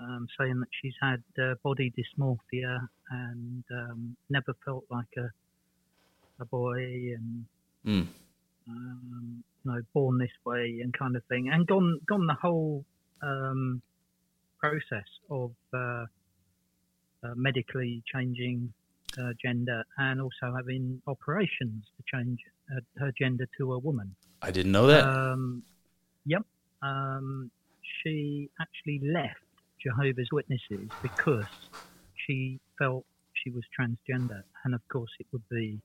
[0.00, 2.78] um, saying that she's had uh, body dysmorphia
[3.10, 5.28] and um, never felt like a
[6.40, 6.78] a boy
[7.16, 7.44] and
[7.86, 8.06] Mm.
[8.68, 12.84] um, you know born this way and kind of thing and gone gone the whole
[13.22, 13.80] um,
[14.58, 18.72] process of uh, uh, medically changing
[19.18, 22.38] uh, gender and also having operations to change
[22.68, 24.14] her, her gender to a woman.
[24.42, 25.04] I didn't know that.
[25.04, 25.62] Um,
[26.26, 26.42] yep.
[26.82, 27.50] Um,
[28.02, 29.40] she actually left
[29.82, 31.46] Jehovah's Witnesses because
[32.26, 35.80] she felt she was transgender, and of course, it would be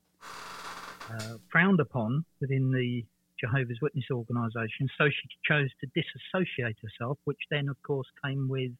[1.10, 3.04] uh, frowned upon within the
[3.40, 4.88] Jehovah's Witness organisation.
[4.96, 8.72] So she chose to disassociate herself, which then, of course, came with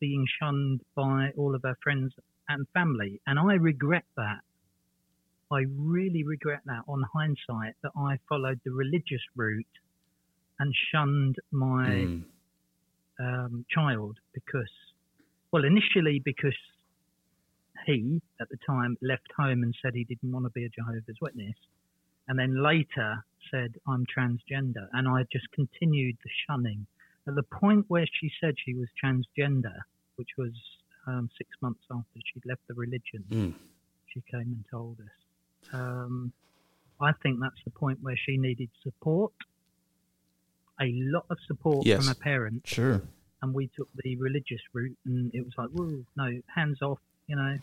[0.00, 2.12] being shunned by all of her friends
[2.48, 3.20] and family.
[3.26, 4.40] And I regret that.
[5.50, 9.66] I really regret that on hindsight that I followed the religious route
[10.58, 12.24] and shunned my Mm.
[13.20, 14.70] um, child because,
[15.52, 16.56] well, initially because
[17.86, 21.20] he at the time left home and said he didn't want to be a Jehovah's
[21.20, 21.56] Witness,
[22.28, 26.86] and then later said I'm transgender, and I just continued the shunning.
[27.26, 29.76] At the point where she said she was transgender,
[30.16, 30.52] which was
[31.06, 33.54] um, six months after she'd left the religion, Mm.
[34.06, 35.72] she came and told us.
[35.74, 36.32] Um,
[37.00, 39.32] I think that's the point where she needed support,
[40.80, 41.98] a lot of support Yes.
[42.04, 43.02] from her parents, Sure.
[43.40, 47.36] and we took the religious route, and it was like, whoa, no, hands off, you
[47.36, 47.58] know.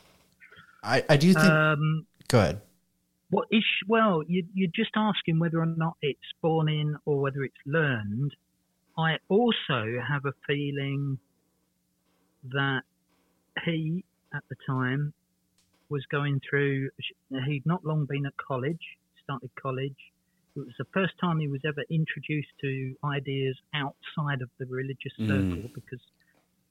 [0.84, 1.46] I, I do think.
[1.46, 2.62] Um, go ahead.
[3.30, 7.44] what is well, you, you're just asking whether or not it's born in or whether
[7.44, 8.36] it's learned.
[8.98, 11.20] I also have a feeling
[12.52, 12.82] that
[13.66, 14.04] he,
[14.34, 15.14] at the time,
[15.90, 16.90] was going through.
[17.48, 18.82] He'd not long been at college,
[19.24, 19.96] started college.
[20.56, 25.14] It was the first time he was ever introduced to ideas outside of the religious
[25.20, 25.28] Mm.
[25.28, 26.00] circle because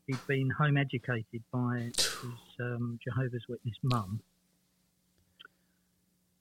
[0.09, 4.21] he'd been home educated by his um, Jehovah's Witness mum.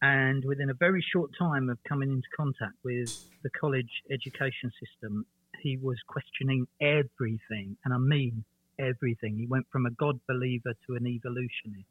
[0.02, 3.10] And within a very short time of coming into contact with
[3.44, 5.26] the college education system,
[5.62, 7.78] he was questioning everything.
[7.84, 8.46] And I mean
[8.80, 9.38] everything.
[9.38, 11.88] He went from a God believer to an evolutionist.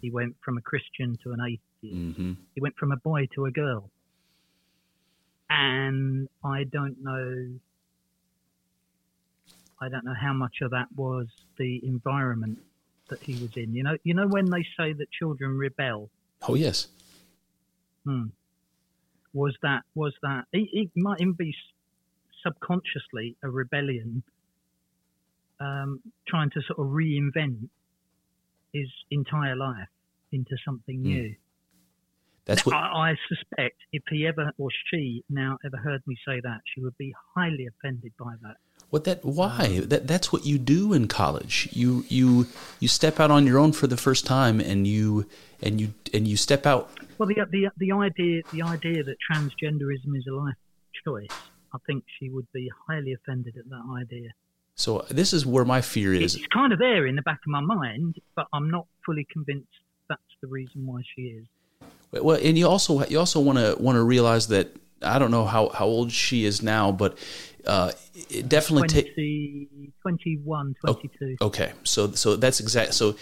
[0.00, 2.16] He went from a Christian to an atheist.
[2.16, 3.90] hmm He went from a boy to a girl.
[5.50, 7.58] And I don't know
[9.82, 11.26] I don't know how much of that was
[11.58, 12.58] the environment
[13.10, 13.74] that he was in.
[13.74, 16.08] You know you know when they say that children rebel,
[16.48, 16.88] Oh yes.
[18.04, 18.26] Hmm.
[19.32, 21.54] was that was that it, it might even be
[22.44, 24.22] subconsciously a rebellion,
[25.60, 27.68] um, trying to sort of reinvent
[28.72, 29.88] his entire life
[30.32, 31.02] into something Mm.
[31.02, 31.34] new.
[32.44, 32.74] That's what.
[32.74, 36.80] I, I suspect if he ever or she now ever heard me say that, she
[36.82, 38.56] would be highly offended by that.
[38.92, 41.66] What that why that that's what you do in college.
[41.72, 42.46] You you
[42.78, 45.24] you step out on your own for the first time, and you
[45.62, 46.90] and you and you step out.
[47.16, 50.56] Well, the the the idea the idea that transgenderism is a life
[51.06, 51.30] choice,
[51.72, 54.28] I think she would be highly offended at that idea.
[54.74, 56.34] So this is where my fear is.
[56.34, 59.72] It's kind of there in the back of my mind, but I'm not fully convinced
[60.10, 61.46] that's the reason why she is.
[62.10, 65.44] Well, and you also you also want to want to realize that I don't know
[65.44, 67.18] how, how old she is now, but
[67.66, 67.92] uh,
[68.30, 71.36] it definitely take 20, 21, 22.
[71.40, 72.94] Okay, so so that's exact.
[72.94, 73.14] So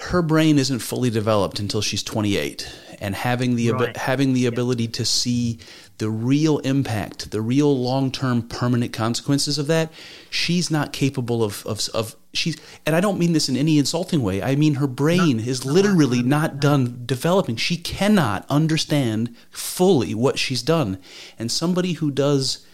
[0.00, 2.66] her brain isn't fully developed until she's 28,
[3.00, 3.96] and having the Right.
[3.96, 5.58] having the ability to see
[5.98, 9.92] the real impact, the real long term permanent consequences of that,
[10.30, 12.56] she's not capable of of, of she's.
[12.86, 14.42] And I don't mean this in any insulting way.
[14.42, 17.56] I mean her brain is literally not done developing.
[17.56, 20.98] She cannot understand fully what she's done,
[21.38, 22.66] and somebody who does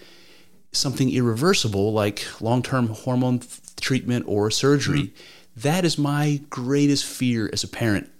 [0.72, 5.22] something irreversible like long-term hormone th- treatment or surgery mm-hmm.
[5.56, 8.10] That is my greatest fear as a parent.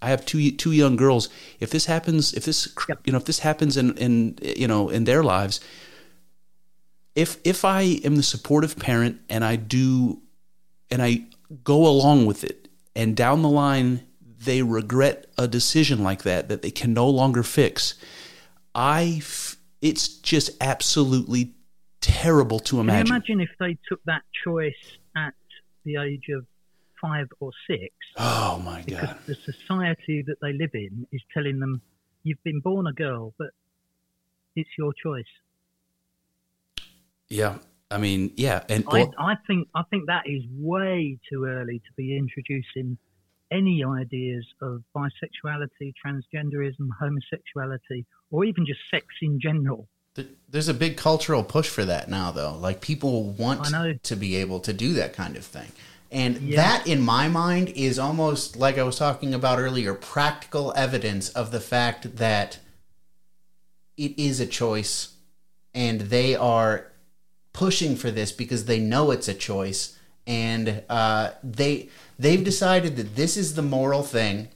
[0.00, 1.28] I have two two young girls.
[1.60, 2.68] If this happens if this
[3.04, 5.60] you know if this happens in in you know in their lives
[7.14, 10.20] if if i am the supportive parent and i do
[10.90, 11.24] and i
[11.64, 14.06] go along with it and down the line
[14.44, 17.94] they regret a decision like that that they can no longer fix
[18.74, 21.54] i f- it's just absolutely
[22.02, 23.06] terrible to Can you imagine.
[23.16, 25.32] imagine if they took that choice at
[25.84, 26.44] the age of
[27.06, 27.92] five or six?
[28.16, 31.80] oh my Because god the society that they live in is telling them,
[32.24, 33.50] you've been born a girl, but
[34.54, 35.24] it's your choice.
[37.28, 37.58] yeah
[37.90, 40.42] i mean yeah and I, I think I think that is
[40.72, 42.98] way too early to be introducing
[43.52, 49.86] any ideas of bisexuality, transgenderism, homosexuality, or even just sex in general.
[50.48, 52.56] There's a big cultural push for that now, though.
[52.56, 53.66] Like people want
[54.02, 55.70] to be able to do that kind of thing.
[56.10, 56.56] And Yeah.
[56.56, 61.50] that, in my mind, is almost like I was talking about earlier practical evidence of
[61.50, 62.58] the fact that
[63.96, 65.14] it is a choice
[65.74, 66.92] and they are
[67.52, 69.98] pushing for this because they know it's a choice.
[70.26, 71.88] And uh, they
[72.18, 74.48] they've decided that this is the moral thing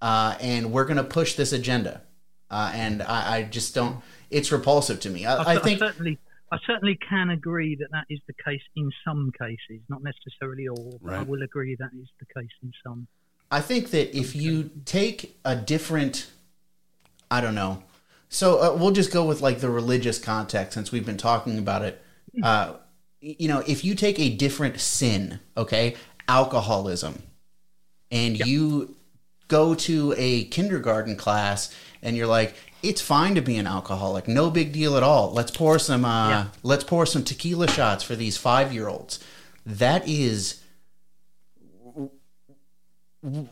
[0.00, 2.02] uh, and we're going to push this agenda.
[2.50, 5.26] Uh, and I, I just don't it's repulsive to me.
[5.26, 6.18] I, I think certainly
[6.52, 11.00] I certainly can agree that that is the case in some cases, not necessarily all.
[11.02, 13.06] But I will agree that is the case in some.
[13.50, 16.30] I think that if you take a different,
[17.30, 17.82] I don't know.
[18.28, 21.82] So uh, we'll just go with like the religious context since we've been talking about
[21.82, 22.04] it.
[22.42, 22.74] Uh,
[23.22, 25.96] you know, if you take a different sin, okay,
[26.28, 27.22] alcoholism,
[28.10, 28.94] and you
[29.48, 34.50] go to a kindergarten class and you're like, it's fine to be an alcoholic, no
[34.50, 35.32] big deal at all.
[35.32, 36.44] Let's pour some, uh, Yeah.
[36.62, 39.18] let's pour some tequila shots for these five year olds.
[39.64, 40.56] That is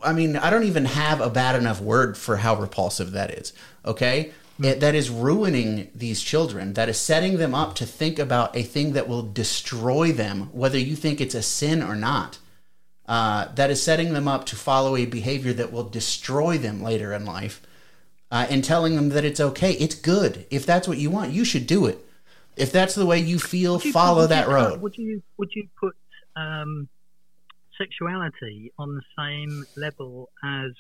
[0.03, 3.53] I mean, I don't even have a bad enough word for how repulsive that is.
[3.87, 4.33] Okay?
[4.61, 6.75] It, that is ruining these children.
[6.75, 10.79] That is setting them up to think about a thing that will destroy them, whether
[10.79, 12.39] you think it's a sin or not.
[13.07, 17.13] Uh, that is setting them up to follow a behavior that will destroy them later
[17.13, 17.63] in life
[18.31, 19.73] uh, and telling them that it's okay.
[19.73, 20.47] It's good.
[20.51, 21.99] If that's what you want, you should do it.
[22.57, 24.81] If that's the way you feel, you follow put- that you- road.
[24.81, 25.97] Would you would you put
[26.37, 26.89] um,
[27.79, 30.73] sexuality on the same level as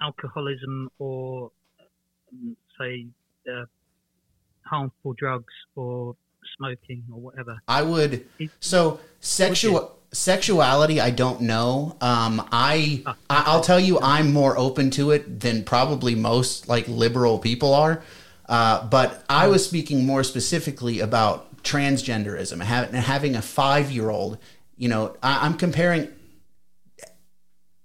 [0.00, 1.50] alcoholism or
[2.32, 3.06] um, say
[3.50, 3.64] uh,
[4.64, 6.16] harmful drugs or
[6.56, 7.60] smoking or whatever?
[7.68, 8.26] I would.
[8.38, 11.96] It- So sexual sexuality, I don't know.
[12.00, 17.38] Um, I I'll tell you, I'm more open to it than probably most like liberal
[17.38, 18.02] people are.
[18.48, 24.38] Uh, but I was speaking more specifically about transgenderism, ha- having a five year old.
[24.76, 26.08] You know, I, I'm comparing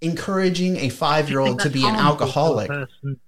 [0.00, 2.68] encouraging a five year old to be an to alcoholic.
[2.68, 3.20] person?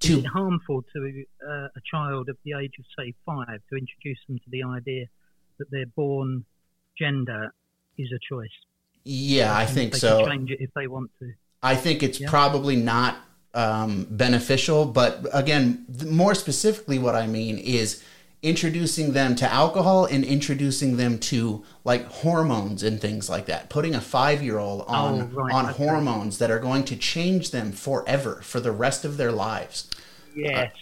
[0.00, 4.18] To- it harmful to uh, a child of the age of say five to introduce
[4.28, 5.06] them to the idea
[5.58, 6.44] that they're born
[6.96, 7.52] gender
[7.98, 8.48] is a choice?
[9.04, 10.24] Yeah, I And think they so.
[10.24, 11.32] Can change it if they want to.
[11.62, 12.30] I think it's Yeah.
[12.30, 13.16] probably not
[13.54, 14.84] um, beneficial.
[14.84, 18.04] But again, th- more specifically, what I mean is
[18.42, 23.68] introducing them to alcohol and introducing them to like hormones and things like that.
[23.70, 25.72] Putting a five year old on Oh, right, on okay.
[25.72, 29.90] hormones that are going to change them forever for the rest of their lives.
[30.34, 30.72] Yes.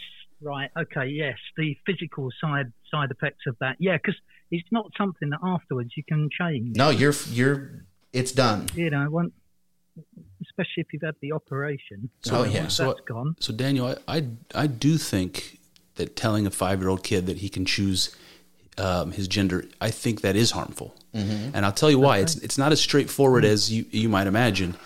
[0.41, 0.71] Right.
[0.79, 1.07] Okay.
[1.09, 1.39] Yes.
[1.57, 3.77] The physical side side effects of that.
[3.79, 4.17] Yeah, because
[4.51, 6.77] it's not something that afterwards you can change.
[6.77, 7.85] No, you're you're.
[8.12, 8.66] It's done.
[8.74, 9.32] You know, once,
[10.43, 12.09] especially if you've had the operation.
[12.31, 12.60] Oh, yeah.
[12.60, 13.36] Once So- that's gone.
[13.40, 15.59] So Daniel, I I, I do think
[15.97, 18.14] that telling a five year old kid that he can choose
[18.78, 22.18] um, his gender, I think that is harmful, and I'll tell you why.
[22.18, 24.77] It's it's not as straightforward as you you might imagine.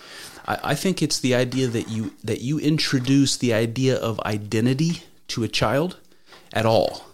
[0.47, 5.03] I, I think it's the idea that you that you introduce the idea of identity
[5.27, 5.97] to a child
[6.53, 7.05] at all.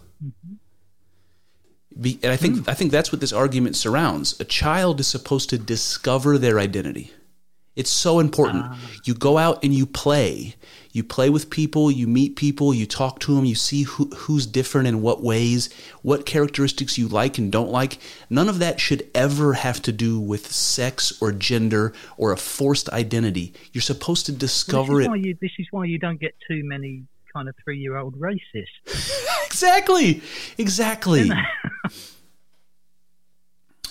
[2.00, 2.70] Be, and I think hmm.
[2.70, 4.38] I think that's what this argument surrounds.
[4.40, 7.12] A child is supposed to discover their identity.
[7.74, 8.64] It's so important.
[8.66, 8.78] Ah.
[9.04, 10.56] You go out and you play.
[10.90, 14.46] You play with people, you meet people, you talk to them, you see who, who's
[14.46, 15.68] different in what ways,
[16.02, 17.98] what characteristics you like and don't like.
[18.30, 22.88] None of that should ever have to do with sex or gender or a forced
[22.88, 23.52] identity.
[23.72, 25.10] You're supposed to discover is, it.
[25.10, 27.04] why you, this is why you don't get too many
[27.38, 28.66] kind of three year old racist.
[29.46, 30.22] exactly.
[30.58, 31.30] Exactly.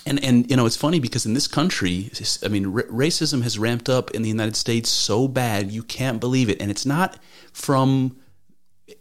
[0.06, 2.10] And and you know it's funny because in this country
[2.41, 6.22] i mean r- racism has ramped up in the united states so bad you can't
[6.22, 6.61] believe it.
[6.61, 7.19] And it's not
[7.52, 8.15] from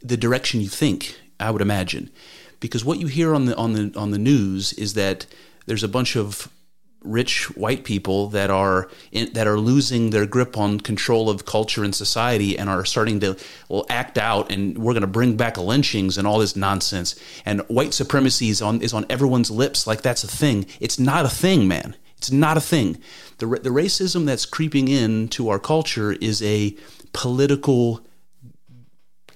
[0.02, 2.10] the direction you think i would imagine.
[2.58, 5.26] Because what you hear on the on the on the news is that
[5.66, 6.50] there's a bunch of
[7.02, 11.84] rich white people that are in, that are losing their grip on control of culture
[11.84, 13.36] and society and are starting to
[13.88, 17.14] act out and we're going to bring back lynchings and all this nonsense.
[17.44, 20.66] And white supremacy is on is on everyone's lips like that's a thing.
[20.80, 21.96] It's not a thing man.
[22.16, 22.98] It's not a thing.
[23.38, 26.76] The the racism that's creeping into our culture is a
[27.12, 28.00] political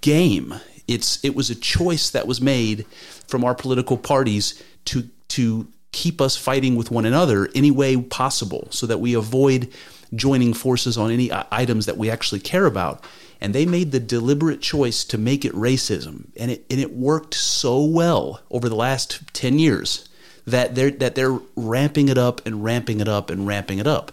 [0.01, 0.55] game.
[0.89, 2.87] It's it was a choice that was made
[3.28, 8.69] from our political parties to to keep us fighting with one another any way possible,
[8.71, 9.69] so that we avoid
[10.15, 13.05] joining forces on any uh, items that we actually care about.
[13.41, 17.33] And they made the deliberate choice to make it racism, and it and it worked
[17.35, 20.09] so well over the last ten years
[20.47, 24.12] that they're that they're ramping it up and ramping it up and ramping it up.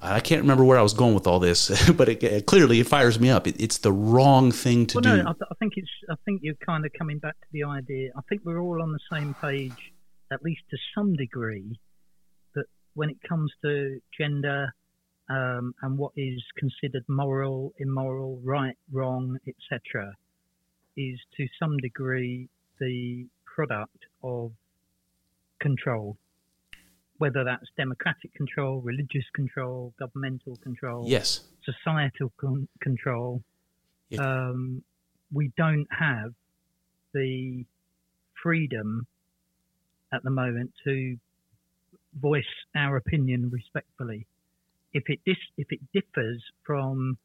[0.00, 2.86] I can't remember where I was going with all this, but it, it- clearly it
[2.88, 3.46] fires me up.
[3.46, 5.22] It, it's the wrong thing to Well, do.
[5.22, 5.88] no, I, th- I think it's.
[6.10, 8.10] I think you're kind of coming back to the idea.
[8.16, 9.92] I think we're all on the same page,
[10.30, 11.78] at least to some degree,
[12.54, 14.74] that when it comes to gender
[15.30, 20.14] um, and what is considered moral, immoral, right, wrong, etc.,
[20.96, 22.48] is to some degree
[22.80, 24.52] the product of
[25.60, 26.16] control.
[27.18, 33.42] Whether that's democratic control, religious control, governmental control, yes, societal con- control.
[34.08, 34.20] Yeah.
[34.20, 34.82] Um,
[35.32, 36.32] we don't have
[37.12, 37.64] the
[38.42, 39.06] freedom
[40.12, 41.16] at the moment to
[42.20, 42.44] voice
[42.74, 44.26] our opinion respectfully.
[44.92, 47.18] If it dis- if it differs from,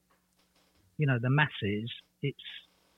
[0.98, 1.92] you know, the masses,
[2.22, 2.38] it's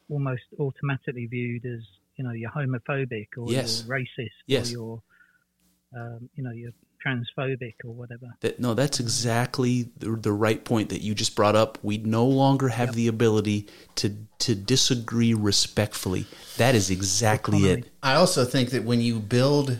[0.09, 1.81] almost automatically viewed as
[2.15, 3.83] you know you're homophobic or Yes.
[3.87, 4.69] you're racist Yes.
[4.69, 6.73] or you're um, you know you're
[7.05, 8.35] transphobic or whatever.
[8.41, 11.77] that no, that's exactly the, the right point that you just brought up.
[11.83, 16.25] We no longer have the ability to to disagree respectfully.
[16.57, 17.89] That is exactly it.
[18.01, 19.79] I also think that when you build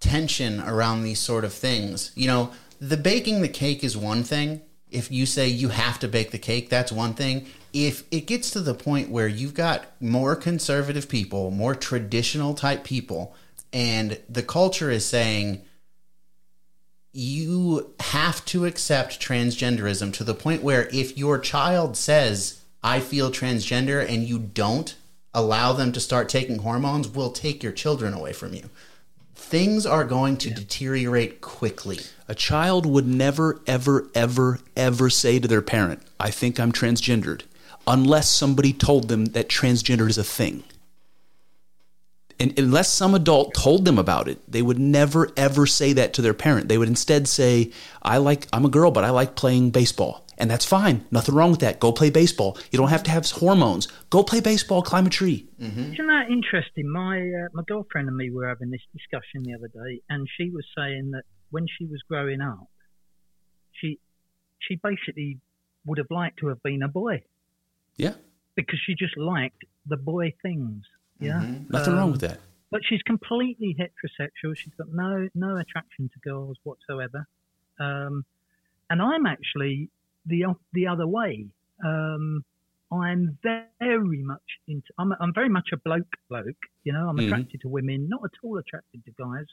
[0.00, 4.60] tension around these sort of things, you know, the baking the cake is one thing.
[4.90, 7.46] If you say you have to bake the cake, that's one thing.
[7.72, 12.84] If it gets to the point where you've got more conservative people, more traditional type
[12.84, 13.34] people,
[13.72, 15.62] and the culture is saying
[17.16, 23.30] you have to accept transgenderism to the point where if your child says, I feel
[23.30, 24.94] transgender, and you don't
[25.32, 28.68] allow them to start taking hormones, we'll take your children away from you.
[29.34, 32.00] Things are going to deteriorate quickly.
[32.28, 37.42] A child would never, ever, ever, ever say to their parent, I think I'm transgendered,
[37.86, 40.64] unless somebody told them that transgender is a thing.
[42.38, 46.22] And unless some adult told them about it, they would never, ever say that to
[46.22, 46.68] their parent.
[46.68, 47.72] They would instead say,
[48.02, 50.26] I like, I'm a girl, but I like playing baseball.
[50.38, 51.06] And that's fine.
[51.10, 51.80] Nothing wrong with that.
[51.80, 52.58] Go play baseball.
[52.70, 53.88] You don't have to have hormones.
[54.10, 55.48] Go play baseball, climb a tree.
[55.58, 56.90] Isn't that interesting?
[56.90, 60.50] My uh, my girlfriend and me were having this discussion the other day, and she
[60.50, 62.68] was saying that when she was growing up,
[63.72, 63.98] she
[64.58, 65.38] she basically
[65.86, 67.22] would have liked to have been a boy
[67.96, 68.14] Yeah,
[68.56, 70.84] because she just liked the boy things.
[71.20, 72.38] Yeah, nothing wrong Um, with that.
[72.70, 74.56] But she's completely heterosexual.
[74.56, 77.26] She's got no no attraction to girls whatsoever.
[77.78, 78.24] Um,
[78.90, 79.90] and I'm actually
[80.26, 81.46] the the other way.
[81.84, 82.44] Um,
[82.92, 84.88] I'm very much into.
[84.98, 86.62] I'm, I'm very much a bloke bloke.
[86.84, 87.26] You know, I'm Mhm.
[87.26, 89.46] attracted to women, not at all attracted to guys.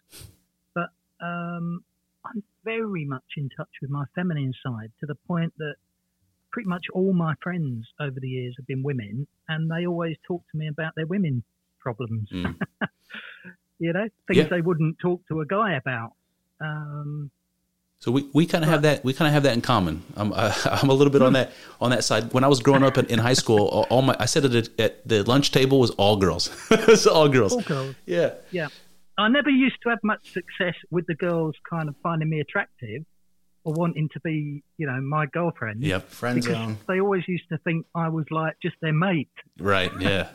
[0.75, 1.83] But um,
[2.25, 5.75] I'm very much in touch with my feminine side to the point that
[6.51, 10.43] pretty much all my friends over the years have been women, and they always talk
[10.51, 11.43] to me about their women
[11.83, 12.29] problems.
[12.33, 12.55] Mm.
[13.79, 14.43] you know, things Yeah.
[14.45, 16.11] they wouldn't talk to a guy about.
[16.61, 17.29] Um,
[17.99, 19.95] So we, we kind of have that we kind of have that in common.
[20.19, 20.45] I'm I,
[20.81, 22.23] I'm a little bit on that on that side.
[22.33, 25.07] When I was growing up in, in high school, all, my I said at, at
[25.07, 26.49] the lunch table was all girls.
[26.71, 27.53] it was all girls.
[27.53, 27.95] all girls.
[28.05, 28.29] Yeah.
[28.51, 28.67] Yeah.
[29.17, 33.01] I never used to have much success with the girls kind of finding me attractive
[33.65, 35.81] or wanting to be, you know, my girlfriend.
[35.83, 36.09] Yep.
[36.09, 36.77] Friend Because zone.
[36.87, 39.29] they always used to think I was like just their mate.
[39.59, 39.91] Right.
[39.99, 40.29] Yeah.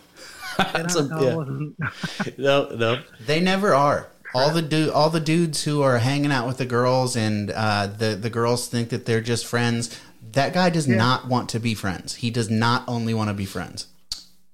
[0.57, 1.09] That's know?
[1.11, 1.35] a- I yeah.
[1.37, 1.77] wasn't.
[2.39, 2.69] No.
[2.71, 3.03] No.
[3.27, 4.09] They never are.
[4.35, 7.87] All the du- all the dudes who are hanging out with the girls and uh,
[7.87, 9.99] the the girls think that they're just friends.
[10.33, 12.17] That guy does not want to be friends.
[12.17, 13.87] He does not only want to be friends.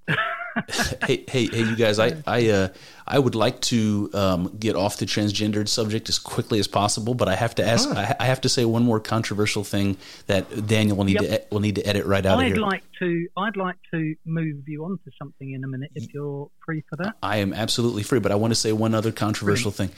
[1.04, 1.98] hey, hey, hey, you guys!
[1.98, 2.68] I, I, uh,
[3.06, 7.28] I would like to um, get off the transgendered subject as quickly as possible, but
[7.28, 7.88] I have to ask.
[7.88, 11.44] I, I have to say one more controversial thing that Daniel will need to e-
[11.50, 12.56] will need to edit right out of I'd here.
[12.56, 13.28] like to.
[13.36, 16.96] I'd like to move you on to something in a minute if you're free for
[16.96, 17.16] that.
[17.22, 19.90] I am absolutely free, but I want to say one other controversial thing,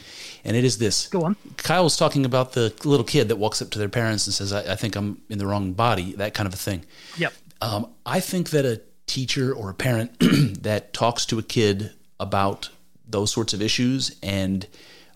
[0.45, 1.09] and it is this.
[1.09, 1.37] Go on.
[1.59, 4.53] Kyle was talking about the little kid that walks up to their parents and says,
[4.53, 6.85] I, I think I'm in the wrong body, that kind of a thing.
[7.19, 7.33] Yep.
[7.61, 10.17] Um, I think that a teacher or a parent
[10.63, 12.71] that talks to a kid about
[13.07, 14.67] those sorts of issues and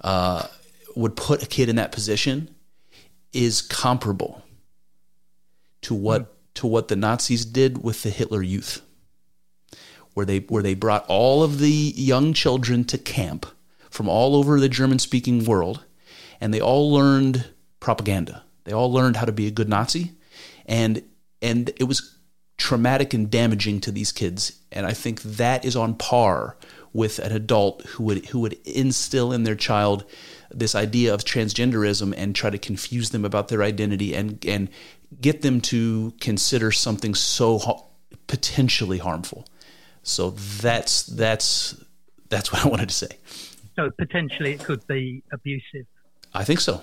[0.02, 0.46] uh,
[0.96, 2.54] would put a kid in that position
[3.32, 4.42] is comparable
[5.82, 8.82] to what to what the Nazis did with the Hitler Youth,
[10.14, 13.46] where they where they brought all of the young children to camp
[13.88, 15.84] from all over the German speaking world,
[16.40, 17.46] and they all learned
[17.78, 18.44] propaganda.
[18.64, 20.12] They all learned how to be a good Nazi,
[20.66, 21.02] and
[21.40, 22.16] and it was
[22.60, 24.60] traumatic and damaging to these kids.
[24.70, 26.56] And I think that is on par
[26.92, 30.04] with an adult who would who would instill in their child
[30.50, 34.68] this idea of transgenderism and try to confuse them about their identity and and
[35.20, 37.82] get them to consider something so ha-
[38.26, 39.46] potentially harmful.
[40.02, 41.82] So that's that's
[42.28, 43.16] that's what I wanted to say.
[43.76, 45.86] So potentially it could be abusive.
[46.34, 46.82] I think so.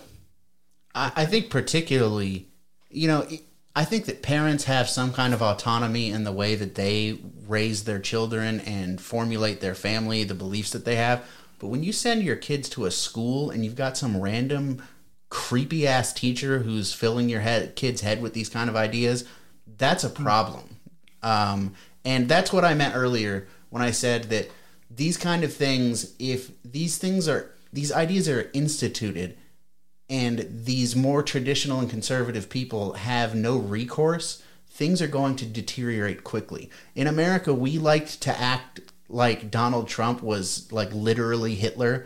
[0.96, 2.48] I, I think particularly,
[2.90, 3.28] you know,
[3.78, 7.84] I think that parents have some kind of autonomy in the way that they raise
[7.84, 11.24] their children and formulate their family, the beliefs that they have.
[11.60, 14.82] But when you send your kids to a school and you've got some random
[15.30, 19.26] creepy ass teacher who's filling your head, kid's head with these kind of ideas,
[19.78, 20.78] that's a problem.
[21.22, 24.50] Um, and that's what I meant earlier when I said that
[24.90, 29.38] these kind of things, if these things are, these ideas are instituted,
[30.10, 36.24] and these more traditional and conservative people have no recourse, things are going to deteriorate
[36.24, 36.70] quickly.
[36.96, 38.80] In America, we liked to act
[39.10, 42.06] like Donald Trump was like literally Hitler.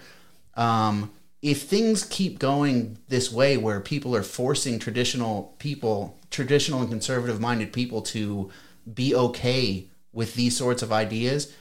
[0.56, 1.12] Um,
[1.42, 7.40] if things keep going this way, where people are forcing traditional people, traditional and conservative
[7.40, 8.52] minded people to
[8.92, 11.54] be okay with these sorts of ideas,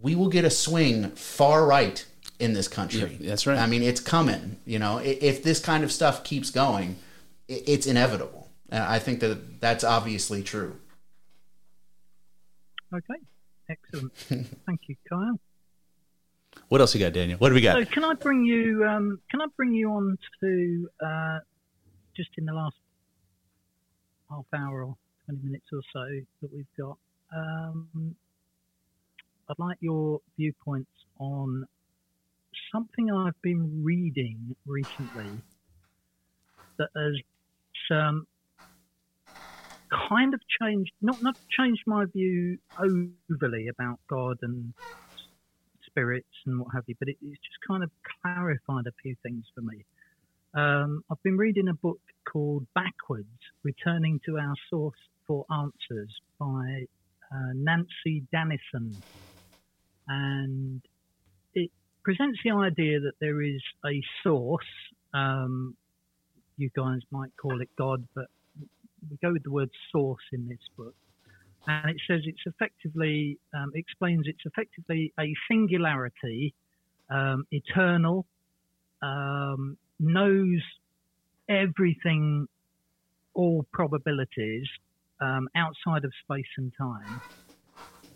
[0.00, 2.06] we will get a swing far right
[2.38, 3.16] in this country.
[3.20, 3.58] Yeah, that's right.
[3.58, 4.58] I mean, it's coming.
[4.64, 6.96] You know, if this kind of stuff keeps going,
[7.48, 8.48] it's inevitable.
[8.70, 10.76] And I think that that's obviously true.
[12.94, 13.20] Okay.
[13.68, 14.12] Excellent.
[14.66, 15.38] Thank you, Kyle.
[16.68, 17.38] What else you got, Daniel?
[17.38, 17.78] What do we got?
[17.78, 18.84] So can I bring you?
[18.84, 21.38] Um, can I bring you on to uh,
[22.16, 22.76] just in the last
[24.30, 26.04] half hour or twenty minutes or so
[26.42, 26.98] that we've got?
[27.34, 28.14] Um,
[29.48, 31.66] I'd like your viewpoints on
[32.72, 35.42] something I've been reading recently
[36.78, 37.14] that has
[37.90, 38.26] um,
[40.08, 44.72] kind of changed not not changed my view overly about God and
[45.86, 47.90] spirits and what have you, but it, it's just kind of
[48.22, 49.84] clarified a few things for me.
[50.54, 52.00] Um, I've been reading a book
[52.30, 53.26] called Backwards
[53.64, 56.84] Returning to Our Source for Answers by
[57.32, 58.94] uh, Nanci Danison.
[60.08, 60.82] And
[62.08, 64.64] presents the idea that there is a source.
[65.12, 65.76] Um,
[66.56, 68.28] you guys might call it God, but
[69.10, 70.94] we go with the word source in this book
[71.66, 76.54] and it says it's effectively um, explains it's effectively a singularity,
[77.10, 78.24] um, eternal,
[79.02, 80.62] um, knows
[81.46, 82.48] everything,
[83.34, 84.66] all probabilities
[85.20, 87.20] um, outside of space and time,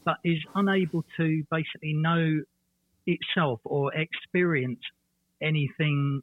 [0.06, 2.40] but is unable to basically know
[3.06, 4.80] itself or experience
[5.40, 6.22] anything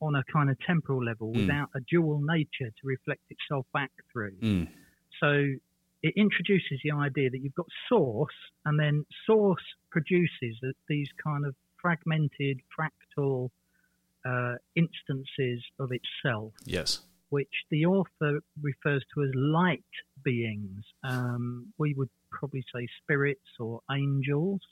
[0.00, 1.40] on a kind of temporal level Mm.
[1.40, 4.36] without a dual nature to reflect itself back through.
[4.36, 4.68] Mm.
[5.20, 5.54] So
[6.02, 8.34] it introduces the idea that you've got source,
[8.64, 13.50] and then source produces these kind of fragmented, fractal
[14.24, 16.52] uh, instances of itself.
[16.64, 17.00] Yes.
[17.30, 19.84] which the author refers to as light
[20.24, 20.82] beings.
[21.04, 24.62] Um, we would probably say spirits or angels,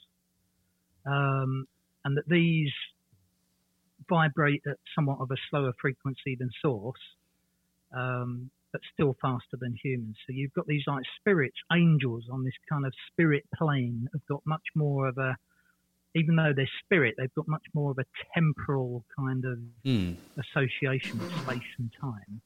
[1.07, 1.65] um,
[2.05, 2.71] and that these
[4.09, 6.99] vibrate at somewhat of a slower frequency than source,
[7.95, 10.15] um, but still faster than humans.
[10.27, 14.41] So you've got these like spirits, angels on this kind of spirit plane have got
[14.45, 15.35] much more of a,
[16.15, 20.17] even though they're spirit, they've got much more of a temporal kind of Mm.
[20.37, 22.41] association with space and time.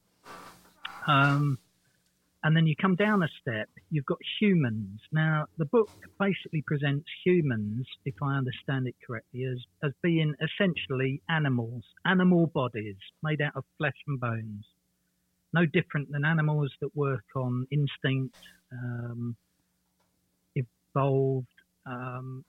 [1.07, 1.57] Um,
[2.43, 4.99] and then you come down a step, you've got humans.
[5.11, 11.21] Now, the book basically presents humans, if I understand it correctly, as, as being essentially
[11.29, 14.65] animals, animal bodies made out of flesh and bones.
[15.53, 18.33] No different than animals that work on instinct,
[18.71, 19.35] um,
[20.55, 21.47] evolved.
[21.85, 22.43] Um,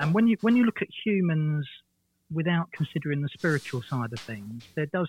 [0.00, 1.66] and when you when you look at humans
[2.32, 5.08] without considering the spiritual side of things, there does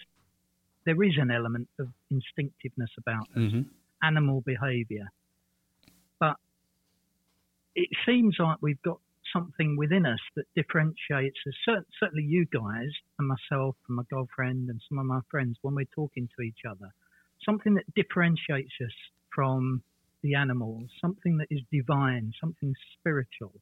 [0.86, 3.62] there is an element of instinctiveness about us, hmm
[4.04, 5.10] animal behaviour.
[6.20, 6.36] But
[7.76, 9.00] it seems like we've got
[9.34, 11.84] something within us that differentiates us.
[12.00, 15.86] Certainly, you guys and myself and my girlfriend and some of my friends when we're
[15.94, 16.92] talking to each other,
[17.46, 18.94] something that differentiates us
[19.34, 19.82] from
[20.24, 23.54] the animals, something that is divine, something spiritual.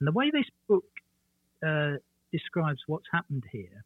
[0.00, 0.84] And the way this book
[1.66, 1.98] uh,
[2.32, 3.84] describes what's happened here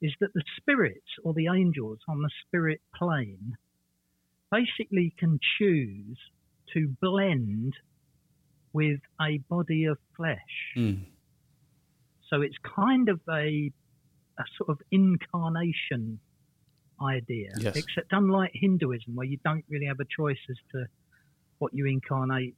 [0.00, 3.56] is that the spirits or the angels on the spirit plane
[4.50, 6.18] basically can choose
[6.74, 7.74] to blend
[8.72, 10.38] with a body of flesh.
[10.76, 11.04] Mm.
[12.30, 13.72] So it's kind of a,
[14.38, 16.20] a sort of incarnation
[17.00, 17.76] idea, Yes.
[17.76, 20.86] except unlike Hinduism, where you don't really have a choice as to
[21.58, 22.54] what you incarnate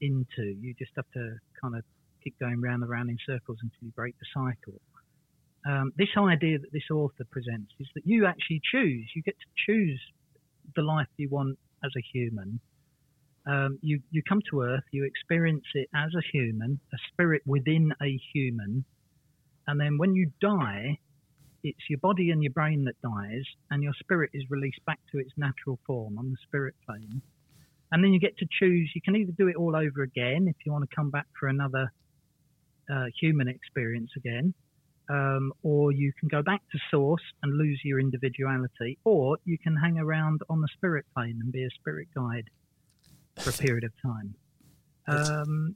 [0.00, 0.42] into.
[0.60, 1.82] You just have to kind of
[2.22, 4.80] keep going round and round in circles until you break the cycle.
[5.68, 9.10] Um, this idea that this author presents is that you actually choose.
[9.14, 10.00] You get to choose
[10.76, 12.60] the life you want as a human.
[13.46, 17.92] Um, you you come to Earth, you experience it as a human, a spirit within
[18.02, 18.84] a human,
[19.66, 20.98] and then when you die,
[21.64, 25.18] it's your body and your brain that dies, and your spirit is released back to
[25.18, 27.22] its natural form on the spirit plane.
[27.90, 28.90] And then you get to choose.
[28.94, 31.48] You can either do it all over again if you want to come back for
[31.48, 31.90] another
[32.92, 34.54] uh, human experience again,
[35.08, 39.76] um, or you can go back to source and lose your individuality, or you can
[39.76, 42.48] hang around on the spirit plane and be a spirit guide
[43.38, 44.34] for a period of time.
[45.06, 45.74] Um,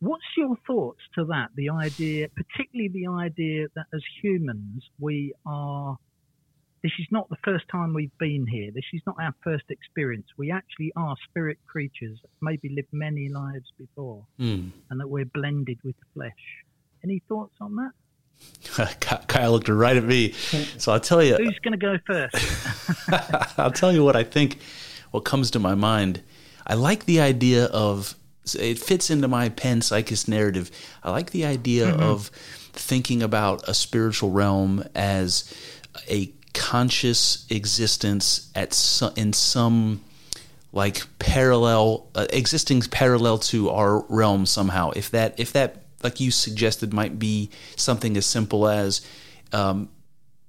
[0.00, 1.48] what's your thoughts to that?
[1.54, 5.96] The idea, particularly the idea that as humans we are.
[6.82, 8.72] This is not the first time we've been here.
[8.74, 10.26] This is not our first experience.
[10.36, 14.72] We actually are spirit creatures, maybe lived many lives before, Mm.
[14.90, 16.64] and that we're blended with the flesh.
[17.04, 17.92] Any thoughts on that?
[19.28, 20.32] Kyle looked right at me.
[20.78, 23.58] So I'll tell you, Who's going to go first?
[23.58, 24.58] I'll tell you what I think.
[25.10, 26.22] What comes to my mind,
[26.66, 28.16] I like the idea of.
[28.58, 30.70] It fits into my panpsychist narrative.
[31.04, 32.28] I like the idea of
[32.72, 35.52] thinking about a spiritual realm as
[36.10, 40.02] a conscious existence at some, in some
[40.72, 46.30] like parallel uh, existing parallel to our realm somehow if that if that like you
[46.30, 49.00] suggested might be something as simple as
[49.52, 49.88] um,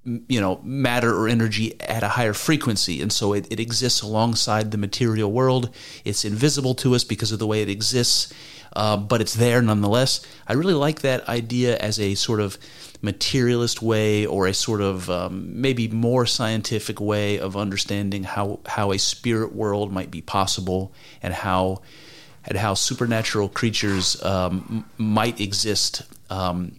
[0.05, 3.01] you know matter or energy at a higher frequency.
[3.01, 5.69] And so it, it exists alongside the material world.
[6.03, 8.33] It's invisible to us because of the way it exists
[8.75, 10.21] uh, but it's there nonetheless.
[10.47, 12.57] I really like that idea as a sort of
[13.01, 18.91] materialist way or a sort of um, maybe more scientific way of understanding how, how
[18.91, 21.81] a spirit world might be possible and how
[22.45, 26.03] and how supernatural creatures um, might exist.
[26.29, 26.75] Um,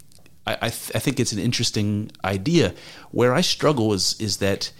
[0.46, 2.74] I, I, th- I think it's an interesting idea.
[3.10, 4.72] Where I struggle is is that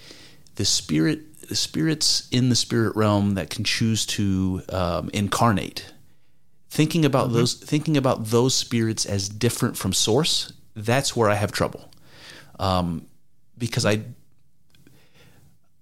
[0.57, 5.93] the spirit, the spirits in the spirit realm that can choose to um, incarnate.
[6.71, 11.53] Thinking about those, thinking about those spirits as different from source, that's where I have
[11.53, 11.89] trouble,
[12.59, 13.07] um,
[13.57, 14.03] because I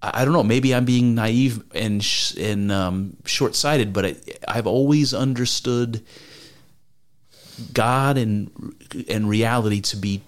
[0.04, 0.42] I don't know.
[0.42, 4.16] Maybe I'm being naive and sh- and um, short sighted, but I,
[4.48, 6.02] I've always understood
[7.72, 8.50] God and
[9.08, 10.22] and reality to be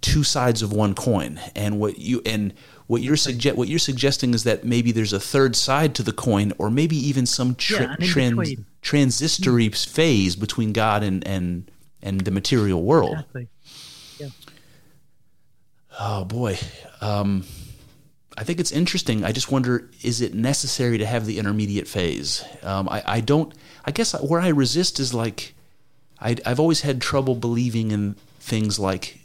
[0.00, 1.40] two sides of one coin.
[1.56, 2.54] And what you and
[2.86, 6.12] what you're suggest what you're suggesting is that maybe there's a third side to the
[6.12, 8.66] coin, or maybe even some tra- Yeah, an in trans- between.
[8.80, 11.68] transitory phase between God and and
[12.00, 13.14] and the material world.
[13.18, 13.48] Exactly.
[15.98, 16.58] Oh boy.
[17.00, 17.44] Um,
[18.36, 19.24] I think it's interesting.
[19.24, 22.44] I just wonder, is it necessary to have the intermediate phase?
[22.62, 23.54] Um, I, I don't.
[23.84, 25.54] I guess where I resist is like,
[26.20, 29.20] I, I've always had trouble believing in things like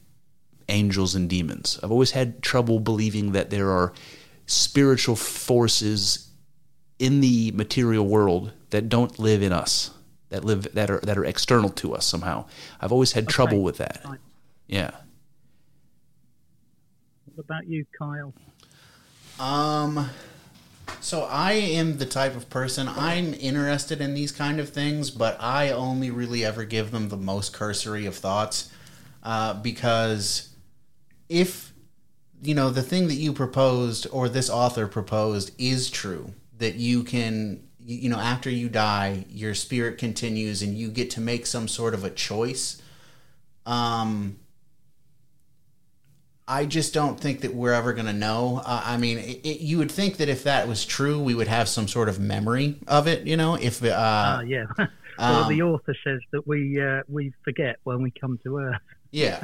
[0.69, 1.79] angels and demons.
[1.83, 3.93] I've always had trouble believing that there are
[4.45, 6.29] spiritual forces
[6.99, 9.91] in the material world that don't live in us,
[10.29, 12.45] that live that are that are external to us somehow.
[12.79, 14.01] I've always had trouble with that.
[14.05, 14.19] Right.
[14.67, 14.91] Yeah.
[17.35, 18.33] What about you, Kyle?
[19.39, 20.09] Um,
[20.99, 25.37] so I am the type of person I'm interested in these kind of things, but
[25.39, 28.71] I only really ever give them the most cursory of thoughts,
[29.23, 30.49] uh, because
[31.27, 31.73] if
[32.43, 37.03] you know the thing that you proposed or this author proposed is true, that you
[37.03, 41.67] can you know after you die your spirit continues and you get to make some
[41.67, 42.81] sort of a choice
[43.65, 44.37] um
[46.51, 48.61] I just don't think that we're ever going to know.
[48.65, 51.47] Uh, I mean, it, it, you would think that if that was true, we would
[51.47, 53.25] have some sort of memory of it.
[53.25, 54.65] You know, if uh, Ah, yeah.
[54.77, 58.81] well, um, the author says that we uh, we forget when we come to Earth.
[59.13, 59.43] Yeah.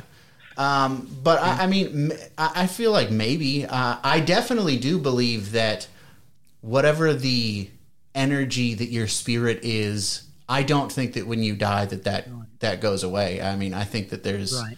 [0.58, 3.66] Um, but I, I mean, I feel like maybe.
[3.66, 5.90] Uh, I definitely do believe that
[6.62, 7.70] whatever the
[8.16, 12.30] energy that your spirit is, I don't think that when you die that that,
[12.60, 13.42] that goes away.
[13.42, 14.78] I mean, I think that there's, Right.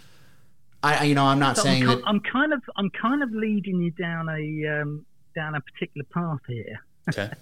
[0.83, 2.03] I, I- you know, I'm not So saying I'm, that.
[2.07, 6.39] I'm kind of I'm kind of leading you down a um, down a particular path
[6.47, 6.79] here.
[7.09, 7.31] Okay.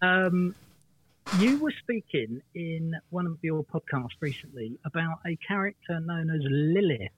[0.00, 0.54] Um,
[1.38, 7.12] you were speaking in one of your podcasts recently about a character known as Lilith.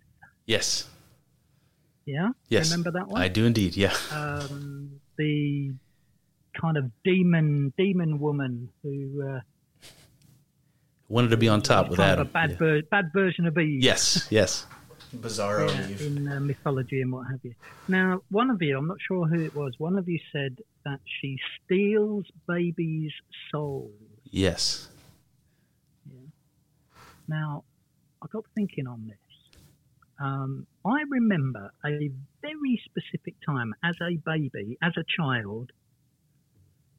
[0.44, 0.86] yes.
[2.04, 2.70] Yeah, Yes.
[2.70, 3.22] Remember that one?
[3.22, 3.74] I do indeed.
[3.78, 3.94] Yeah.
[4.12, 5.72] um, the
[6.60, 9.40] kind of demon demon woman who uh,
[11.08, 12.22] Wanted to be on top with kind Adam.
[12.26, 12.56] of a bad Yeah.
[12.58, 13.82] ver- bad version of Eve.
[13.82, 14.26] Yes.
[14.30, 14.66] Yes.
[15.14, 17.54] Bizarro yeah, in uh, mythology and what have you.
[17.88, 21.00] Now, one of you, I'm not sure who it was, one of you said that
[21.20, 23.12] she steals babies'
[23.50, 23.92] souls.
[24.24, 24.88] Yes.
[26.10, 26.20] Yeah.
[27.28, 27.64] Now,
[28.22, 29.18] I got thinking on this.
[30.20, 32.10] Um, I remember a
[32.42, 35.70] very specific time as a baby, as a child.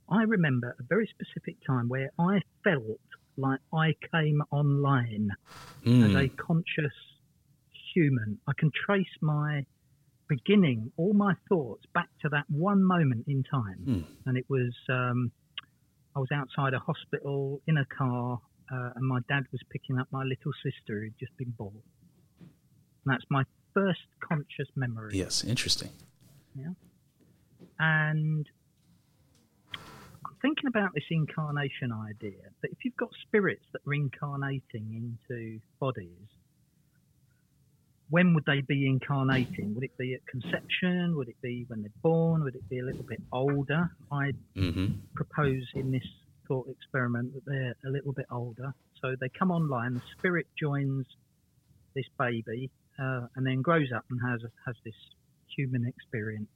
[0.09, 2.99] I remember a very specific time where I felt
[3.37, 5.29] like I came online
[5.85, 6.25] as Mm.
[6.25, 6.93] a conscious
[7.95, 8.37] human.
[8.47, 9.65] I can trace my
[10.27, 13.77] beginning, all my thoughts back to that one moment in time.
[13.85, 14.01] Hmm.
[14.25, 15.31] And it was, um,
[16.15, 18.39] I was outside a hospital in a car,
[18.71, 21.81] uh, and my dad was picking up my little sister who'd just been born.
[22.39, 22.49] And
[23.05, 23.43] that's my
[23.73, 25.17] first conscious memory.
[25.17, 25.43] Yes.
[25.43, 25.89] Interesting.
[26.55, 26.73] Yeah.
[27.79, 28.47] And
[29.73, 35.59] I'm thinking about this incarnation idea that if you've got spirits that are incarnating into
[35.79, 36.29] bodies,
[38.09, 39.73] when would they be incarnating?
[39.73, 41.15] Would it be at conception?
[41.15, 42.43] Would it be when they're born?
[42.43, 43.89] Would it be a little bit older?
[44.11, 46.03] I hmm propose in this
[46.45, 48.73] thought experiment that they're a little bit older.
[49.01, 51.05] So they come online, the spirit joins
[51.95, 52.69] this baby,
[52.99, 54.95] uh, and then grows up and has has this
[55.55, 56.49] human experience.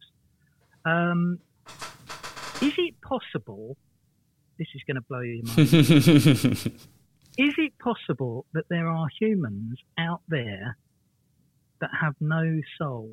[0.85, 1.39] Um,
[2.61, 3.77] is it possible?
[4.57, 5.57] This is going to blow your mind.
[7.37, 10.77] is it possible that there are humans out there
[11.81, 13.11] that have no soul,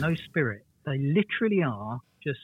[0.00, 0.64] no spirit?
[0.84, 2.40] They literally are just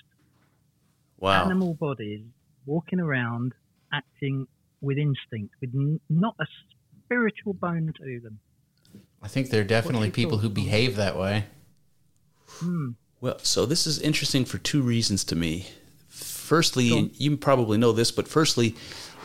[1.18, 1.44] wow.
[1.44, 2.24] animal bodies
[2.66, 3.54] walking around
[3.92, 4.46] acting
[4.80, 6.46] with instinct, with n- not a
[7.04, 8.38] spiritual bone to them.
[9.22, 10.70] I think there are definitely What's your people who thoughts on that?
[10.70, 11.44] behave that way.
[12.46, 12.90] Hmm.
[13.20, 15.66] Well, so this is interesting for two reasons to me.
[16.08, 18.76] Firstly, Go you probably know this, but firstly,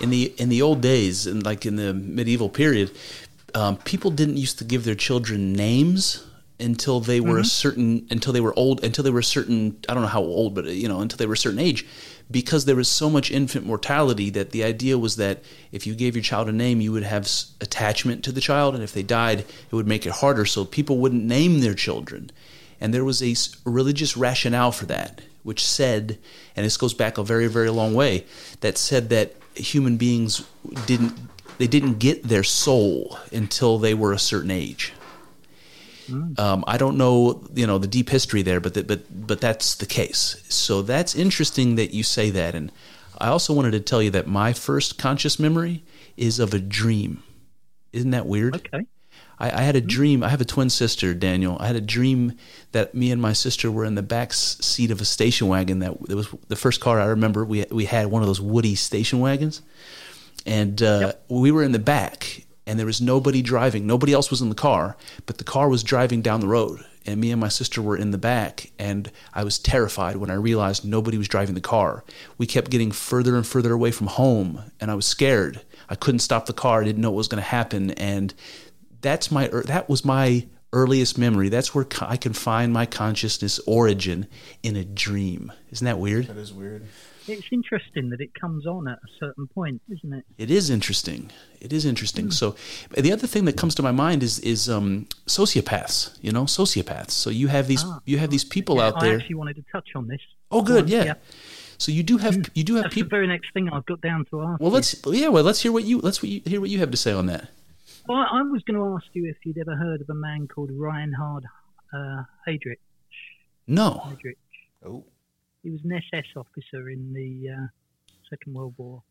[0.01, 2.91] in the in the old days, and like in the medieval period,
[3.53, 6.25] um, people didn't used to give their children names
[6.59, 9.93] until they were a certain until they were old until they were a certain I
[9.93, 11.85] don't know how old, but you know until they were a certain age,
[12.29, 16.15] because there was so much infant mortality that the idea was that if you gave
[16.15, 19.39] your child a name, you would have attachment to the child, and if they died,
[19.39, 20.45] it would make it harder.
[20.45, 22.31] So people wouldn't name their children.
[22.79, 23.35] And there was a
[23.69, 26.17] religious rationale for that, which said,
[26.55, 28.25] and this goes back a very, very long way,
[28.59, 30.45] that said that human beings
[30.85, 31.13] didn't
[31.57, 34.93] they didn't get their soul until they were a certain age.
[36.37, 39.75] Um, I don't know, you know, the deep history there, but that, but but that's
[39.75, 40.43] the case.
[40.49, 42.55] So that's interesting that you say that.
[42.55, 42.71] And
[43.19, 45.83] I also wanted to tell you that my first conscious memory
[46.17, 47.23] is of a dream.
[47.93, 48.55] Isn't that weird?
[48.55, 48.85] Okay.
[49.39, 50.23] I, I had a dream.
[50.23, 51.57] I have a twin sister, Daniel.
[51.59, 52.33] I had a dream
[52.71, 55.79] that me and my sister were in the back seat of a station wagon.
[55.79, 57.45] That it was the first car I remember.
[57.45, 59.61] We we had one of those Woody station wagons,
[60.45, 63.85] and uh, we were in the back, and there was nobody driving.
[63.85, 67.19] Nobody else was in the car, but the car was driving down the road, and
[67.19, 70.85] me and my sister were in the back, and I was terrified when I realized
[70.85, 72.03] nobody was driving the car.
[72.37, 75.61] We kept getting further and further away from home, and I was scared.
[75.89, 76.81] I couldn't stop the car.
[76.81, 78.33] I didn't know what was going to happen, and
[79.01, 81.49] that's my er, that was my earliest memory.
[81.49, 84.27] That's where I can find my consciousness origin
[84.63, 85.51] in a dream.
[85.69, 86.27] Isn't that weird?
[86.27, 86.87] That is weird.
[87.27, 90.25] It's interesting that it comes on at a certain point, isn't it?
[90.37, 91.31] It is interesting.
[91.61, 92.31] It is interesting.
[92.31, 92.55] So,
[92.97, 96.17] the other thing that comes to my mind is is um, sociopaths.
[96.21, 97.11] You know, sociopaths.
[97.11, 99.17] So you have these Ah, you have these people Yeah, out I there.
[99.19, 100.21] actually wanted to touch on this.
[100.51, 100.89] oh, good.
[100.89, 101.03] Yeah.
[101.05, 101.13] yeah.
[101.77, 103.09] So you do have you do have That's the people.
[103.17, 104.61] very next thing I've got down to ask.
[104.61, 105.29] Well, let's yeah.
[105.29, 107.25] Well, let's hear what you let's what you, hear what you have to say on
[107.27, 107.49] that.
[108.07, 110.69] Well, I was going to ask you if you'd ever heard of a man called
[110.73, 111.45] Reinhard
[111.93, 112.79] uh, Heydrich.
[113.65, 114.01] No.
[114.05, 114.35] Heydrich.
[114.85, 115.05] Oh,
[115.63, 117.67] He was an SS officer in the uh,
[118.29, 119.01] Second World War.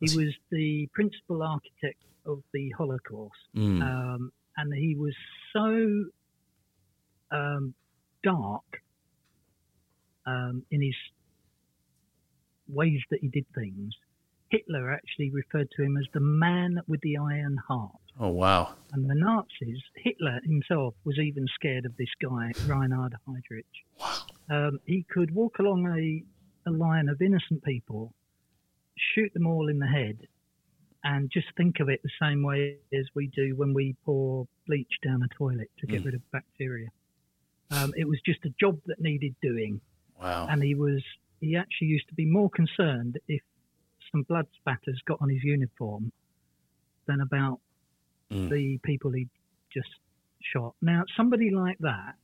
[0.00, 3.82] He Was the principal architect of the Holocaust, Mm.
[3.82, 5.14] um, and he was
[5.52, 6.04] so
[7.30, 7.74] um,
[8.22, 8.82] dark
[10.26, 10.94] um, in his
[12.68, 13.92] ways that he did things.
[14.50, 17.92] Hitler actually referred to him as the man with the iron heart.
[18.18, 18.74] Oh wow.
[18.92, 23.64] And the Nazis, Hitler himself was even scared of this guy, Reinhard Heydrich.
[24.50, 28.12] Um, he could walk along a, a line of innocent people,
[29.14, 30.18] shoot them all in the head,
[31.04, 34.92] and just think of it the same way as we do when we pour bleach
[35.04, 36.06] down a toilet to get Mm.
[36.06, 36.88] rid of bacteria.
[37.70, 39.80] Um, it was just a job that needed doing,
[40.20, 40.48] Wow.
[40.50, 41.02] and he was
[41.40, 43.40] he actually used to be more concerned if
[44.12, 46.12] some blood spatters got on his uniform
[47.06, 47.60] than about
[48.32, 48.48] Mm.
[48.48, 49.28] the people he
[49.72, 49.88] just
[50.42, 50.74] shot.
[50.82, 52.14] Now, somebody like that,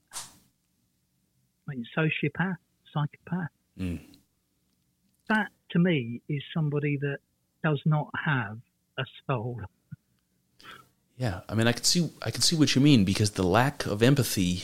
[1.68, 2.56] mean, sociopath,
[2.92, 4.00] psychopath, Mm.
[5.28, 7.18] that to me is somebody that
[7.62, 8.58] does not have
[8.98, 9.60] a soul.
[11.18, 13.86] Yeah, I mean, I can see, I can see what you mean because the lack
[13.86, 14.62] of empathy,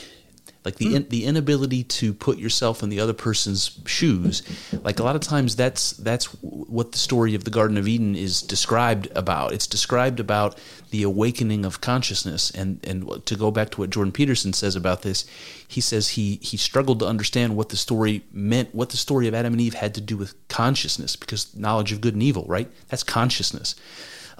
[0.64, 4.43] like the in, the inability to put yourself in the other person's shoes,
[4.84, 8.14] like a lot of times that's that's what the story of the Garden of Eden
[8.14, 9.52] is described about.
[9.52, 10.56] It's described about
[10.90, 15.02] the awakening of consciousness, and and to go back to what Jordan Peterson says about
[15.02, 15.24] this,
[15.66, 19.34] he says he he struggled to understand what the story meant, what the story of
[19.34, 22.70] Adam and Eve had to do with consciousness, because knowledge of good and evil, right?
[22.89, 23.74] That's consciousness,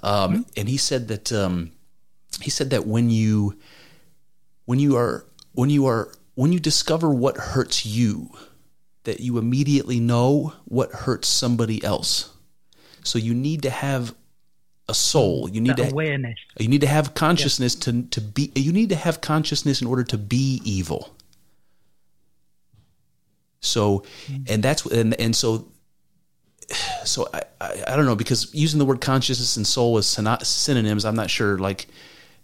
[0.01, 1.31] um, and he said that.
[1.33, 1.71] Um,
[2.41, 3.57] he said that when you
[4.65, 8.29] when you are when you are when you discover what hurts you
[9.03, 12.33] that you immediately know what hurts somebody else.
[13.03, 14.15] So you need to have
[14.87, 15.49] a soul.
[15.49, 16.37] You need That to awareness.
[16.57, 20.03] you need to have consciousness to to be you need to have consciousness in order
[20.05, 21.15] to be evil.
[23.61, 24.43] So mm-hmm.
[24.47, 25.67] and that's and and so
[27.05, 31.05] so I, I I don't know because using the word consciousness and soul as synonyms
[31.05, 31.87] I'm not sure like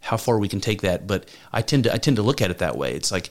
[0.01, 2.51] how far we can take that but I tend to I tend to look at
[2.51, 2.93] it that way.
[2.93, 3.29] It's like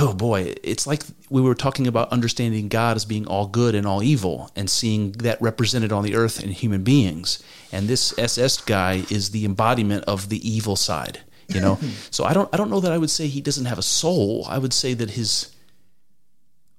[0.00, 3.86] oh boy it's like we were talking about understanding God as being all good and
[3.86, 7.42] all evil and seeing that represented on the earth in human beings.
[7.72, 11.78] And this SS guy is the embodiment of the evil side you know?
[12.10, 14.46] So I don't I don't know that I would say he doesn't have a soul.
[14.48, 15.54] I would say that his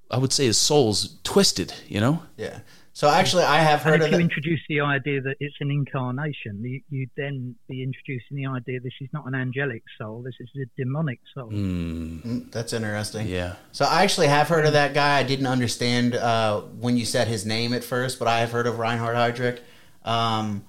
[0.10, 2.24] I would say his soul's twisted you know?
[2.38, 2.60] Yeah.
[2.98, 4.24] So actually, I have And heard if of you that.
[4.24, 8.94] introduce the idea that it's an incarnation, you, you'd then be introducing the idea this
[9.02, 11.50] is not an angelic soul, this is a demonic soul.
[11.52, 13.28] Mm, That's interesting.
[13.28, 15.18] yeah So I actually have heard of that guy.
[15.18, 18.66] I didn't understand uh, when you said his name at first, but I have heard
[18.66, 19.60] of Reinhard Heydrich.
[20.06, 20.64] Um,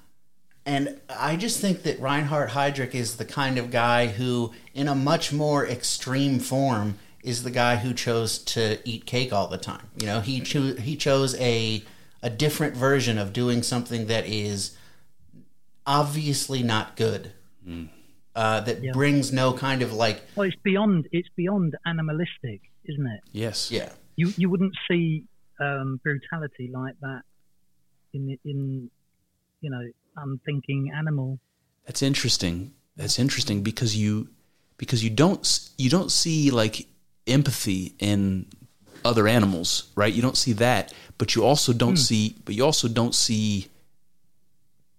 [0.65, 4.97] and I just think that Reinhard Heydrich is the kind of guy who, in a
[4.97, 9.87] much more extreme form, is the guy who chose to eat cake all the time.
[10.01, 11.85] You know, he cho- he chose a
[12.27, 14.77] a different version of doing something that is
[15.87, 17.33] obviously not good.
[18.35, 18.93] Uh, that Yeah.
[18.93, 23.21] brings no kind of like Well, it's beyond it's beyond animalistic, isn't it?
[23.33, 25.25] yes yeah You you wouldn't see
[25.67, 27.23] um, brutality like that
[28.13, 28.91] in in
[29.63, 29.85] you know
[30.17, 31.39] unthinking animal.
[31.87, 32.57] That's interesting.
[32.97, 34.29] That's interesting because you
[34.77, 35.45] because you don't
[35.79, 36.87] you don't see like
[37.27, 38.47] empathy in
[39.05, 40.13] other animals, right?
[40.13, 43.69] You don't see that, but you also don't see but you also don't see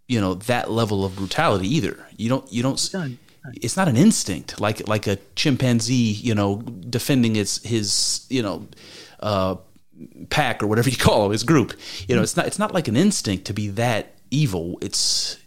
[0.08, 1.98] you know that level of brutality either.
[2.16, 2.80] You don't you don't
[3.56, 8.68] it's not an instinct like like a chimpanzee, you know, defending its his, you know,
[9.20, 9.56] uh
[10.30, 11.74] pack or whatever you call it, his group.
[12.08, 14.78] You know, it's not it's not like an instinct to be that evil.
[14.82, 15.38] It's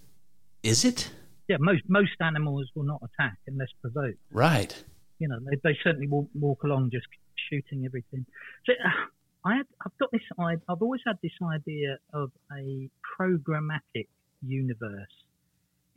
[0.63, 1.11] is it?
[1.49, 4.19] Yeah, most most animals will not attack unless provoked.
[4.31, 4.83] Right.
[5.19, 7.07] You know, they, they certainly walk, walk along just
[7.51, 8.25] shooting everything.
[8.65, 9.07] So uh,
[9.45, 10.21] I had, I've got this.
[10.39, 14.09] I've always had this idea of a programmatic
[14.43, 15.15] universe,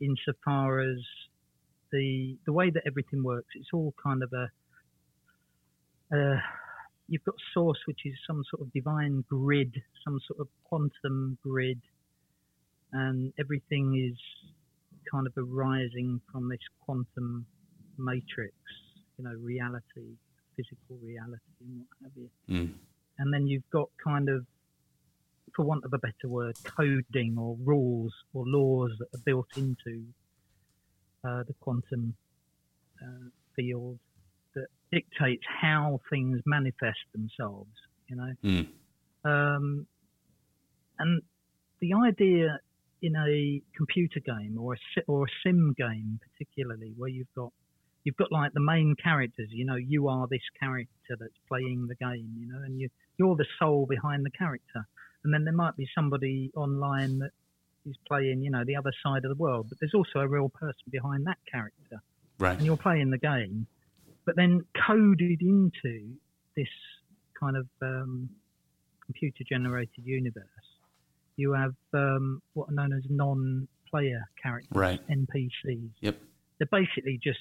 [0.00, 0.98] insofar as
[1.92, 3.48] the the way that everything works.
[3.54, 4.50] It's all kind of a.
[6.14, 6.38] Uh,
[7.08, 11.80] you've got source, which is some sort of divine grid, some sort of quantum grid,
[12.92, 14.18] and everything is
[15.10, 17.46] kind of arising from this quantum
[17.98, 18.54] matrix,
[19.18, 20.16] you know, reality,
[20.56, 22.30] physical reality, and what have you.
[22.48, 22.72] Mm.
[23.18, 24.44] And then you've got kind of,
[25.54, 30.04] for want of a better word, coding or rules or laws that are built into
[31.24, 32.14] uh, the quantum
[33.02, 33.98] uh, field
[34.54, 37.70] that dictates how things manifest themselves.
[38.08, 38.66] You know, Mm.
[39.24, 39.86] um,
[40.98, 41.22] and
[41.80, 42.60] the idea
[43.00, 47.52] in a computer game or a or a sim game, particularly where you've got
[48.04, 49.48] you've got like the main characters.
[49.50, 52.34] You know, you are this character that's playing the game.
[52.38, 52.88] You know, and you
[53.18, 54.86] you're the soul behind the character.
[55.22, 57.30] And then there might be somebody online that
[57.86, 59.66] is playing, you know, the other side of the world.
[59.68, 62.02] But there's also a real person behind that character
[62.38, 62.56] Right.
[62.56, 63.66] and you're playing the game,
[64.26, 66.14] but then coded into
[66.56, 66.68] this
[67.38, 68.28] kind of um,
[69.04, 70.44] computer generated universe,
[71.36, 75.00] you have um, what are known as non player characters, Right.
[75.08, 75.90] NPCs.
[76.00, 76.16] Yep.
[76.58, 77.38] They're basically just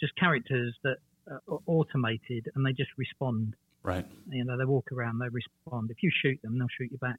[0.00, 3.54] just characters that are automated and they just respond.
[3.88, 4.06] Right.
[4.30, 5.90] You know, they walk around, they respond.
[5.90, 7.18] If you shoot them, they'll shoot you back.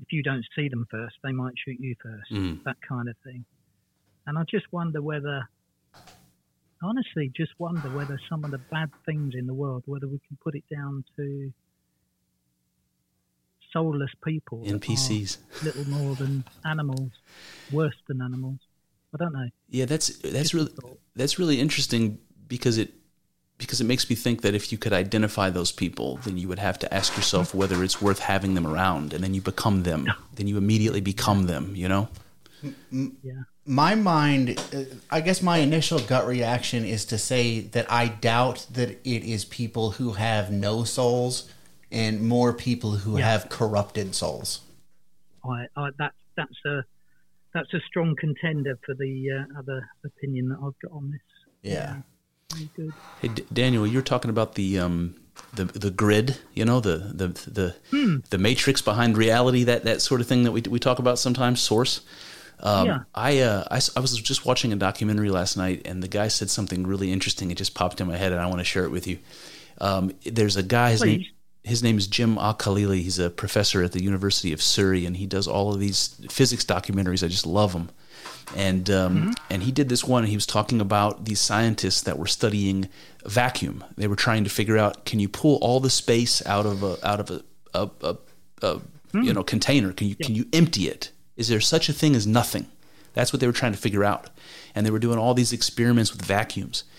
[0.00, 2.62] If you don't see them first, they might shoot you first Mm.
[2.64, 3.44] that kind of thing.
[4.26, 5.46] And I just wonder whether,
[6.82, 10.38] honestly, just wonder whether some of the bad things in the world, whether we can
[10.42, 11.52] put it down to
[13.72, 15.36] soulless people, NPCs.
[15.62, 17.10] little more than animals,
[17.70, 18.58] worse than animals.
[19.12, 19.50] I don't know.
[19.68, 20.72] Yeah, that's that's really
[21.14, 22.94] that's really interesting because it
[23.58, 26.58] because it makes me think that if you could identify those people, then you would
[26.58, 30.06] have to ask yourself whether it's worth having them around, and then you become them.
[30.34, 31.74] Then you immediately become them.
[31.76, 32.08] You know.
[32.90, 33.42] Yeah.
[33.66, 38.66] my mind uh, i guess my initial gut reaction is to say that i doubt
[38.72, 41.50] that it is people who have no souls
[41.92, 43.30] and more people who Yeah.
[43.32, 44.60] have corrupted souls
[45.44, 46.84] I, I that's that's a
[47.52, 51.20] that's a strong contender for the uh, other opinion that I've got on this.
[51.62, 52.02] yeah Very
[52.76, 52.92] good.
[53.20, 55.14] Hey, D- Daniel, you're talking about the um
[55.54, 57.28] the the grid, you know, the the
[57.90, 61.18] the the matrix behind reality, that that sort of thing that we we talk about
[61.18, 61.60] sometimes.
[61.60, 62.00] Source.
[62.60, 62.98] Um, Yeah.
[63.14, 66.50] I, uh, I I was just watching a documentary last night, and the guy said
[66.50, 67.50] something really interesting.
[67.50, 69.18] It just popped in my head, and I want to share it with you.
[69.80, 70.92] Um, there's a guy.
[70.92, 71.24] His name
[71.64, 73.00] his name is Jim Al Khalili.
[73.00, 76.64] He's a professor at the University of Surrey, and he does all of these physics
[76.64, 77.24] documentaries.
[77.24, 77.88] I just love them.
[78.56, 80.22] And um, and he did this one.
[80.22, 82.88] And he was talking about these scientists that were studying
[83.24, 83.84] vacuum.
[83.96, 87.06] They were trying to figure out can you pull all the space out of a
[87.06, 87.42] out of a,
[87.74, 88.16] a, a,
[88.62, 88.80] a
[89.12, 89.92] you know container?
[89.92, 91.10] Can you can you empty it?
[91.36, 92.66] Is there such a thing as nothing?
[93.14, 94.28] That's what they were trying to figure out.
[94.74, 96.84] And they were doing all these experiments with vacuums.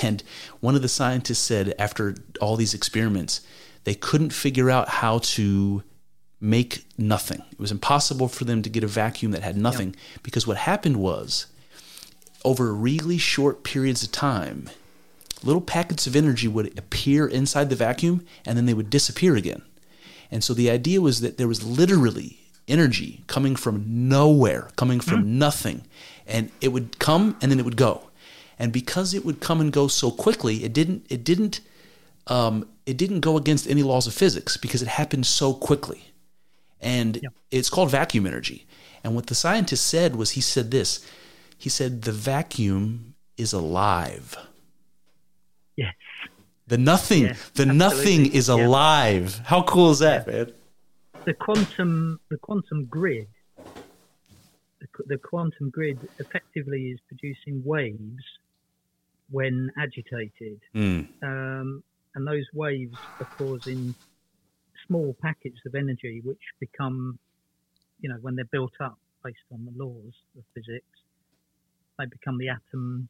[0.00, 0.22] And
[0.60, 3.40] one of the scientists said after all these experiments,
[3.82, 5.82] they couldn't figure out how to
[6.42, 7.42] make nothing.
[7.52, 10.96] It was impossible for them to get a vacuum that had nothing because what happened
[10.96, 11.46] was
[12.44, 14.68] over really short periods of time,
[15.44, 19.62] little packets of energy would appear inside the vacuum and then they would disappear again.
[20.32, 25.38] And so the idea was that there was literally energy coming from nowhere, coming from
[25.38, 25.82] nothing.
[26.26, 28.08] And it would come and then it would go.
[28.58, 31.60] And because it would come and go so quickly, it didn't it didn't
[32.26, 36.11] um, it didn't go against any laws of physics because it happened so quickly.
[36.82, 38.66] And it's called vacuum energy.
[39.04, 41.06] And what the scientist said was he said this.
[41.56, 44.36] He said the vacuum is alive.
[45.76, 45.94] Yes.
[46.66, 48.36] The nothing, Yeah, the nothing absolutely.
[48.38, 48.66] is Yeah.
[48.66, 49.38] alive.
[49.44, 50.52] How cool is that, man?
[51.24, 53.28] The quantum the quantum grid
[54.80, 58.24] the, the quantum grid effectively is producing waves
[59.30, 60.60] when agitated.
[60.74, 61.84] Mm, um,
[62.14, 63.94] and those waves are causing
[64.92, 67.18] small packets of energy which become,
[68.00, 70.84] you know, when they're built up based on the laws of physics,
[71.98, 73.08] they become the atoms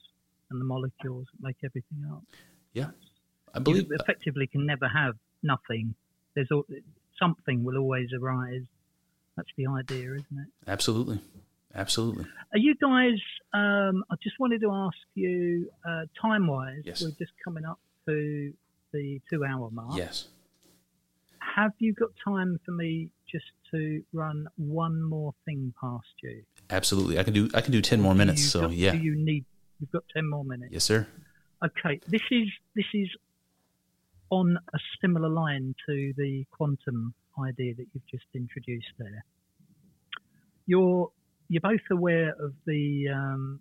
[0.51, 2.23] and the molecules that make everything up.
[2.73, 2.91] yeah,
[3.55, 3.89] I You believe.
[3.91, 5.95] effectively can never have nothing.
[6.35, 6.67] There's al-
[7.19, 8.63] something will always arise.
[9.37, 10.49] That's the idea, isn't it?
[10.69, 11.21] Absolutely,
[11.75, 12.27] absolutely.
[12.53, 13.19] Are you guys?
[13.55, 17.03] Um, I just wanted to ask you, uh, time-wise, Yes.
[17.03, 18.53] we're just coming up to
[18.93, 19.97] the two-hour mark.
[19.97, 20.29] Yes.
[21.57, 26.43] Have you got time for me just to run one more thing past you?
[26.71, 27.19] Absolutely.
[27.19, 27.51] I can do.
[27.55, 28.45] I can do ten more minutes.
[28.45, 28.93] So got- yeah.
[28.93, 29.45] Do you need?
[29.81, 30.73] You've got ten more minutes.
[30.73, 31.07] Yes, sir.
[31.65, 32.01] Okay.
[32.09, 33.09] This is this is
[34.31, 39.25] on a similar line to the quantum idea that you've just introduced there.
[40.67, 41.11] You're
[41.49, 43.61] you're both aware of the um,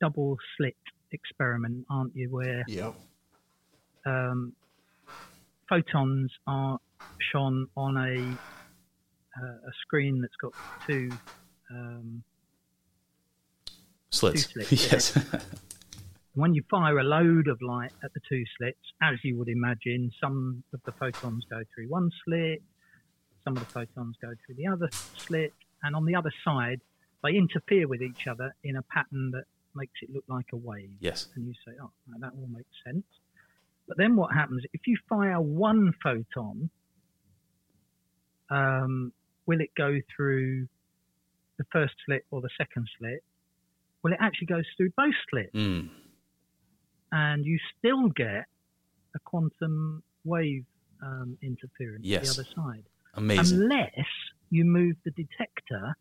[0.00, 0.76] double slit
[1.12, 2.28] experiment, aren't you?
[2.30, 2.94] Where yep
[4.04, 4.52] um,
[5.68, 6.78] photons are
[7.32, 8.36] shone on a
[9.40, 10.52] uh, a screen that's got
[10.86, 11.10] two
[11.70, 12.22] um,
[14.10, 14.52] Slits.
[14.52, 15.18] slits, yes.
[16.34, 20.10] When you fire a load of light at the two slits, as you would imagine,
[20.20, 22.62] some of the photons go through one slit,
[23.44, 25.52] some of the photons go through the other slit,
[25.82, 26.80] and on the other side,
[27.22, 30.90] they interfere with each other in a pattern that makes it look like a wave.
[31.00, 31.28] Yes.
[31.34, 33.04] And you say, oh, that all makes sense.
[33.88, 36.70] But then what happens if you fire one photon?
[38.52, 39.12] Um,
[39.46, 40.68] will it go through
[41.58, 43.22] the first slit or the second slit?
[44.02, 45.88] Well, it actually goes through both slits, Mm.
[47.12, 48.46] and you still get
[49.14, 50.64] a quantum wave
[51.02, 52.22] um, interference Yes.
[52.36, 52.84] the other side,
[53.14, 53.62] Amazing.
[53.62, 54.06] unless
[54.50, 55.94] you move the detector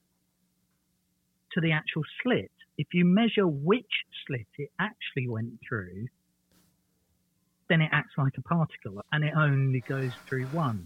[1.54, 2.52] to the actual slit.
[2.78, 3.92] If you measure which
[4.26, 6.08] slit it actually went through,
[7.70, 10.86] then it acts like a particle, and it only goes through one.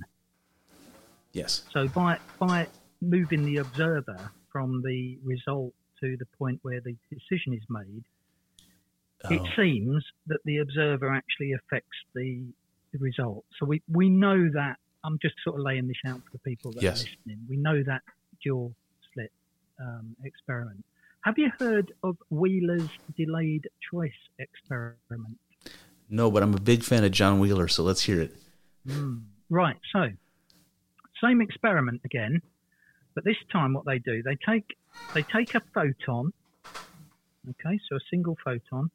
[1.35, 1.63] Yes.
[1.71, 2.67] So by by
[3.01, 8.03] moving the observer from the result to the point where the decision is made,
[9.29, 12.43] it Oh, seems that the observer actually affects the,
[12.91, 13.43] the result.
[13.59, 14.77] So we, we know that.
[15.03, 17.01] I'm just sort of laying this out for the people that Yes.
[17.03, 17.45] are listening.
[17.47, 18.01] We know that
[18.43, 18.73] dual
[19.13, 19.31] slit
[19.79, 20.83] um, experiment.
[21.21, 25.37] Have you heard of Wheeler's delayed choice experiment?
[26.09, 28.35] no, but I'm a big fan of John Wheeler, so let's hear it.
[29.49, 29.77] Right.
[29.91, 30.09] So,
[31.23, 32.41] same experiment again,
[33.13, 34.75] but this time what they do, they take
[35.13, 36.31] they take a photon,
[37.49, 38.89] okay, so a single photon,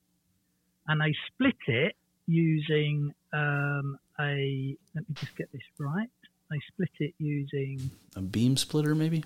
[0.89, 4.77] and they split it using um, a.
[4.95, 6.09] Let me just get this right.
[6.51, 9.25] They split it using A beam splitter, maybe?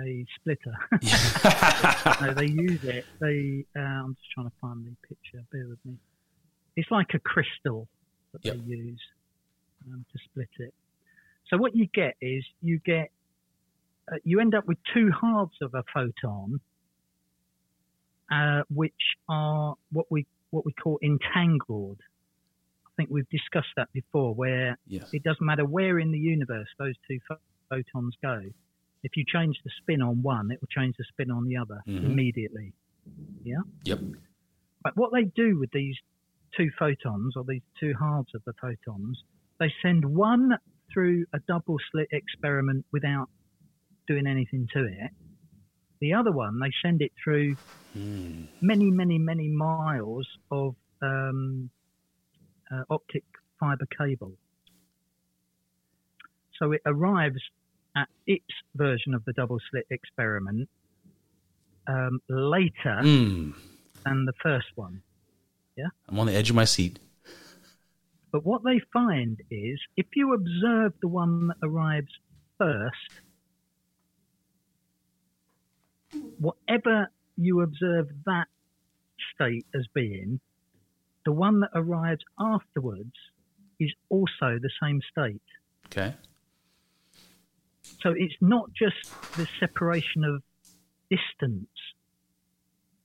[0.00, 0.74] a splitter.
[2.24, 3.04] no, they use it.
[3.20, 3.64] They.
[3.76, 5.44] Uh, I'm just trying to find the picture.
[5.52, 5.96] Bear with me.
[6.76, 7.88] It's like a crystal
[8.32, 8.56] that Yep.
[8.68, 9.00] they use
[9.90, 10.72] um, to split it.
[11.50, 13.10] So what you get is you get
[14.10, 16.60] uh, you end up with two halves of a photon,
[18.30, 18.92] uh, which
[19.28, 21.98] are what we what we call entangled.
[22.86, 25.12] I think we've discussed that before, where Yes.
[25.12, 27.36] it doesn't matter where in the universe those two pho-
[27.68, 28.42] photons go.
[29.04, 31.82] If you change the spin on one, it will change the spin on the other
[31.86, 32.04] Mhm.
[32.04, 32.72] immediately.
[33.44, 33.60] Yeah.
[33.84, 34.00] Yep.
[34.82, 35.96] But what they do with these
[36.56, 39.22] two photons, or these two halves of the photons,
[39.58, 40.58] they send one
[40.92, 43.28] through a double slit experiment without
[44.06, 45.10] doing anything to it.
[46.00, 47.56] The other one, they send it through
[47.94, 48.44] Hmm.
[48.60, 51.70] many, many, many miles of um,
[52.70, 53.24] uh, optic
[53.58, 54.32] fiber cable.
[56.58, 57.40] So it arrives
[57.96, 58.44] at its
[58.74, 60.68] version of the double slit experiment
[61.86, 63.54] um, later Mm.
[64.04, 65.02] than the first one.
[65.76, 65.86] Yeah?
[66.08, 66.98] I'm on the edge of my seat.
[68.30, 72.12] But what they find is if you observe the one that arrives
[72.58, 73.22] first,
[76.38, 78.48] whatever you observe that
[79.34, 80.40] state as being,
[81.24, 83.12] the one that arrives afterwards
[83.80, 85.42] is also the same state.
[85.86, 86.14] Okay.
[88.02, 90.42] So it's not just the separation of
[91.10, 91.68] distance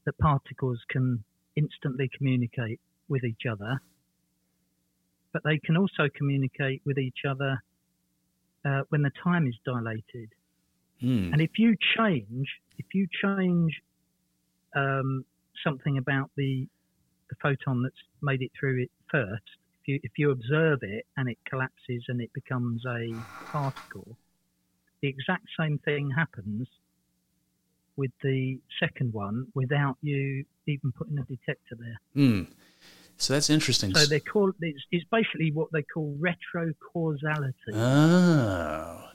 [0.06, 1.24] that particles can
[1.56, 3.82] instantly communicate with each other,
[5.34, 7.62] but they can also communicate with each other
[8.66, 10.30] uh, when the time is dilated.
[11.02, 11.34] Hmm.
[11.34, 12.48] And if you change,
[12.78, 13.82] if you change
[14.76, 15.26] um,
[15.66, 16.68] something about the
[17.30, 19.44] the photon that's made it through it first,
[19.82, 24.18] if you if you observe it and it collapses and it becomes a particle,
[25.02, 26.68] the exact same thing happens
[27.96, 32.00] with the second one without you even putting a detector there.
[32.14, 32.44] Hmm.
[33.18, 33.94] So that's interesting.
[33.94, 37.74] So they call it's, it's basically what they call retrocausality.
[37.74, 39.10] Oh.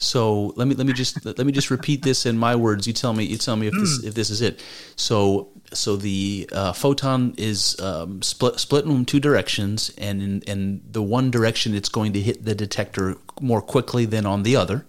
[0.00, 2.86] So let me let me just let me just repeat this in my words.
[2.86, 4.62] You tell me you tell me if this if this is it.
[4.94, 10.82] So so the uh, photon is um, split split in two directions, and in, in
[10.88, 14.86] the one direction it's going to hit the detector more quickly than on the other.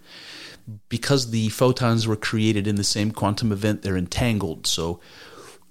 [0.89, 4.67] Because the photons were created in the same quantum event, they're entangled.
[4.67, 4.99] So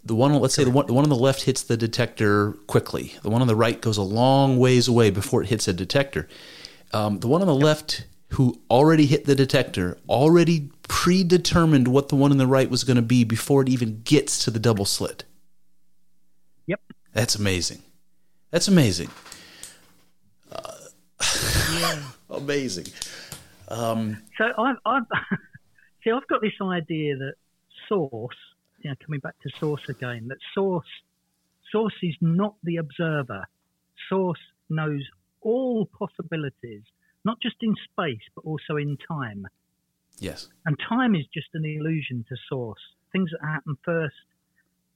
[0.05, 3.15] the one let's say the one, the one on the left hits the detector quickly.
[3.23, 6.29] The one on the right goes a long ways away before it hits a detector.
[6.93, 12.17] Um, the one on the left who already hit the detector already predetermined what the
[12.17, 14.85] one on the right was going to be before it even gets to the double
[14.85, 15.25] slit.
[16.67, 16.81] Yep.
[17.13, 17.83] That's amazing.
[18.51, 19.11] That's amazing.
[21.73, 22.03] Yeah.
[22.31, 22.87] Amazing.
[23.69, 25.03] Um, So I've, I've
[26.05, 27.35] see, I've got this idea that
[27.89, 28.37] source,
[28.81, 30.87] you know, coming back to source again, that source,
[31.71, 33.45] source is not the observer.
[34.09, 34.41] Source
[34.71, 35.03] knows
[35.41, 36.83] all possibilities,
[37.25, 39.47] not just in space but also in time.
[40.19, 40.49] yes.
[40.67, 42.81] And time is just an illusion to source.
[43.13, 44.15] Things that happen first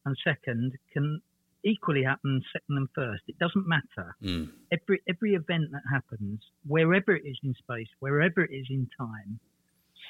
[0.05, 1.21] and second can
[1.65, 3.23] equally happen second and first.
[3.29, 4.17] It doesn't matter.
[4.23, 4.51] Mm.
[4.73, 9.39] Every every event that happens, wherever it is in space, wherever it is in time,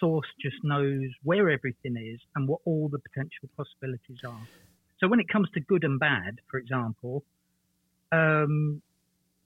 [0.01, 4.47] Source just knows where everything is and what all the potential possibilities are.
[5.01, 7.25] So when it comes to good and bad, for example,
[8.13, 8.83] um,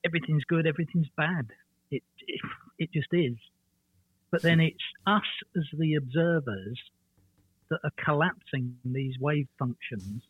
[0.04, 1.46] everything's good, everything's bad.
[1.90, 2.40] It, it
[2.78, 3.36] it just is.
[4.30, 5.22] But then it's us
[5.56, 6.78] as the observers
[7.70, 10.22] that are collapsing these wave functions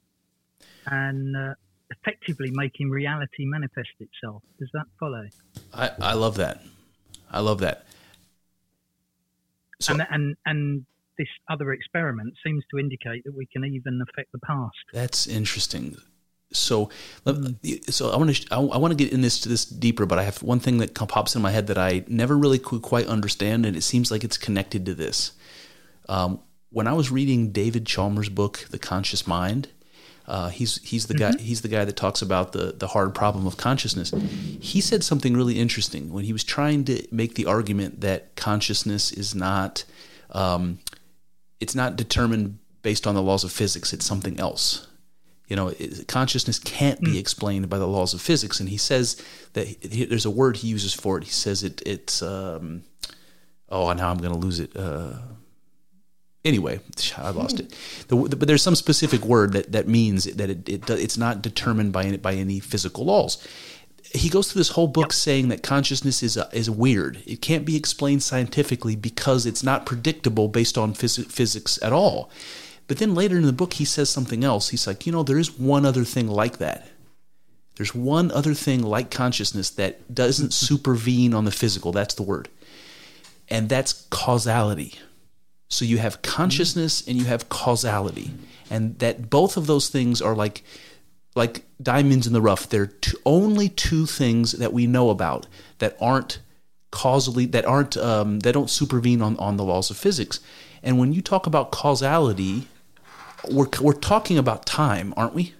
[0.86, 1.54] and uh,
[1.90, 4.42] effectively making reality manifest itself.
[4.58, 5.26] Does that follow?
[5.74, 6.62] I, I love that.
[7.30, 7.86] I love that.
[9.80, 10.86] So, and and and
[11.18, 14.76] this other experiment seems to indicate that we can even affect the past.
[14.92, 15.96] That's interesting.
[16.52, 16.90] So,
[17.90, 20.22] so I want to I, want to get in this to this deeper, but I
[20.22, 23.66] have one thing that pops in my head that I never really could quite understand,
[23.66, 25.32] and it seems like it's connected to this.
[26.08, 26.40] Um,
[26.70, 29.68] when I was reading David Chalmers' book, The Conscious Mind,
[30.26, 31.36] uh, he's he's the mm-hmm.
[31.36, 34.12] guy he's the guy that talks about the the hard problem of consciousness.
[34.60, 39.12] He said something really interesting when he was trying to make the argument that consciousness
[39.12, 39.84] is not
[40.30, 40.78] um,
[41.60, 43.92] it's not determined based on the laws of physics.
[43.92, 44.86] It's something else
[45.48, 47.18] you know, it, consciousness can't be hmm.
[47.18, 48.60] explained by the laws of physics.
[48.60, 49.22] And he says
[49.52, 51.24] that he, there's a word he uses for it.
[51.24, 52.82] He says it, it's, um,
[53.68, 54.76] oh, now I'm going to lose it.
[54.76, 55.14] Uh,
[56.46, 56.80] anyway,
[57.18, 57.76] I lost it.
[58.08, 61.42] The, the, but there's some specific word that, that means that it, it, it's not
[61.42, 63.46] determined by any, by any physical laws.
[64.14, 65.12] He goes through this whole book yep.
[65.12, 67.20] saying that consciousness is a, is weird.
[67.26, 72.30] It can't be explained scientifically because it's not predictable based on phys- physics at all.
[72.86, 74.68] But then later in the book, he says something else.
[74.68, 76.86] He's like, you know, there is one other thing like that.
[77.74, 81.92] There's one other thing like consciousness that doesn't supervene on the physical.
[81.92, 82.48] That's the word.
[83.48, 84.94] And that's causality.
[85.68, 88.30] So you have consciousness and you have causality.
[88.70, 90.62] And that both of those things are like
[91.34, 92.68] like diamonds in the rough.
[92.68, 95.46] They're two, only two things that we know about
[95.78, 96.40] that aren't
[96.90, 100.40] causally that aren't um, that don't supervene on, on the laws of physics.
[100.82, 102.68] And when you talk about causality,
[103.50, 105.54] we're we're talking about time, aren't we?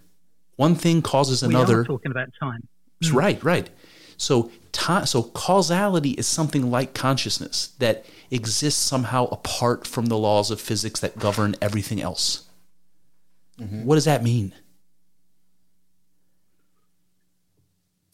[0.57, 1.77] One thing causes another.
[1.77, 2.67] We are talking about time.
[3.13, 3.69] Right, right.
[4.17, 10.51] So time, so causality is something like consciousness that exists somehow apart from the laws
[10.51, 12.49] of physics that govern everything else.
[13.59, 13.85] Mm-hmm.
[13.85, 14.53] What does that mean?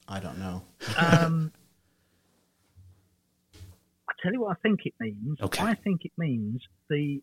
[0.08, 0.62] I don't know.
[0.96, 1.52] um,
[4.08, 5.40] I tell you what I think it means.
[5.40, 5.62] Okay.
[5.62, 7.20] I think it means the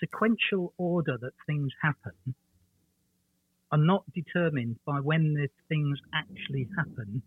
[0.00, 2.34] sequential order that things happen
[3.72, 7.22] are not determined by when the things actually happen,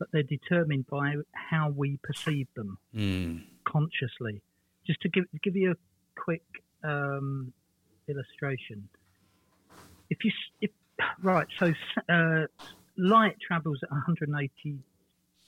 [0.00, 3.42] but they're determined by how we perceive them mm.
[3.64, 4.42] consciously.
[4.84, 6.42] Just to give give you a quick
[6.82, 7.52] um,
[8.08, 8.88] illustration,
[10.08, 10.70] if you if
[11.22, 11.72] right, so
[12.08, 12.46] uh,
[12.96, 14.72] light travels at 182,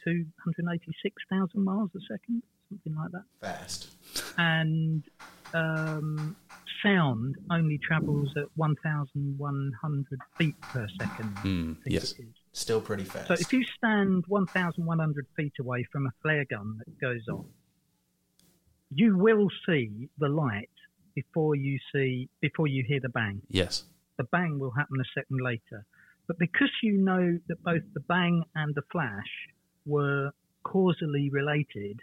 [0.04, 3.24] 186,000 miles a second, something like that.
[3.40, 3.88] Fast.
[4.36, 5.02] And
[5.54, 6.36] um,
[6.82, 11.36] sound only travels at 1,100 feet per second.
[11.36, 12.14] Mm, yes.
[12.52, 13.28] Still pretty fast.
[13.28, 17.46] So if you stand 1,100 feet away from a flare gun that goes off,
[18.94, 20.68] you will see the light
[21.14, 23.40] before you see before you hear the bang.
[23.48, 23.84] Yes.
[24.18, 25.84] The bang will happen a second later.
[26.26, 29.48] But because you know that both the bang and the flash
[29.86, 30.30] were
[30.62, 32.00] causally related,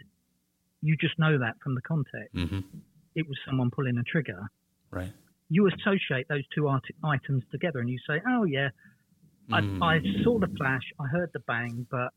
[0.82, 2.34] you just know that from the context.
[2.34, 2.78] Mm-hmm
[3.14, 4.50] it was someone pulling a trigger,
[4.90, 5.12] right?
[5.48, 8.70] You associate those two art- items together, and you say, "Oh yeah,
[9.50, 9.82] mm.
[9.82, 10.22] I, I hmm.
[10.22, 12.12] saw the flash, I heard the bang, but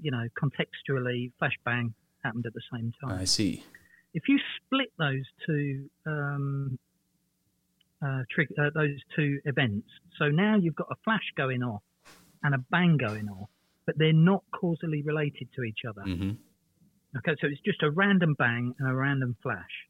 [0.00, 3.64] you know, contextually, flash bang happened at the same time." I see.
[4.14, 6.78] If you split those two um,
[8.04, 9.88] uh, trig- uh, those two events,
[10.18, 11.82] so now you've got a flash going off
[12.42, 13.50] and a bang going off,
[13.84, 16.02] but they're not causally related to each other.
[16.02, 16.32] Mm-hmm.
[17.18, 19.86] Okay, so it's just a random bang and a random flash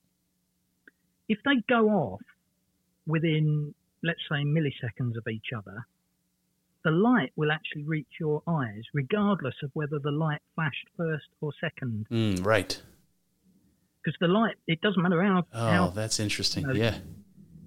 [1.29, 2.21] if they go off
[3.07, 5.87] within, let's say, milliseconds of each other,
[6.87, 11.51] the light will actually reach your eyes, regardless of whether the light flashed first or
[11.61, 12.07] second.
[12.13, 12.81] Mm, right.
[14.05, 15.43] Because the light, it doesn't matter how.
[15.53, 16.63] Oh, how, that's interesting.
[16.63, 16.99] You know, yeah.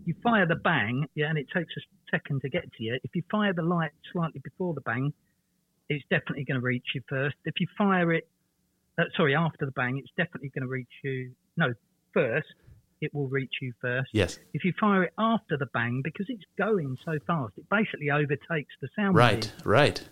[0.06, 2.98] You fire the bang, yeah, and it takes a second to get to you.
[3.04, 5.12] If you fire the light slightly before the bang,
[5.90, 7.36] it's definitely going to reach you first.
[7.44, 8.26] If you fire it,
[8.98, 11.34] uh, sorry, after the bang, it's definitely going to reach you.
[11.58, 11.74] No,
[12.14, 12.48] first
[13.02, 14.10] it will reach you first.
[14.14, 14.40] Yes.
[14.54, 18.74] If you fire it after the bang, because it's going so fast, it basically overtakes
[18.82, 19.66] the sound right, wave.
[19.66, 20.10] Right,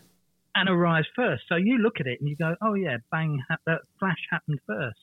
[0.55, 1.43] And arrives first.
[1.49, 4.59] So you look at it and you go, oh, yeah, bang, ha- uh, flash happened
[4.65, 4.99] first.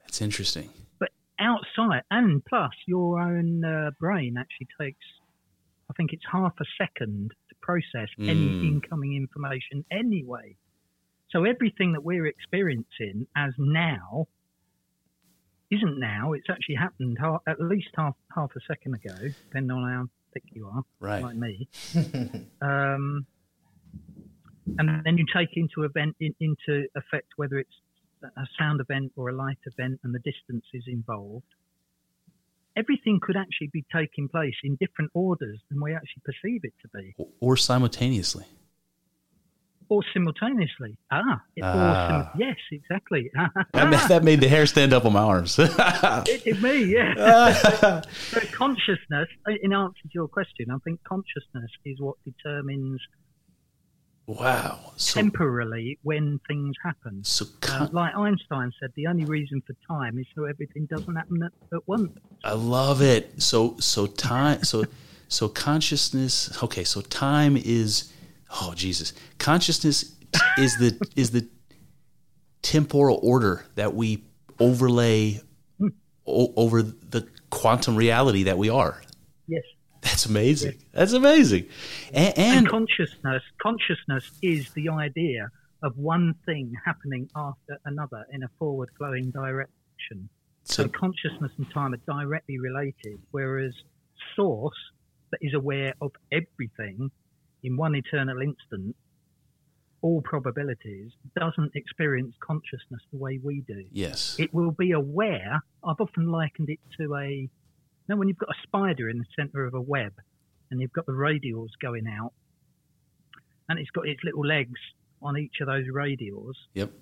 [0.00, 0.70] That's interesting.
[0.98, 1.10] But
[1.40, 5.04] outside, and plus, your own uh, brain actually takes,
[5.90, 8.68] I think it's half a second to process any Mm.
[8.68, 10.56] incoming information anyway.
[11.30, 14.28] So everything that we're experiencing as now
[15.70, 16.32] isn't now.
[16.32, 19.14] It's actually happened ha- at least half half a second ago,
[19.48, 21.22] depending on how thick you are, Right.
[21.22, 21.68] like me.
[22.60, 23.26] um,
[24.78, 27.74] and then you take into event in, into effect whether it's
[28.22, 31.44] a sound event or a light event and the distances involved.
[32.76, 36.88] Everything could actually be taking place in different orders than we actually perceive it to
[36.88, 38.44] be, Or simultaneously.
[39.88, 40.98] Or simultaneously.
[41.10, 42.30] Ah, Ah.
[42.32, 43.30] sim- yes, exactly.
[43.72, 45.58] That, ma- that made the hair stand up on my arms.
[45.60, 48.00] it, it me, yeah.
[48.30, 49.28] so consciousness,
[49.62, 53.00] in answer to your question, I think consciousness is what determines
[54.26, 54.92] wow.
[54.96, 57.22] So, temporarily when things happen.
[57.24, 61.42] so Uh, like Einstein said, the only reason for time is so everything doesn't happen
[61.42, 62.12] at, at once.
[62.44, 63.40] I love it.
[63.42, 64.84] So so time so
[65.28, 66.62] so consciousness.
[66.62, 68.12] Okay, so time is
[68.50, 69.12] oh Jesus.
[69.38, 70.14] Consciousness
[70.58, 71.48] is the is the
[72.62, 74.24] temporal order that we
[74.58, 75.40] overlay
[76.26, 79.00] o- over the quantum reality that we are.
[79.46, 79.62] Yes.
[80.02, 80.74] That's amazing.
[80.92, 81.66] That's amazing.
[82.12, 85.50] And, And and consciousness, consciousness is the idea
[85.82, 90.28] of one thing happening after another in a forward-flowing direction.
[90.64, 93.72] So, so consciousness and time are directly related, whereas
[94.34, 94.76] source
[95.30, 97.10] that is aware of everything
[97.62, 98.96] in one eternal instant,
[100.02, 103.84] all probabilities, doesn't experience consciousness the way we do.
[103.92, 104.36] yes.
[104.38, 105.62] It will be aware.
[105.82, 107.48] I've often likened it to a, you
[108.08, 110.12] know, when you've got a spider in the center of a web
[110.70, 112.32] and you've got the radials going out
[113.68, 114.78] and it's got its little legs
[115.22, 116.54] on each of those radials.
[116.74, 116.92] Yep.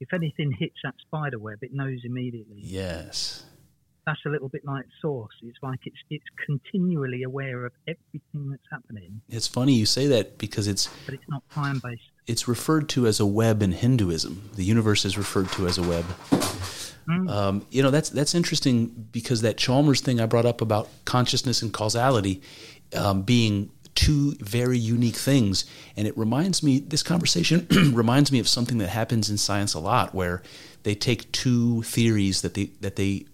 [0.00, 2.60] If anything hits that spider web, it knows immediately.
[2.60, 3.44] Yes.
[4.06, 5.34] That's a little bit like source.
[5.42, 10.36] It's like it's it's continually aware of everything that's happening, It's funny you say that
[10.38, 12.02] because it's but it's not time based.
[12.26, 14.50] it's referred to as a web in Hinduism.
[14.56, 16.04] The universe is referred to as a web.
[17.28, 21.60] Um, you know, that's that's interesting because that Chalmers thing I brought up about consciousness
[21.60, 22.40] and causality
[22.96, 25.66] um, being two very unique things,
[25.96, 26.80] and it reminds me.
[26.80, 30.42] This conversation reminds me of something that happens in science a lot, where
[30.84, 33.26] they take two theories that they that they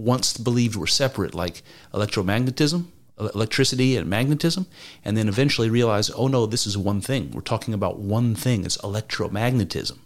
[0.00, 1.62] once believed were separate, like
[1.92, 2.86] electromagnetism,
[3.18, 4.66] electricity and magnetism,
[5.04, 7.30] and then eventually realize, oh no, this is one thing.
[7.32, 8.64] We're talking about one thing.
[8.64, 9.98] It's electromagnetism.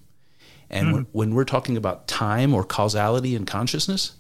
[0.70, 4.12] And when, when we're talking about time or causality and consciousness,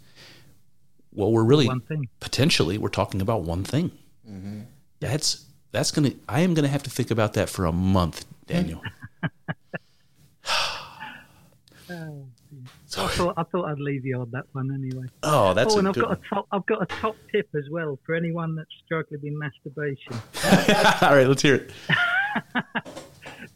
[1.12, 2.08] well, we're really One thing.
[2.20, 3.90] potentially we're talking about one thing.
[4.28, 4.60] Mm-hmm.
[5.00, 6.12] That's that's gonna.
[6.28, 8.80] I am gonna have to think about that for a month, Daniel.
[11.90, 12.06] Uh,
[12.98, 15.06] I thought I thought I'd leave you on that one anyway.
[15.22, 16.18] Oh, that's oh, and I've good got one.
[16.18, 16.46] a top.
[16.52, 20.12] I've got a top tip as well for anyone that's struggling with masturbation.
[21.02, 21.72] All right, let's hear it.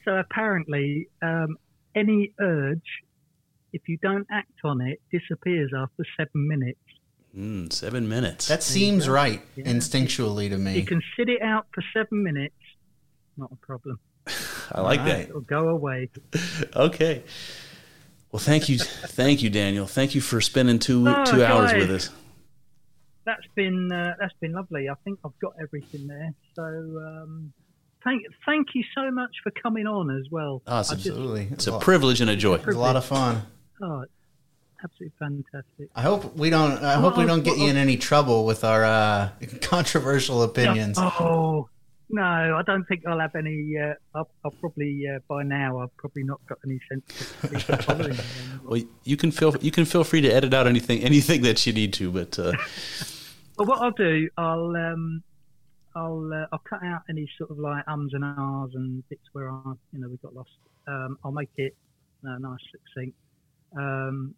[0.05, 1.57] So apparently, um,
[1.95, 2.81] any urge,
[3.75, 6.79] if you don't act on it, disappears after seven minutes.
[7.37, 8.49] Mm, seven minutes.
[8.49, 9.13] That seems go.
[9.13, 9.67] right Yeah.
[9.67, 10.77] instinctually to me.
[10.79, 12.55] You can sit it out for seven minutes,
[13.37, 13.99] not a problem.
[14.73, 15.29] I like that.
[15.29, 16.11] It'll go away.
[16.75, 17.23] Okay.
[18.33, 19.87] Well, thank you, thank you, Daniel.
[19.87, 21.81] Thank you for spending two Oh, two hours guys.
[21.81, 22.11] with us.
[23.25, 24.89] That's been uh, that's been lovely.
[24.89, 26.33] I think I've got everything there.
[26.55, 27.53] So um,
[28.05, 30.63] thank thank you so much for coming on as well.
[30.67, 31.49] Oh, it's I a, just, Absolutely.
[31.51, 32.55] it's a privilege and a joy.
[32.55, 33.43] It was a lot of fun.
[33.83, 34.05] oh,
[34.83, 35.89] absolutely fantastic.
[35.95, 36.83] I hope we don't.
[36.83, 39.31] I hope we don't get you in any trouble with our uh,
[39.63, 40.99] controversial opinions.
[40.99, 41.69] Oh
[42.11, 43.77] no, I don't think I'll have any.
[43.79, 46.81] Uh, I'll, I'll probably uh, by now I've probably not got any
[47.83, 48.17] following.
[48.65, 51.73] Well, you can feel you can feel free to edit out anything anything that you
[51.73, 52.53] need to, but uh,
[53.59, 55.23] But what I'll do, I'll um,
[55.97, 59.51] I'll uh, I'll cut out any sort of like ums and ahs and bits where
[59.51, 59.61] I
[59.93, 60.51] you know we got lost.
[60.87, 61.75] Um, I'll make it
[62.27, 63.17] uh, nice succinct.
[63.77, 64.35] Um,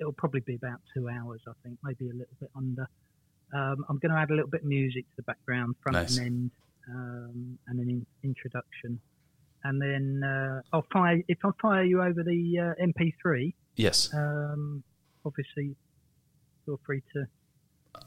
[0.00, 2.88] it'll probably be about two hours, I think, maybe a little bit under.
[3.54, 6.16] Um, I'm going to add a little bit of music to the background, front Nice.
[6.16, 6.50] and end,
[6.88, 9.00] um, and an in- introduction.
[9.64, 13.54] And then uh, I'll fire if I fire you over the uh, MP3.
[13.76, 14.82] yes, Um,
[15.24, 15.76] obviously,
[16.66, 17.26] feel free to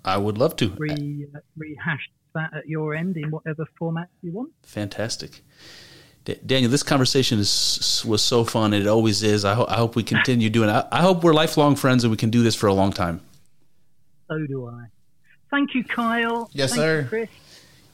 [0.04, 0.74] I would love to.
[0.78, 4.52] re uh, rehash that at your end in whatever format you want.
[4.64, 5.42] Fantastic.
[6.26, 8.74] D- Daniel, this conversation is was so fun.
[8.74, 9.46] It always is.
[9.46, 10.70] I, ho- I hope we continue doing.
[10.70, 10.74] it.
[10.74, 13.22] I, I hope we're lifelong friends and we can do this for a long time.
[14.28, 14.88] So do I.
[15.52, 16.50] Thank you, Kyle.
[16.52, 17.02] Yes, Thank sir.
[17.04, 17.30] You, Chris.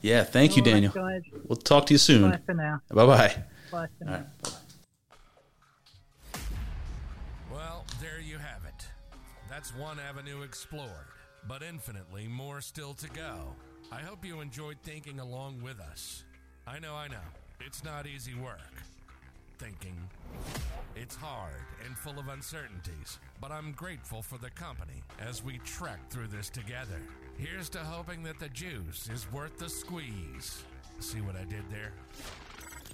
[0.02, 0.92] Yeah, thank you, All right, Daniel.
[0.92, 1.22] guys.
[1.46, 2.38] We'll talk to you Bye soon.
[2.44, 2.80] for now.
[2.90, 3.42] Bye bye.
[3.70, 4.26] Bye for now.
[7.52, 8.86] Well, there you have it.
[9.48, 11.08] That's one avenue explored.
[11.48, 13.56] but infinitely more still to go.
[13.90, 16.22] I hope you enjoyed thinking along with us.
[16.68, 17.26] I know, I know,
[17.60, 18.72] it's not easy work.
[19.58, 19.96] Thinking.
[20.94, 25.98] It's hard and full of uncertainties, but I'm grateful for the company as we trek
[26.10, 27.00] through this together.
[27.38, 30.62] Here's to hoping that the juice is worth the squeeze.
[31.00, 31.92] See what I did there?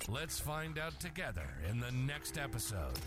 [0.09, 2.98] Let's find out together in the next episode.